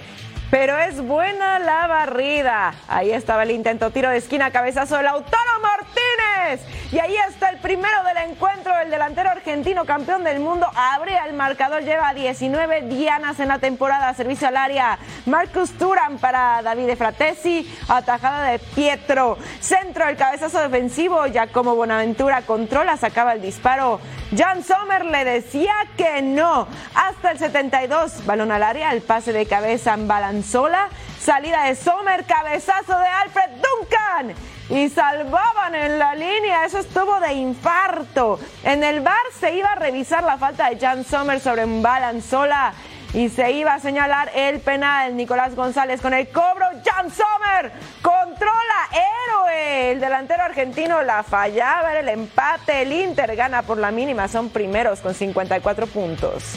Pero 0.55 0.77
es 0.77 1.05
buena 1.05 1.59
la 1.59 1.85
barrida. 1.85 2.73
Ahí 2.87 3.11
estaba 3.11 3.43
el 3.43 3.51
intento, 3.51 3.91
tiro 3.91 4.09
de 4.09 4.15
esquina, 4.15 4.51
cabezazo 4.51 4.95
del 4.95 5.03
Lautaro 5.03 5.59
Martínez. 5.61 6.65
Y 6.93 6.99
ahí 6.99 7.13
está 7.27 7.49
el 7.49 7.57
primero 7.57 8.03
del 8.05 8.31
encuentro, 8.31 8.71
el 8.79 8.89
delantero 8.89 9.31
argentino 9.31 9.83
campeón 9.83 10.23
del 10.23 10.39
mundo. 10.39 10.65
Abre 10.73 11.17
el 11.27 11.33
marcador, 11.33 11.83
lleva 11.83 12.13
19 12.13 12.83
dianas 12.83 13.37
en 13.41 13.49
la 13.49 13.59
temporada. 13.59 14.13
Servicio 14.13 14.47
al 14.47 14.55
área. 14.55 14.97
Marcus 15.25 15.71
Turan 15.77 16.19
para 16.19 16.61
David 16.61 16.95
Fratesi. 16.95 17.69
Atajada 17.89 18.51
de 18.51 18.59
Pietro. 18.59 19.37
Centro, 19.59 20.07
el 20.07 20.15
cabezazo 20.15 20.61
defensivo. 20.61 21.27
Ya 21.27 21.47
como 21.47 21.75
Bonaventura 21.75 22.43
controla, 22.43 22.95
sacaba 22.95 23.33
el 23.33 23.41
disparo. 23.41 23.99
Jan 24.35 24.63
Sommer 24.63 25.05
le 25.05 25.25
decía 25.25 25.73
que 25.97 26.21
no. 26.21 26.67
Hasta 26.93 27.31
el 27.31 27.39
72, 27.39 28.25
balón 28.25 28.51
al 28.51 28.63
área, 28.63 28.91
el 28.91 29.01
pase 29.01 29.33
de 29.33 29.45
cabeza 29.45 29.93
en 29.93 30.07
Balanzola. 30.45 30.89
Salida 31.19 31.63
de 31.63 31.75
Sommer, 31.75 32.23
cabezazo 32.25 32.99
de 32.99 33.07
Alfred 33.07 33.49
Duncan 33.55 34.35
y 34.69 34.89
salvaban 34.89 35.73
en 35.73 35.97
la 35.97 36.13
línea. 36.13 36.65
Eso 36.65 36.77
estuvo 36.77 37.19
de 37.19 37.33
infarto. 37.33 38.39
En 38.63 38.83
el 38.83 39.01
bar 39.01 39.23
se 39.39 39.55
iba 39.55 39.71
a 39.71 39.75
revisar 39.75 40.23
la 40.23 40.37
falta 40.37 40.69
de 40.69 40.77
Jan 40.77 41.03
Sommer 41.03 41.39
sobre 41.39 41.65
un 41.65 41.81
Balanzola 41.81 42.73
y 43.13 43.29
se 43.29 43.53
iba 43.53 43.73
a 43.73 43.79
señalar 43.79 44.29
el 44.35 44.59
penal. 44.59 45.15
Nicolás 45.15 45.55
González 45.55 45.99
con 45.99 46.13
el 46.13 46.27
cobro. 46.29 46.67
Jan 46.85 47.09
Sommer 47.09 47.71
controla, 48.03 48.89
héroe. 48.91 49.91
El 49.93 49.99
delantero 49.99 50.43
argentino 50.43 51.01
la 51.01 51.23
fallaba, 51.23 51.89
era 51.89 52.01
el 52.01 52.09
empate. 52.09 52.83
El 52.83 52.93
Inter 52.93 53.35
gana 53.35 53.63
por 53.63 53.79
la 53.79 53.89
mínima, 53.89 54.27
son 54.27 54.49
primeros 54.49 54.99
con 54.99 55.15
54 55.15 55.87
puntos. 55.87 56.55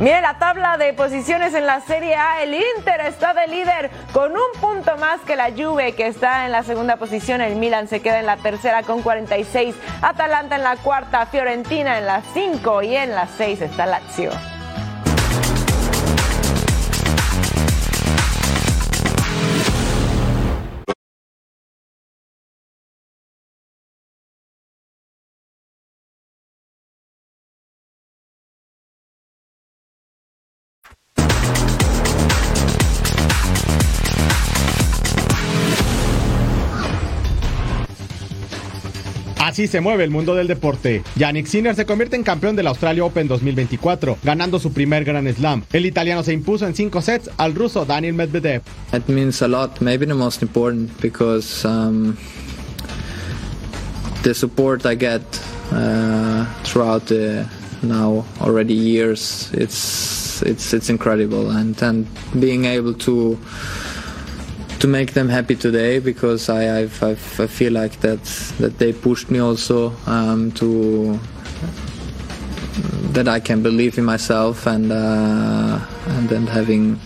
Mire 0.00 0.20
la 0.20 0.34
tabla 0.38 0.76
de 0.76 0.92
posiciones 0.92 1.54
en 1.54 1.66
la 1.66 1.80
Serie 1.80 2.16
A. 2.16 2.42
El 2.42 2.54
Inter 2.54 3.00
está 3.06 3.32
de 3.32 3.46
líder 3.46 3.90
con 4.12 4.32
un 4.32 4.60
punto 4.60 4.96
más 4.96 5.20
que 5.20 5.36
la 5.36 5.50
Juve, 5.52 5.92
que 5.92 6.08
está 6.08 6.46
en 6.46 6.52
la 6.52 6.64
segunda 6.64 6.96
posición. 6.96 7.40
El 7.40 7.56
Milan 7.56 7.86
se 7.86 8.00
queda 8.00 8.18
en 8.18 8.26
la 8.26 8.36
tercera 8.36 8.82
con 8.82 9.02
46. 9.02 9.74
Atalanta 10.02 10.56
en 10.56 10.64
la 10.64 10.76
cuarta. 10.76 11.26
Fiorentina 11.26 11.98
en 11.98 12.06
la 12.06 12.22
5 12.34 12.82
y 12.82 12.96
en 12.96 13.14
la 13.14 13.28
6 13.28 13.62
está 13.62 13.86
Lazio. 13.86 14.30
Así 39.54 39.68
se 39.68 39.80
mueve 39.80 40.02
el 40.02 40.10
mundo 40.10 40.34
del 40.34 40.48
deporte. 40.48 41.04
Yannick 41.14 41.46
Sinner 41.46 41.76
se 41.76 41.86
convierte 41.86 42.16
en 42.16 42.24
campeón 42.24 42.56
del 42.56 42.66
Australia 42.66 43.04
Open 43.04 43.28
2024, 43.28 44.18
ganando 44.24 44.58
su 44.58 44.72
primer 44.72 45.04
Grand 45.04 45.32
Slam. 45.32 45.62
El 45.72 45.86
italiano 45.86 46.24
se 46.24 46.32
impuso 46.32 46.66
en 46.66 46.74
cinco 46.74 47.00
sets 47.00 47.30
al 47.36 47.54
ruso 47.54 47.84
Daniel 47.84 48.14
Medvedev. 48.14 48.62
It 48.92 49.06
means 49.06 49.40
a 49.42 49.46
lot, 49.46 49.80
maybe 49.80 50.06
the 50.06 50.14
most 50.14 50.42
important 50.42 50.90
because 51.00 51.64
um, 51.64 52.16
the 54.24 54.34
support 54.34 54.84
I 54.86 54.96
get 54.96 55.22
uh, 55.70 56.46
throughout 56.64 57.06
the 57.06 57.46
now 57.84 58.24
already 58.40 58.74
years, 58.74 59.52
it's 59.52 60.42
it's 60.42 60.74
it's 60.74 60.90
incredible, 60.90 61.52
and 61.52 61.80
and 61.80 62.08
being 62.40 62.64
able 62.64 62.94
to 62.94 63.38
to 64.84 64.88
make 64.88 65.14
them 65.14 65.30
happy 65.30 65.56
today 65.56 65.98
because 65.98 66.50
I 66.50 66.80
I've, 66.80 67.02
I've, 67.02 67.40
I 67.40 67.46
feel 67.46 67.72
like 67.72 68.00
that 68.00 68.22
that 68.60 68.78
they 68.78 68.92
pushed 68.92 69.30
me 69.30 69.38
also 69.38 69.96
um, 70.06 70.52
to 70.60 71.18
that 73.14 73.26
I 73.26 73.40
can 73.40 73.62
believe 73.62 73.96
in 73.96 74.04
myself 74.04 74.66
and 74.66 74.92
uh, 74.92 75.80
and 76.08 76.28
then 76.28 76.46
having 76.46 77.00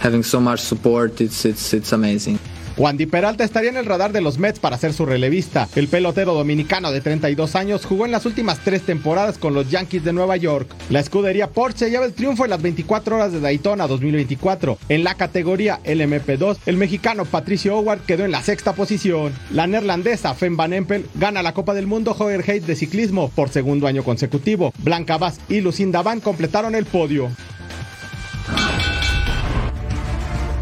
having 0.00 0.22
so 0.22 0.40
much 0.40 0.60
support 0.60 1.20
it's 1.20 1.44
it's 1.44 1.74
it's 1.74 1.92
amazing. 1.92 2.37
Wandy 2.78 3.06
Peralta 3.06 3.42
estaría 3.42 3.70
en 3.70 3.76
el 3.76 3.86
radar 3.86 4.12
de 4.12 4.20
los 4.20 4.38
Mets 4.38 4.60
para 4.60 4.78
ser 4.78 4.92
su 4.92 5.04
relevista. 5.04 5.68
El 5.74 5.88
pelotero 5.88 6.32
dominicano 6.32 6.92
de 6.92 7.00
32 7.00 7.56
años 7.56 7.84
jugó 7.84 8.04
en 8.04 8.12
las 8.12 8.24
últimas 8.24 8.60
tres 8.60 8.82
temporadas 8.82 9.36
con 9.36 9.52
los 9.52 9.68
Yankees 9.68 10.04
de 10.04 10.12
Nueva 10.12 10.36
York. 10.36 10.68
La 10.88 11.00
escudería 11.00 11.50
Porsche 11.50 11.90
lleva 11.90 12.04
el 12.04 12.12
triunfo 12.12 12.44
en 12.44 12.50
las 12.50 12.62
24 12.62 13.16
horas 13.16 13.32
de 13.32 13.40
Daytona 13.40 13.88
2024. 13.88 14.78
En 14.88 15.02
la 15.02 15.16
categoría 15.16 15.80
LMP2, 15.82 16.58
el 16.66 16.76
mexicano 16.76 17.24
Patricio 17.24 17.76
Howard 17.76 18.02
quedó 18.02 18.24
en 18.24 18.30
la 18.30 18.42
sexta 18.42 18.74
posición. 18.74 19.32
La 19.50 19.66
neerlandesa 19.66 20.34
Fem 20.34 20.56
Van 20.56 20.72
Empel 20.72 21.06
gana 21.16 21.42
la 21.42 21.54
Copa 21.54 21.74
del 21.74 21.88
Mundo 21.88 22.14
Joger 22.14 22.44
de 22.62 22.76
ciclismo 22.76 23.28
por 23.34 23.48
segundo 23.48 23.88
año 23.88 24.04
consecutivo. 24.04 24.72
Blanca 24.78 25.18
Vaz 25.18 25.40
y 25.48 25.62
Lucinda 25.62 26.02
Van 26.02 26.20
completaron 26.20 26.76
el 26.76 26.84
podio. 26.84 27.28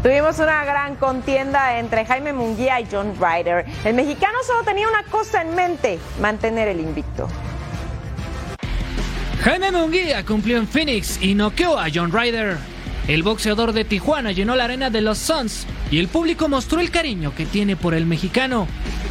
Tuvimos 0.07 0.39
una 0.39 0.63
gran 0.63 0.95
contienda 0.95 1.79
entre 1.79 2.05
Jaime 2.05 2.31
Munguía 2.31 2.79
y 2.79 2.87
John 2.89 3.13
Ryder. 3.19 3.65
El 3.83 3.93
mexicano 3.93 4.37
solo 4.47 4.63
tenía 4.63 4.87
una 4.87 5.03
cosa 5.03 5.41
en 5.41 5.53
mente, 5.53 5.99
mantener 6.21 6.69
el 6.69 6.79
invicto. 6.79 7.27
Jaime 9.43 9.69
Munguía 9.69 10.23
cumplió 10.23 10.59
en 10.59 10.65
Phoenix 10.65 11.21
y 11.21 11.35
noqueó 11.35 11.77
a 11.77 11.87
John 11.93 12.13
Ryder. 12.13 12.55
El 13.09 13.21
boxeador 13.21 13.73
de 13.73 13.83
Tijuana 13.83 14.31
llenó 14.31 14.55
la 14.55 14.63
arena 14.63 14.89
de 14.89 15.01
los 15.01 15.17
Suns 15.17 15.67
y 15.91 15.99
el 15.99 16.07
público 16.07 16.47
mostró 16.47 16.79
el 16.79 16.89
cariño 16.89 17.35
que 17.35 17.45
tiene 17.45 17.75
por 17.75 17.93
el 17.93 18.05
mexicano. 18.05 18.65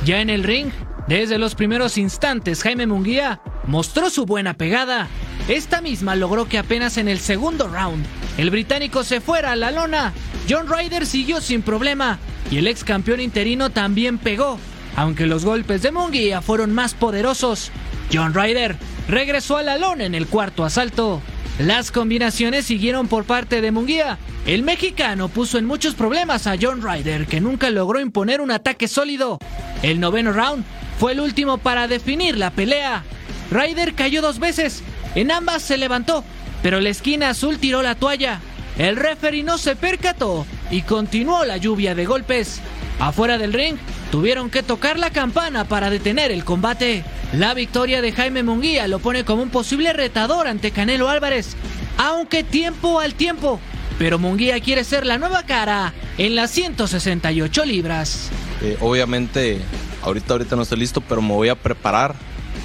Ya 0.07 0.23
en 0.23 0.31
el 0.31 0.45
ring, 0.45 0.71
desde 1.09 1.37
los 1.37 1.55
primeros 1.55 1.99
instantes, 1.99 2.63
Jaime 2.63 2.87
Munguía 2.87 3.43
mostró 3.67 4.09
su 4.09 4.25
buena 4.25 4.55
pegada. 4.55 5.09
Esta 5.49 5.81
misma 5.81 6.17
logró 6.17 6.49
que 6.49 6.59
apenas 6.59 6.97
en 6.97 7.07
el 7.07 7.21
segundo 7.21 7.69
round 7.69 8.05
el 8.37 8.51
británico 8.51 9.05
se 9.05 9.21
fuera 9.21 9.53
a 9.53 9.57
la 9.57 9.71
lona. 9.71 10.13
John 10.49 10.67
Ryder 10.69 11.07
siguió 11.07 11.41
sin 11.41 11.63
problema 11.63 12.19
y 12.51 12.59
el 12.59 12.67
ex 12.67 12.83
campeón 12.83 13.21
interino 13.21 13.71
también 13.71 14.19
pegó, 14.19 14.59
aunque 14.97 15.27
los 15.27 15.45
golpes 15.45 15.83
de 15.83 15.93
Munguía 15.93 16.43
fueron 16.43 16.73
más 16.73 16.95
poderosos. 16.95 17.71
John 18.13 18.35
Ryder 18.35 18.77
regresó 19.09 19.57
a 19.57 19.63
la 19.63 19.79
lona 19.79 20.05
en 20.05 20.15
el 20.15 20.27
cuarto 20.27 20.65
asalto. 20.65 21.23
Las 21.59 21.91
combinaciones 21.91 22.67
siguieron 22.67 23.09
por 23.09 23.25
parte 23.25 23.61
de 23.61 23.71
Munguía. 23.71 24.19
El 24.47 24.63
mexicano 24.63 25.29
puso 25.29 25.59
en 25.59 25.65
muchos 25.65 25.95
problemas 25.95 26.47
a 26.47 26.57
John 26.61 26.83
Ryder, 26.83 27.27
que 27.27 27.41
nunca 27.41 27.71
logró 27.71 28.01
imponer 28.01 28.41
un 28.41 28.51
ataque 28.51 28.89
sólido. 28.89 29.39
El 29.83 30.01
noveno 30.01 30.33
round 30.33 30.65
fue 30.99 31.13
el 31.13 31.21
último 31.21 31.59
para 31.59 31.89
definir 31.89 32.37
la 32.37 32.51
pelea. 32.51 33.05
Ryder 33.51 33.95
cayó 33.95 34.23
dos 34.23 34.39
veces, 34.39 34.83
en 35.17 35.33
ambas 35.33 35.63
se 35.63 35.79
levantó, 35.79 36.23
pero 36.63 36.81
la 36.81 36.91
esquina 36.91 37.31
azul 37.31 37.59
tiró 37.59 37.83
la 37.83 37.95
toalla. 37.95 38.41
El 38.79 38.97
referee 38.97 39.43
no 39.43 39.57
se 39.57 39.75
percató 39.75 40.47
y 40.71 40.83
continuó 40.83 41.45
la 41.47 41.57
lluvia 41.57 41.95
de 41.95 42.05
golpes. 42.05 42.61
Afuera 43.01 43.39
del 43.39 43.55
ring, 43.55 43.77
tuvieron 44.11 44.51
que 44.51 44.63
tocar 44.63 44.99
la 44.99 45.11
campana 45.11 45.65
para 45.65 45.89
detener 45.89 46.31
el 46.31 46.45
combate. 46.45 47.03
La 47.33 47.55
victoria 47.55 48.03
de 48.03 48.13
Jaime 48.13 48.43
Munguía 48.43 48.87
lo 48.89 48.99
pone 48.99 49.25
como 49.25 49.43
un 49.43 49.49
posible 49.49 49.95
retador 49.95 50.49
ante 50.49 50.71
Canelo 50.71 51.09
Álvarez, 51.09 51.57
aunque 51.97 52.45
tiempo 52.45 53.01
al 53.01 53.15
tiempo. 53.15 53.59
Pero 53.99 54.19
Munguía 54.19 54.61
quiere 54.61 54.85
ser 54.85 55.07
la 55.07 55.17
nueva 55.17 55.45
cara 55.45 55.95
en 56.19 56.37
las 56.37 56.51
168 56.51 57.65
libras. 57.65 58.29
Eh, 58.61 58.77
obviamente, 58.81 59.63
ahorita, 60.03 60.35
ahorita 60.35 60.57
no 60.57 60.63
estoy 60.63 60.79
listo, 60.79 61.01
pero 61.01 61.23
me 61.23 61.33
voy 61.33 61.49
a 61.49 61.55
preparar 61.55 62.15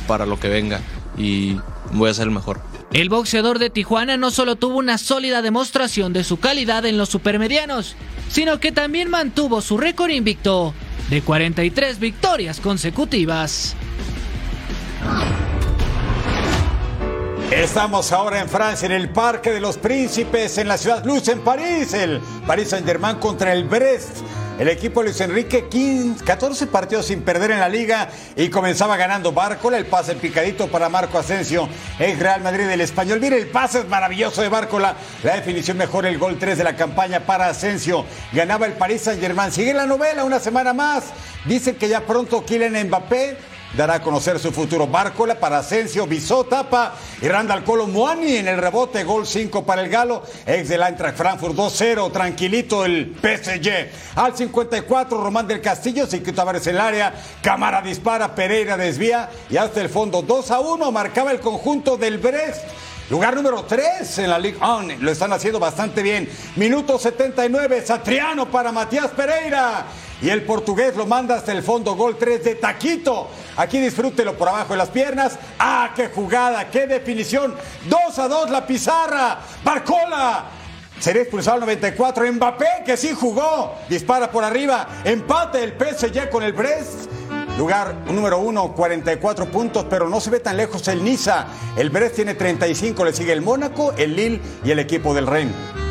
para 0.06 0.26
lo 0.26 0.38
que 0.38 0.50
venga 0.50 0.82
y 1.18 1.56
voy 1.94 2.10
a 2.10 2.14
ser 2.14 2.28
el 2.28 2.32
mejor. 2.32 2.62
El 2.94 3.10
boxeador 3.10 3.60
de 3.60 3.70
Tijuana 3.70 4.18
no 4.18 4.32
solo 4.32 4.56
tuvo 4.56 4.78
una 4.78 4.98
sólida 4.98 5.42
demostración 5.42 6.14
de 6.14 6.24
su 6.24 6.40
calidad 6.40 6.86
en 6.86 6.98
los 6.98 7.10
supermedianos, 7.10 7.96
sino 8.30 8.60
que 8.60 8.72
también 8.72 9.10
mantuvo 9.10 9.62
su 9.62 9.78
récord 9.78 10.10
invicto 10.10 10.74
de 11.10 11.22
43 11.22 12.00
victorias 12.00 12.60
consecutivas. 12.60 13.76
Estamos 17.52 18.14
ahora 18.14 18.40
en 18.40 18.48
Francia, 18.48 18.86
en 18.86 18.94
el 18.94 19.10
Parque 19.10 19.52
de 19.52 19.60
los 19.60 19.78
Príncipes, 19.78 20.58
en 20.58 20.70
la 20.70 20.78
ciudad 20.78 21.04
Luz, 21.06 21.28
en 21.28 21.42
París. 21.42 21.94
El 21.94 22.22
Paris 22.48 22.70
Saint-Germain 22.70 23.18
contra 23.18 23.52
el 23.52 23.66
Brest. 23.66 24.20
El 24.62 24.70
equipo 24.70 25.02
Luis 25.02 25.20
Enrique, 25.20 25.66
15, 25.70 26.24
14 26.24 26.68
partidos 26.68 27.08
sin 27.08 27.24
perder 27.24 27.50
en 27.50 27.60
la 27.60 27.68
liga 27.68 28.10
y 28.36 28.50
comenzaba 28.50 28.96
ganando 28.96 29.32
Bárcola. 29.32 29.80
El 29.80 29.88
pase 29.88 30.14
picadito 30.14 30.68
para 30.68 30.88
Marco 30.88 31.18
Asensio, 31.18 31.68
ex 31.98 32.20
Real 32.20 32.44
Madrid 32.44 32.68
del 32.68 32.82
Español. 32.82 33.20
Mire, 33.20 33.40
el 33.40 33.48
pase 33.48 33.80
es 33.80 33.88
maravilloso 33.88 34.44
de 34.44 34.50
Bárcola. 34.50 34.96
La 35.24 35.38
definición 35.38 35.78
mejor, 35.78 36.06
el 36.06 36.20
gol 36.20 36.38
3 36.38 36.60
de 36.60 36.64
la 36.64 36.76
campaña 36.76 37.22
para 37.22 37.48
Asensio. 37.48 38.06
Ganaba 38.34 38.68
el 38.68 38.74
Paris 38.74 39.02
Saint-Germain. 39.02 39.52
Sigue 39.52 39.74
la 39.74 39.88
novela 39.88 40.26
una 40.26 40.40
semana 40.40 40.74
más. 40.74 41.06
Dicen 41.46 41.74
que 41.74 41.90
ya 41.90 42.02
pronto 42.02 42.46
Kylian 42.46 42.86
Mbappé 42.86 43.38
dará 43.76 43.96
a 43.96 44.02
conocer 44.02 44.40
su 44.40 44.52
futuro. 44.52 44.88
Bárcola 44.88 45.36
para 45.36 45.60
Asensio, 45.60 46.08
Bisó, 46.08 46.44
Tapa 46.44 46.96
y 47.22 47.28
Randall 47.28 47.64
Colo 47.64 47.88
Moani 47.88 48.38
en 48.38 48.48
el 48.48 48.58
rebote, 48.58 49.04
gol 49.04 49.26
5 49.26 49.64
para 49.66 49.82
el 49.82 49.90
Galo, 49.90 50.24
ex 50.46 50.70
del 50.70 50.84
Eintracht 50.84 51.18
Frankfurt 51.18 51.56
2-0, 51.56 52.12
tranquilito 52.12 52.86
el 52.86 53.16
PSG. 53.22 54.16
Al 54.16 54.36
54, 54.36 55.22
Román 55.22 55.48
del 55.48 55.62
Castillo, 55.62 56.08
quitó 56.08 56.48
a 56.48 56.52
el 56.52 56.80
área, 56.80 57.14
Camara 57.42 57.82
dispara, 57.82 58.36
Pereira 58.36 58.78
desvía 58.78 59.30
y 59.50 59.58
hasta 59.58 59.82
el 59.82 59.90
fondo 59.90 60.22
2 60.22 60.52
a 60.52 60.60
1 60.60 60.92
marcaba 60.92 61.32
el 61.32 61.40
conjunto 61.40 61.98
del 61.98 62.18
Brest. 62.18 62.64
Lugar 63.10 63.36
número 63.36 63.64
3 63.64 64.20
en 64.20 64.30
la 64.30 64.40
Ligue 64.40 64.58
1. 64.58 64.96
Lo 65.00 65.12
están 65.12 65.34
haciendo 65.34 65.60
bastante 65.60 66.02
bien. 66.02 66.30
Minuto 66.56 66.98
79. 66.98 67.84
Satriano 67.86 68.50
para 68.50 68.72
Matías 68.72 69.12
Pereira. 69.12 69.86
Y 70.22 70.30
el 70.30 70.44
portugués 70.44 70.96
lo 70.96 71.08
manda 71.08 71.36
hasta 71.36 71.52
el 71.52 71.64
fondo. 71.64 71.96
Gol 71.96 72.18
3 72.18 72.44
de 72.44 72.56
Taquito. 72.56 73.30
Aquí 73.58 73.80
disfrútelo 73.80 74.38
por 74.38 74.50
abajo 74.50 74.74
de 74.74 74.78
las 74.78 74.90
piernas. 74.90 75.38
¡Ah, 75.58 75.92
qué 75.96 76.10
jugada! 76.10 76.70
¡Qué 76.70 76.86
definición! 76.86 77.56
2 77.90 78.20
a 78.20 78.28
2 78.28 78.50
la 78.52 78.66
pizarra. 78.66 79.40
Barcola. 79.64 80.46
Sería 81.00 81.24
expulsado 81.24 81.56
al 81.56 81.62
94. 81.62 82.32
Mbappé, 82.34 82.84
que 82.86 82.96
sí 82.96 83.14
jugó. 83.20 83.76
Dispara 83.90 84.32
por 84.32 84.44
arriba. 84.44 84.88
Empate 85.04 85.64
el 85.64 85.74
PSG 85.74 86.30
con 86.30 86.44
el 86.44 86.54
Brest. 86.54 87.10
Lugar 87.58 87.94
número 88.08 88.40
uno, 88.40 88.74
44 88.74 89.46
puntos, 89.52 89.86
pero 89.90 90.08
no 90.08 90.22
se 90.22 90.30
ve 90.30 90.40
tan 90.40 90.58
lejos 90.58 90.88
el 90.88 91.04
Niza. 91.04 91.48
El 91.76 91.90
Brest 91.90 92.16
tiene 92.16 92.34
35, 92.34 93.06
le 93.06 93.14
sigue 93.14 93.34
el 93.34 93.42
Mónaco, 93.42 93.94
el 93.98 94.16
Lille 94.16 94.42
y 94.64 94.72
el 94.72 94.80
equipo 94.80 95.14
del 95.14 95.28
Rennes. 95.28 95.91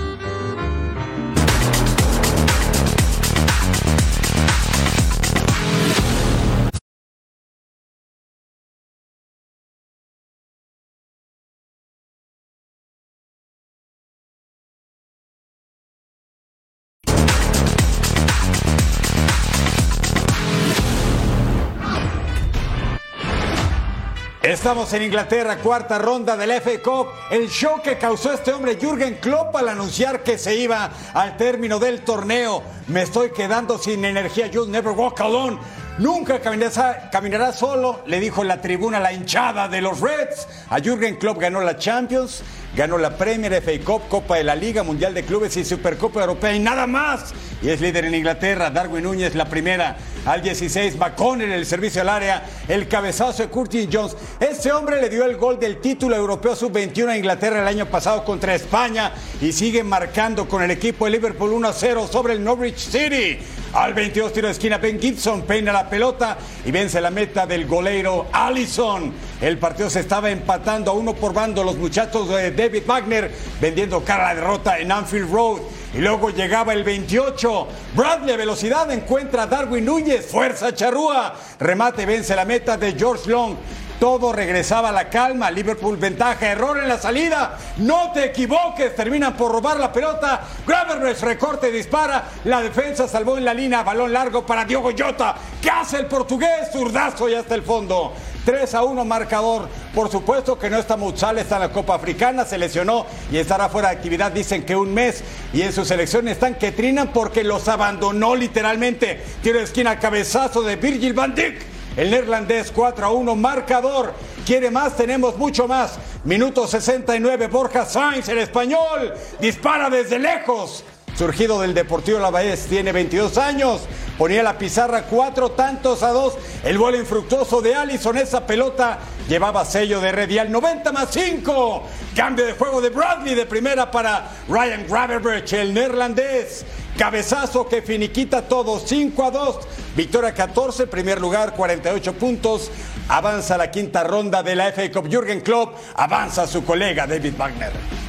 Estamos 24.51 24.93
en 24.95 25.05
Inglaterra, 25.05 25.59
cuarta 25.59 25.97
ronda 26.01 26.37
del 26.37 26.51
FA 26.61 26.83
Cup. 26.83 27.07
El 27.31 27.49
show 27.49 27.81
que 27.81 27.97
causó 27.97 28.33
este 28.33 28.53
hombre 28.53 28.77
Jürgen 28.81 29.15
Klopp 29.21 29.55
al 29.55 29.69
anunciar 29.69 30.25
que 30.25 30.39
se 30.39 30.57
iba 30.57 30.91
al 31.15 31.37
término 31.37 31.79
del 31.79 32.01
torneo. 32.01 32.61
Me 32.89 33.03
estoy 33.03 33.31
quedando 33.31 33.79
sin 33.79 34.05
energía. 34.05 34.49
You'll 34.49 34.69
never 34.69 34.91
walk 34.91 35.21
alone. 35.21 35.57
Nunca 35.99 36.41
caminará, 36.41 37.53
solo, 37.53 38.01
le 38.07 38.19
dijo 38.19 38.43
en 38.43 38.49
la 38.49 38.61
tribuna 38.61 38.99
la 38.99 39.13
hinchada 39.13 39.69
de 39.69 39.83
los 39.83 40.01
Reds. 40.01 40.49
A 40.69 40.81
Jürgen 40.81 41.15
Klopp 41.15 41.39
ganó 41.39 41.61
la 41.61 41.77
Champions, 41.77 42.43
ganó 42.77 42.99
la 42.99 43.17
Premier, 43.17 43.53
FA 43.63 43.73
Cup, 43.85 44.03
Copa 44.09 44.37
de 44.37 44.45
la 44.45 44.55
Liga, 44.55 44.83
Mundial 44.83 45.15
de 45.15 45.25
Clubes 45.25 45.57
y 45.57 45.65
Supercopa 45.65 46.21
Europea 46.21 46.55
y 46.55 46.61
nada 46.61 46.87
más. 46.87 47.33
Y 47.63 47.69
es 47.69 47.81
líder 47.81 48.07
en 48.07 48.15
Inglaterra. 48.15 48.71
Darwin 48.71 49.05
Núñez 49.05 49.35
la 49.35 49.45
primera. 49.45 49.97
Al 50.25 50.43
16, 50.43 50.97
en 51.41 51.53
el 51.53 51.67
servicio 51.67 52.03
al 52.03 52.09
área. 52.09 52.45
El 52.69 52.89
cabezazo 52.89 53.43
de 53.43 53.49
Curtis 53.49 53.89
Jones. 53.93 54.17
Este 54.39 54.73
hombre 54.73 55.01
le 55.01 55.09
dio 55.09 55.25
el 55.25 55.37
gol 55.37 55.59
del 55.59 55.79
título 55.79 56.17
europeo 56.17 56.57
sub-21 56.57 57.09
a 57.09 57.17
Inglaterra 57.17 57.61
el 57.61 57.69
año 57.69 57.87
pasado 57.87 58.25
contra 58.25 58.55
España 58.55 59.13
y 59.41 59.53
sigue 59.53 59.83
marcando 59.83 60.49
con 60.49 60.63
el 60.63 60.71
equipo 60.71 61.05
de 61.05 61.13
Liverpool 61.13 61.51
1-0 61.51 62.09
sobre 62.09 62.35
el 62.35 62.45
Norwich 62.45 62.79
City. 62.79 63.39
Al 63.73 63.95
22 63.95 64.33
tiro 64.33 64.47
de 64.49 64.53
esquina, 64.53 64.79
Ben 64.79 65.01
Gibson 65.01 65.43
peina 65.43 65.73
la 65.73 65.89
pelota 65.89 66.37
y 66.65 66.71
vence 66.71 67.01
la 67.01 67.11
meta 67.11 67.47
del 67.47 67.67
goleiro 67.67 68.27
Allison. 68.33 69.13
El 69.41 69.57
partido 69.57 69.89
se 69.89 70.01
estaba 70.01 70.31
empatando 70.31 70.91
a 70.91 70.95
uno 70.95 71.15
por 71.15 71.33
bando. 71.33 71.65
Los 71.65 71.79
muchachos 71.79 72.29
de 72.29 72.51
David 72.51 72.83
Wagner 72.87 73.35
vendiendo 73.59 74.05
cara 74.05 74.29
a 74.29 74.35
la 74.35 74.41
derrota 74.41 74.79
en 74.79 74.93
Anfield 74.93 75.33
Road. 75.33 75.61
Y 75.95 75.99
luego 75.99 76.29
llegaba 76.29 76.75
el 76.75 76.85
28. 76.85 77.67
Bradley 77.95 78.37
velocidad 78.37 78.91
encuentra 78.93 79.45
a 79.45 79.47
Darwin 79.47 79.87
Núñez. 79.87 80.27
Fuerza 80.27 80.75
charrúa. 80.75 81.35
Remate 81.59 82.05
vence 82.05 82.37
la 82.37 82.45
meta 82.45 82.77
de 82.77 82.93
George 82.93 83.31
Long. 83.31 83.57
Todo 83.99 84.31
regresaba 84.31 84.91
a 84.91 84.93
la 84.93 85.09
calma. 85.09 85.51
Liverpool 85.51 85.97
ventaja. 85.97 86.53
Error 86.53 86.77
en 86.79 86.89
la 86.89 86.99
salida. 86.99 87.57
No 87.79 88.13
te 88.13 88.27
equivoques. 88.27 88.95
Terminan 88.95 89.39
por 89.39 89.53
robar 89.53 89.81
la 89.81 89.91
pelota. 89.91 90.43
Gravenberch 90.67 91.21
recorte, 91.23 91.71
dispara. 91.71 92.29
La 92.45 92.61
defensa 92.61 93.09
salvó 93.09 93.39
en 93.39 93.47
la 93.47 93.55
línea. 93.55 93.83
Balón 93.83 94.13
largo 94.13 94.45
para 94.45 94.67
Diogo 94.67 94.91
Jota. 94.97 95.35
¿Qué 95.63 95.71
hace 95.71 95.97
el 95.97 96.07
portugués? 96.07 96.71
Zurdazo 96.71 97.27
y 97.27 97.35
hasta 97.35 97.55
el 97.55 97.63
fondo. 97.63 98.13
3 98.51 98.75
a 98.75 98.83
1 98.83 99.05
marcador. 99.05 99.69
Por 99.95 100.11
supuesto 100.11 100.59
que 100.59 100.69
no 100.69 100.79
está 100.79 100.97
Mutsal, 100.97 101.39
está 101.39 101.55
en 101.55 101.63
la 101.63 101.69
Copa 101.73 101.95
Africana, 101.95 102.45
se 102.45 102.59
lesionó 102.59 103.07
y 103.31 103.37
estará 103.37 103.69
fuera 103.69 103.91
de 103.91 103.95
actividad, 103.95 104.33
dicen 104.33 104.65
que 104.65 104.75
un 104.75 104.93
mes. 104.93 105.23
Y 105.53 105.63
en 105.63 105.73
su 105.73 105.85
selección 105.85 106.27
están 106.27 106.57
que 106.57 106.73
trinan 106.73 107.13
porque 107.13 107.45
los 107.45 107.69
abandonó 107.69 108.35
literalmente. 108.35 109.23
Tiro 109.41 109.59
de 109.59 109.65
esquina, 109.65 110.01
cabezazo 110.01 110.63
de 110.63 110.75
Virgil 110.75 111.13
van 111.13 111.33
Dijk. 111.33 111.63
El 111.97 112.11
neerlandés 112.11 112.73
4 112.73 113.07
a 113.07 113.11
1 113.11 113.37
marcador. 113.37 114.15
¿Quiere 114.45 114.69
más? 114.73 114.97
Tenemos 114.97 115.39
mucho 115.39 115.69
más. 115.69 116.01
Minuto 116.25 116.67
69, 116.67 117.47
Borja 117.47 117.85
Sainz, 117.85 118.29
el 118.31 118.39
español, 118.39 119.15
dispara 119.39 119.89
desde 119.89 120.19
lejos. 120.19 120.85
Surgido 121.17 121.61
del 121.61 121.75
Deportivo 121.75 122.19
Lavaez, 122.19 122.67
tiene 122.67 122.93
22 122.93 123.37
años. 123.39 123.83
Ponía 124.17 124.43
la 124.43 124.59
pizarra 124.59 125.05
cuatro 125.05 125.53
tantos 125.53 126.03
a 126.03 126.11
dos. 126.11 126.35
El 126.63 126.79
gol 126.79 126.95
infructuoso 126.97 127.61
de 127.61 127.75
Allison. 127.75 128.17
Esa 128.17 128.47
pelota 128.47 128.99
llevaba 129.29 129.65
sello 129.65 130.01
de 130.01 130.13
Redial 130.13 130.51
90 130.51 130.93
más 130.93 131.09
5. 131.11 131.83
Cambio 132.15 132.47
de 132.47 132.53
juego 132.53 132.81
de 132.81 132.91
Bradley 132.91 133.35
de 133.35 133.47
primera 133.47 133.91
para 133.91 134.31
Ryan 134.49 134.87
Gravenberch, 134.89 135.53
el 135.55 135.73
neerlandés. 135.73 136.65
Cabezazo 136.99 137.67
que 137.67 137.81
finiquita 137.81 138.43
todo, 138.43 138.79
5 138.79 139.25
a 139.25 139.31
2. 139.31 139.59
Victoria 139.97 140.35
14, 140.35 140.87
primer 140.87 141.21
lugar, 141.21 141.55
48 141.55 142.13
puntos. 142.15 142.71
Avanza 143.09 143.57
la 143.57 143.71
quinta 143.71 144.05
ronda 144.05 144.43
de 144.43 144.55
la 144.55 144.71
FA 144.73 144.91
Cup. 144.91 145.09
Jürgen 145.09 145.41
Klopp 145.41 145.77
avanza 145.95 146.47
su 146.47 146.65
colega 146.65 147.07
David 147.07 147.35
Wagner. 147.39 148.00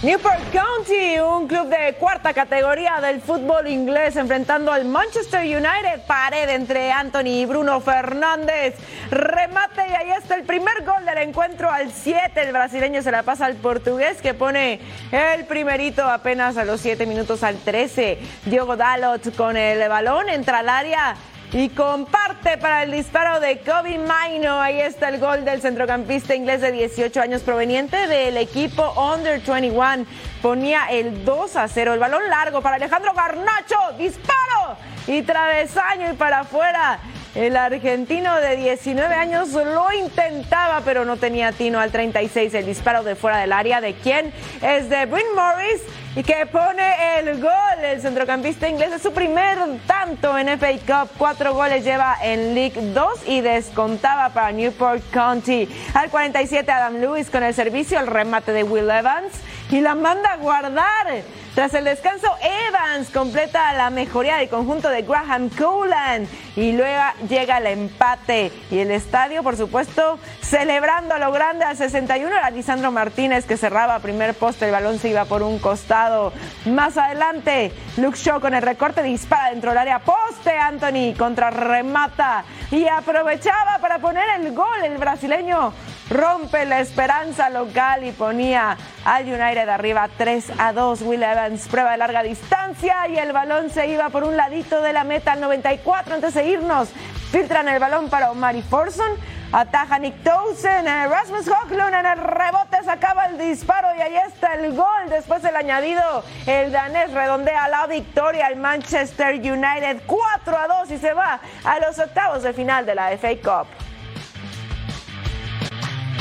Newport 0.00 0.52
County, 0.52 1.18
un 1.18 1.48
club 1.48 1.66
de 1.66 1.94
cuarta 1.94 2.32
categoría 2.32 3.00
del 3.00 3.20
fútbol 3.20 3.66
inglés, 3.66 4.14
enfrentando 4.14 4.70
al 4.70 4.84
Manchester 4.84 5.40
United. 5.40 6.06
Pared 6.06 6.48
entre 6.50 6.92
Anthony 6.92 7.40
y 7.40 7.46
Bruno 7.46 7.80
Fernández. 7.80 8.76
Remate 9.10 9.88
y 9.90 9.94
ahí 9.94 10.10
está 10.16 10.36
el 10.36 10.44
primer 10.44 10.84
gol 10.84 11.04
del 11.04 11.18
encuentro 11.18 11.68
al 11.68 11.90
7. 11.90 12.40
El 12.40 12.52
brasileño 12.52 13.02
se 13.02 13.10
la 13.10 13.24
pasa 13.24 13.46
al 13.46 13.56
portugués 13.56 14.22
que 14.22 14.34
pone 14.34 14.78
el 15.10 15.46
primerito 15.46 16.04
apenas 16.04 16.56
a 16.58 16.64
los 16.64 16.80
7 16.80 17.04
minutos 17.04 17.42
al 17.42 17.56
13. 17.56 18.20
Diogo 18.44 18.76
Dalot 18.76 19.34
con 19.34 19.56
el 19.56 19.88
balón 19.88 20.28
entra 20.28 20.60
al 20.60 20.68
área 20.68 21.16
y 21.52 21.70
comparte 21.70 22.58
para 22.58 22.82
el 22.82 22.92
disparo 22.92 23.40
de 23.40 23.58
Kobe 23.60 23.98
Maino. 23.98 24.60
Ahí 24.60 24.80
está 24.80 25.08
el 25.08 25.18
gol 25.18 25.44
del 25.44 25.62
centrocampista 25.62 26.34
inglés 26.34 26.60
de 26.60 26.72
18 26.72 27.20
años 27.20 27.42
proveniente 27.42 28.06
del 28.06 28.36
equipo 28.36 28.92
Under 29.14 29.40
21. 29.40 30.04
Ponía 30.42 30.86
el 30.90 31.24
2 31.24 31.56
a 31.56 31.68
0. 31.68 31.94
El 31.94 32.00
balón 32.00 32.28
largo 32.28 32.60
para 32.60 32.76
Alejandro 32.76 33.12
Garnacho. 33.14 33.76
Disparo 33.96 34.76
y 35.06 35.22
travesaño 35.22 36.10
y 36.10 36.14
para 36.14 36.40
afuera. 36.40 36.98
El 37.34 37.56
argentino 37.56 38.34
de 38.40 38.56
19 38.56 39.14
años 39.14 39.50
lo 39.50 39.92
intentaba, 39.92 40.80
pero 40.84 41.04
no 41.04 41.16
tenía 41.16 41.52
tino 41.52 41.78
al 41.78 41.90
36. 41.92 42.54
El 42.54 42.66
disparo 42.66 43.02
de 43.02 43.16
fuera 43.16 43.38
del 43.38 43.52
área 43.52 43.80
de 43.80 43.94
quién 43.94 44.32
es 44.62 44.88
de 44.88 45.06
Bryn 45.06 45.26
Morris 45.34 45.82
y 46.16 46.22
que 46.22 46.46
pone 46.46 47.18
el 47.18 47.40
gol. 47.40 47.84
El 47.84 48.00
centrocampista 48.00 48.68
inglés 48.68 48.92
es 48.92 49.02
su 49.02 49.12
primer 49.12 49.58
tanto 49.86 50.36
en 50.38 50.48
FA 50.58 50.72
Cup. 50.86 51.10
Cuatro 51.18 51.54
goles 51.54 51.84
lleva 51.84 52.16
en 52.22 52.54
League 52.54 52.80
2 52.92 53.20
y 53.26 53.40
descontaba 53.40 54.30
para 54.30 54.50
Newport 54.50 55.02
County. 55.10 55.68
Al 55.94 56.10
47 56.10 56.70
Adam 56.72 56.96
Lewis 56.96 57.30
con 57.30 57.42
el 57.42 57.54
servicio, 57.54 58.00
el 58.00 58.06
remate 58.06 58.52
de 58.52 58.64
Will 58.64 58.90
Evans 58.90 59.32
y 59.70 59.80
la 59.80 59.94
manda 59.94 60.32
a 60.32 60.36
guardar. 60.38 61.22
Tras 61.58 61.74
el 61.74 61.86
descanso, 61.86 62.28
Evans 62.68 63.10
completa 63.10 63.72
la 63.72 63.90
mejoría 63.90 64.36
del 64.36 64.48
conjunto 64.48 64.90
de 64.90 65.02
Graham 65.02 65.48
Coolan 65.48 66.28
y 66.54 66.70
luego 66.70 67.02
llega 67.28 67.58
el 67.58 67.66
empate 67.66 68.52
y 68.70 68.78
el 68.78 68.92
estadio, 68.92 69.42
por 69.42 69.56
supuesto, 69.56 70.20
celebrando 70.40 71.16
a 71.16 71.18
lo 71.18 71.32
grande 71.32 71.64
al 71.64 71.76
61 71.76 72.32
era 72.32 72.50
Lisandro 72.50 72.92
Martínez 72.92 73.44
que 73.44 73.56
cerraba 73.56 73.98
primer 73.98 74.34
poste, 74.34 74.66
el 74.66 74.70
balón 74.70 75.00
se 75.00 75.08
iba 75.08 75.24
por 75.24 75.42
un 75.42 75.58
costado. 75.58 76.32
Más 76.64 76.96
adelante, 76.96 77.72
Luke 77.96 78.16
Shaw 78.16 78.40
con 78.40 78.54
el 78.54 78.62
recorte 78.62 79.02
dispara 79.02 79.50
dentro 79.50 79.70
del 79.70 79.78
área 79.78 79.98
poste, 79.98 80.56
Anthony 80.56 81.12
contra 81.18 81.50
remata 81.50 82.44
y 82.70 82.86
aprovechaba 82.86 83.78
para 83.80 83.98
poner 83.98 84.28
el 84.38 84.54
gol 84.54 84.84
el 84.84 84.96
brasileño 84.96 85.72
rompe 86.10 86.64
la 86.64 86.80
esperanza 86.80 87.50
local 87.50 88.04
y 88.04 88.12
ponía 88.12 88.76
al 89.04 89.24
United 89.24 89.68
arriba 89.68 90.08
3 90.16 90.52
a 90.58 90.72
2. 90.72 91.02
Will 91.02 91.22
Evans 91.22 91.68
prueba 91.68 91.92
de 91.92 91.98
larga 91.98 92.22
distancia 92.22 93.08
y 93.08 93.18
el 93.18 93.32
balón 93.32 93.70
se 93.70 93.86
iba 93.88 94.08
por 94.10 94.24
un 94.24 94.36
ladito 94.36 94.80
de 94.80 94.92
la 94.92 95.04
meta 95.04 95.32
al 95.32 95.40
94 95.40 96.14
antes 96.14 96.34
de 96.34 96.46
irnos. 96.46 96.88
Filtran 97.30 97.68
el 97.68 97.78
balón 97.78 98.08
para 98.08 98.30
Omari 98.30 98.62
Forson. 98.62 99.12
Ataja 99.50 99.98
Nick 99.98 100.22
Towson, 100.22 100.84
Rasmus 100.84 101.48
Hoglund 101.48 101.94
en 101.94 102.04
el 102.04 102.18
rebote 102.18 102.84
sacaba 102.84 103.24
el 103.28 103.38
disparo 103.38 103.88
y 103.96 104.02
ahí 104.02 104.16
está 104.26 104.56
el 104.56 104.76
gol. 104.76 105.08
Después 105.08 105.42
el 105.42 105.56
añadido, 105.56 106.22
el 106.46 106.70
danés 106.70 107.10
redondea 107.12 107.66
la 107.68 107.86
victoria 107.86 108.46
al 108.46 108.56
Manchester 108.56 109.36
United 109.36 110.02
4 110.04 110.58
a 110.58 110.66
2 110.80 110.90
y 110.90 110.98
se 110.98 111.14
va 111.14 111.40
a 111.64 111.80
los 111.80 111.98
octavos 111.98 112.42
de 112.42 112.52
final 112.52 112.84
de 112.84 112.94
la 112.94 113.08
FA 113.16 113.36
Cup. 113.42 113.87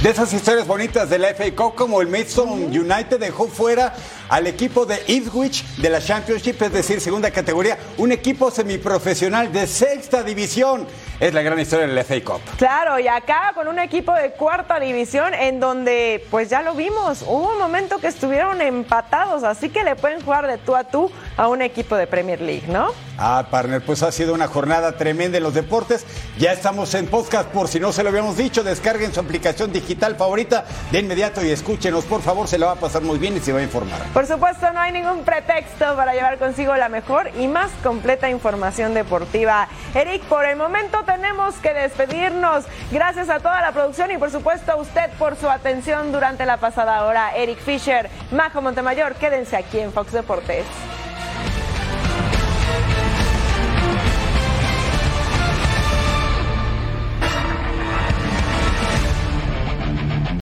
De 0.07 0.13
esas 0.13 0.31
historias 0.31 0.65
bonitas 0.65 1.09
de 1.09 1.19
la 1.19 1.33
FA 1.33 1.53
Cup, 1.53 1.75
como 1.75 1.99
el 2.01 2.07
Maidstone 2.07 2.67
United 2.67 3.19
dejó 3.19 3.49
fuera 3.49 3.93
al 4.29 4.47
equipo 4.47 4.85
de 4.85 5.03
Ipswich 5.05 5.65
de 5.75 5.89
la 5.89 5.99
Championship, 5.99 6.61
es 6.61 6.71
decir, 6.71 7.01
segunda 7.01 7.29
categoría, 7.29 7.77
un 7.97 8.13
equipo 8.13 8.49
semiprofesional 8.49 9.51
de 9.51 9.67
sexta 9.67 10.23
división. 10.23 10.87
Es 11.19 11.33
la 11.33 11.41
gran 11.41 11.59
historia 11.59 11.87
de 11.87 11.93
la 11.93 12.05
FA 12.05 12.23
Cup. 12.23 12.39
Claro, 12.57 12.97
y 12.99 13.09
acá 13.09 13.51
con 13.53 13.67
un 13.67 13.79
equipo 13.79 14.13
de 14.13 14.31
cuarta 14.31 14.79
división 14.79 15.33
en 15.33 15.59
donde, 15.59 16.25
pues 16.31 16.49
ya 16.49 16.61
lo 16.61 16.73
vimos, 16.73 17.23
hubo 17.23 17.51
un 17.51 17.57
momento 17.57 17.97
que 17.97 18.07
estuvieron 18.07 18.61
empatados, 18.61 19.43
así 19.43 19.67
que 19.67 19.83
le 19.83 19.97
pueden 19.97 20.21
jugar 20.21 20.47
de 20.47 20.57
tú 20.57 20.73
a 20.73 20.85
tú 20.85 21.11
a 21.37 21.47
un 21.47 21.61
equipo 21.61 21.95
de 21.95 22.07
Premier 22.07 22.41
League, 22.41 22.67
¿no? 22.67 22.89
Ah, 23.19 23.47
partner, 23.49 23.81
pues 23.81 24.03
ha 24.03 24.11
sido 24.11 24.33
una 24.33 24.47
jornada 24.47 24.91
tremenda 24.91 25.37
en 25.37 25.43
los 25.43 25.53
deportes. 25.53 26.05
Ya 26.37 26.51
estamos 26.51 26.93
en 26.93 27.07
podcast, 27.07 27.49
por 27.49 27.67
si 27.67 27.79
no 27.79 27.91
se 27.91 28.03
lo 28.03 28.09
habíamos 28.09 28.37
dicho, 28.37 28.63
descarguen 28.63 29.13
su 29.13 29.19
aplicación 29.19 29.71
digital 29.71 30.15
favorita 30.15 30.65
de 30.91 30.99
inmediato 30.99 31.43
y 31.43 31.49
escúchenos, 31.49 32.05
por 32.05 32.21
favor, 32.21 32.47
se 32.47 32.57
lo 32.57 32.67
va 32.67 32.73
a 32.73 32.75
pasar 32.75 33.01
muy 33.01 33.17
bien 33.17 33.37
y 33.37 33.39
se 33.39 33.53
va 33.53 33.59
a 33.59 33.63
informar. 33.63 33.99
Por 34.13 34.27
supuesto, 34.27 34.71
no 34.71 34.79
hay 34.79 34.91
ningún 34.91 35.23
pretexto 35.23 35.95
para 35.95 36.13
llevar 36.13 36.37
consigo 36.37 36.75
la 36.75 36.89
mejor 36.89 37.31
y 37.39 37.47
más 37.47 37.71
completa 37.83 38.29
información 38.29 38.93
deportiva. 38.93 39.67
Eric, 39.95 40.23
por 40.23 40.45
el 40.45 40.55
momento 40.55 40.99
tenemos 41.05 41.55
que 41.55 41.73
despedirnos. 41.73 42.65
Gracias 42.91 43.29
a 43.29 43.39
toda 43.39 43.61
la 43.61 43.71
producción 43.71 44.11
y 44.11 44.17
por 44.17 44.31
supuesto 44.31 44.71
a 44.71 44.75
usted 44.75 45.09
por 45.17 45.35
su 45.35 45.49
atención 45.49 46.11
durante 46.11 46.45
la 46.45 46.57
pasada 46.57 47.03
hora. 47.05 47.35
Eric 47.35 47.59
Fisher, 47.59 48.09
Majo 48.31 48.61
Montemayor, 48.61 49.15
quédense 49.15 49.55
aquí 49.55 49.79
en 49.79 49.91
Fox 49.91 50.11
Deportes. 50.11 50.65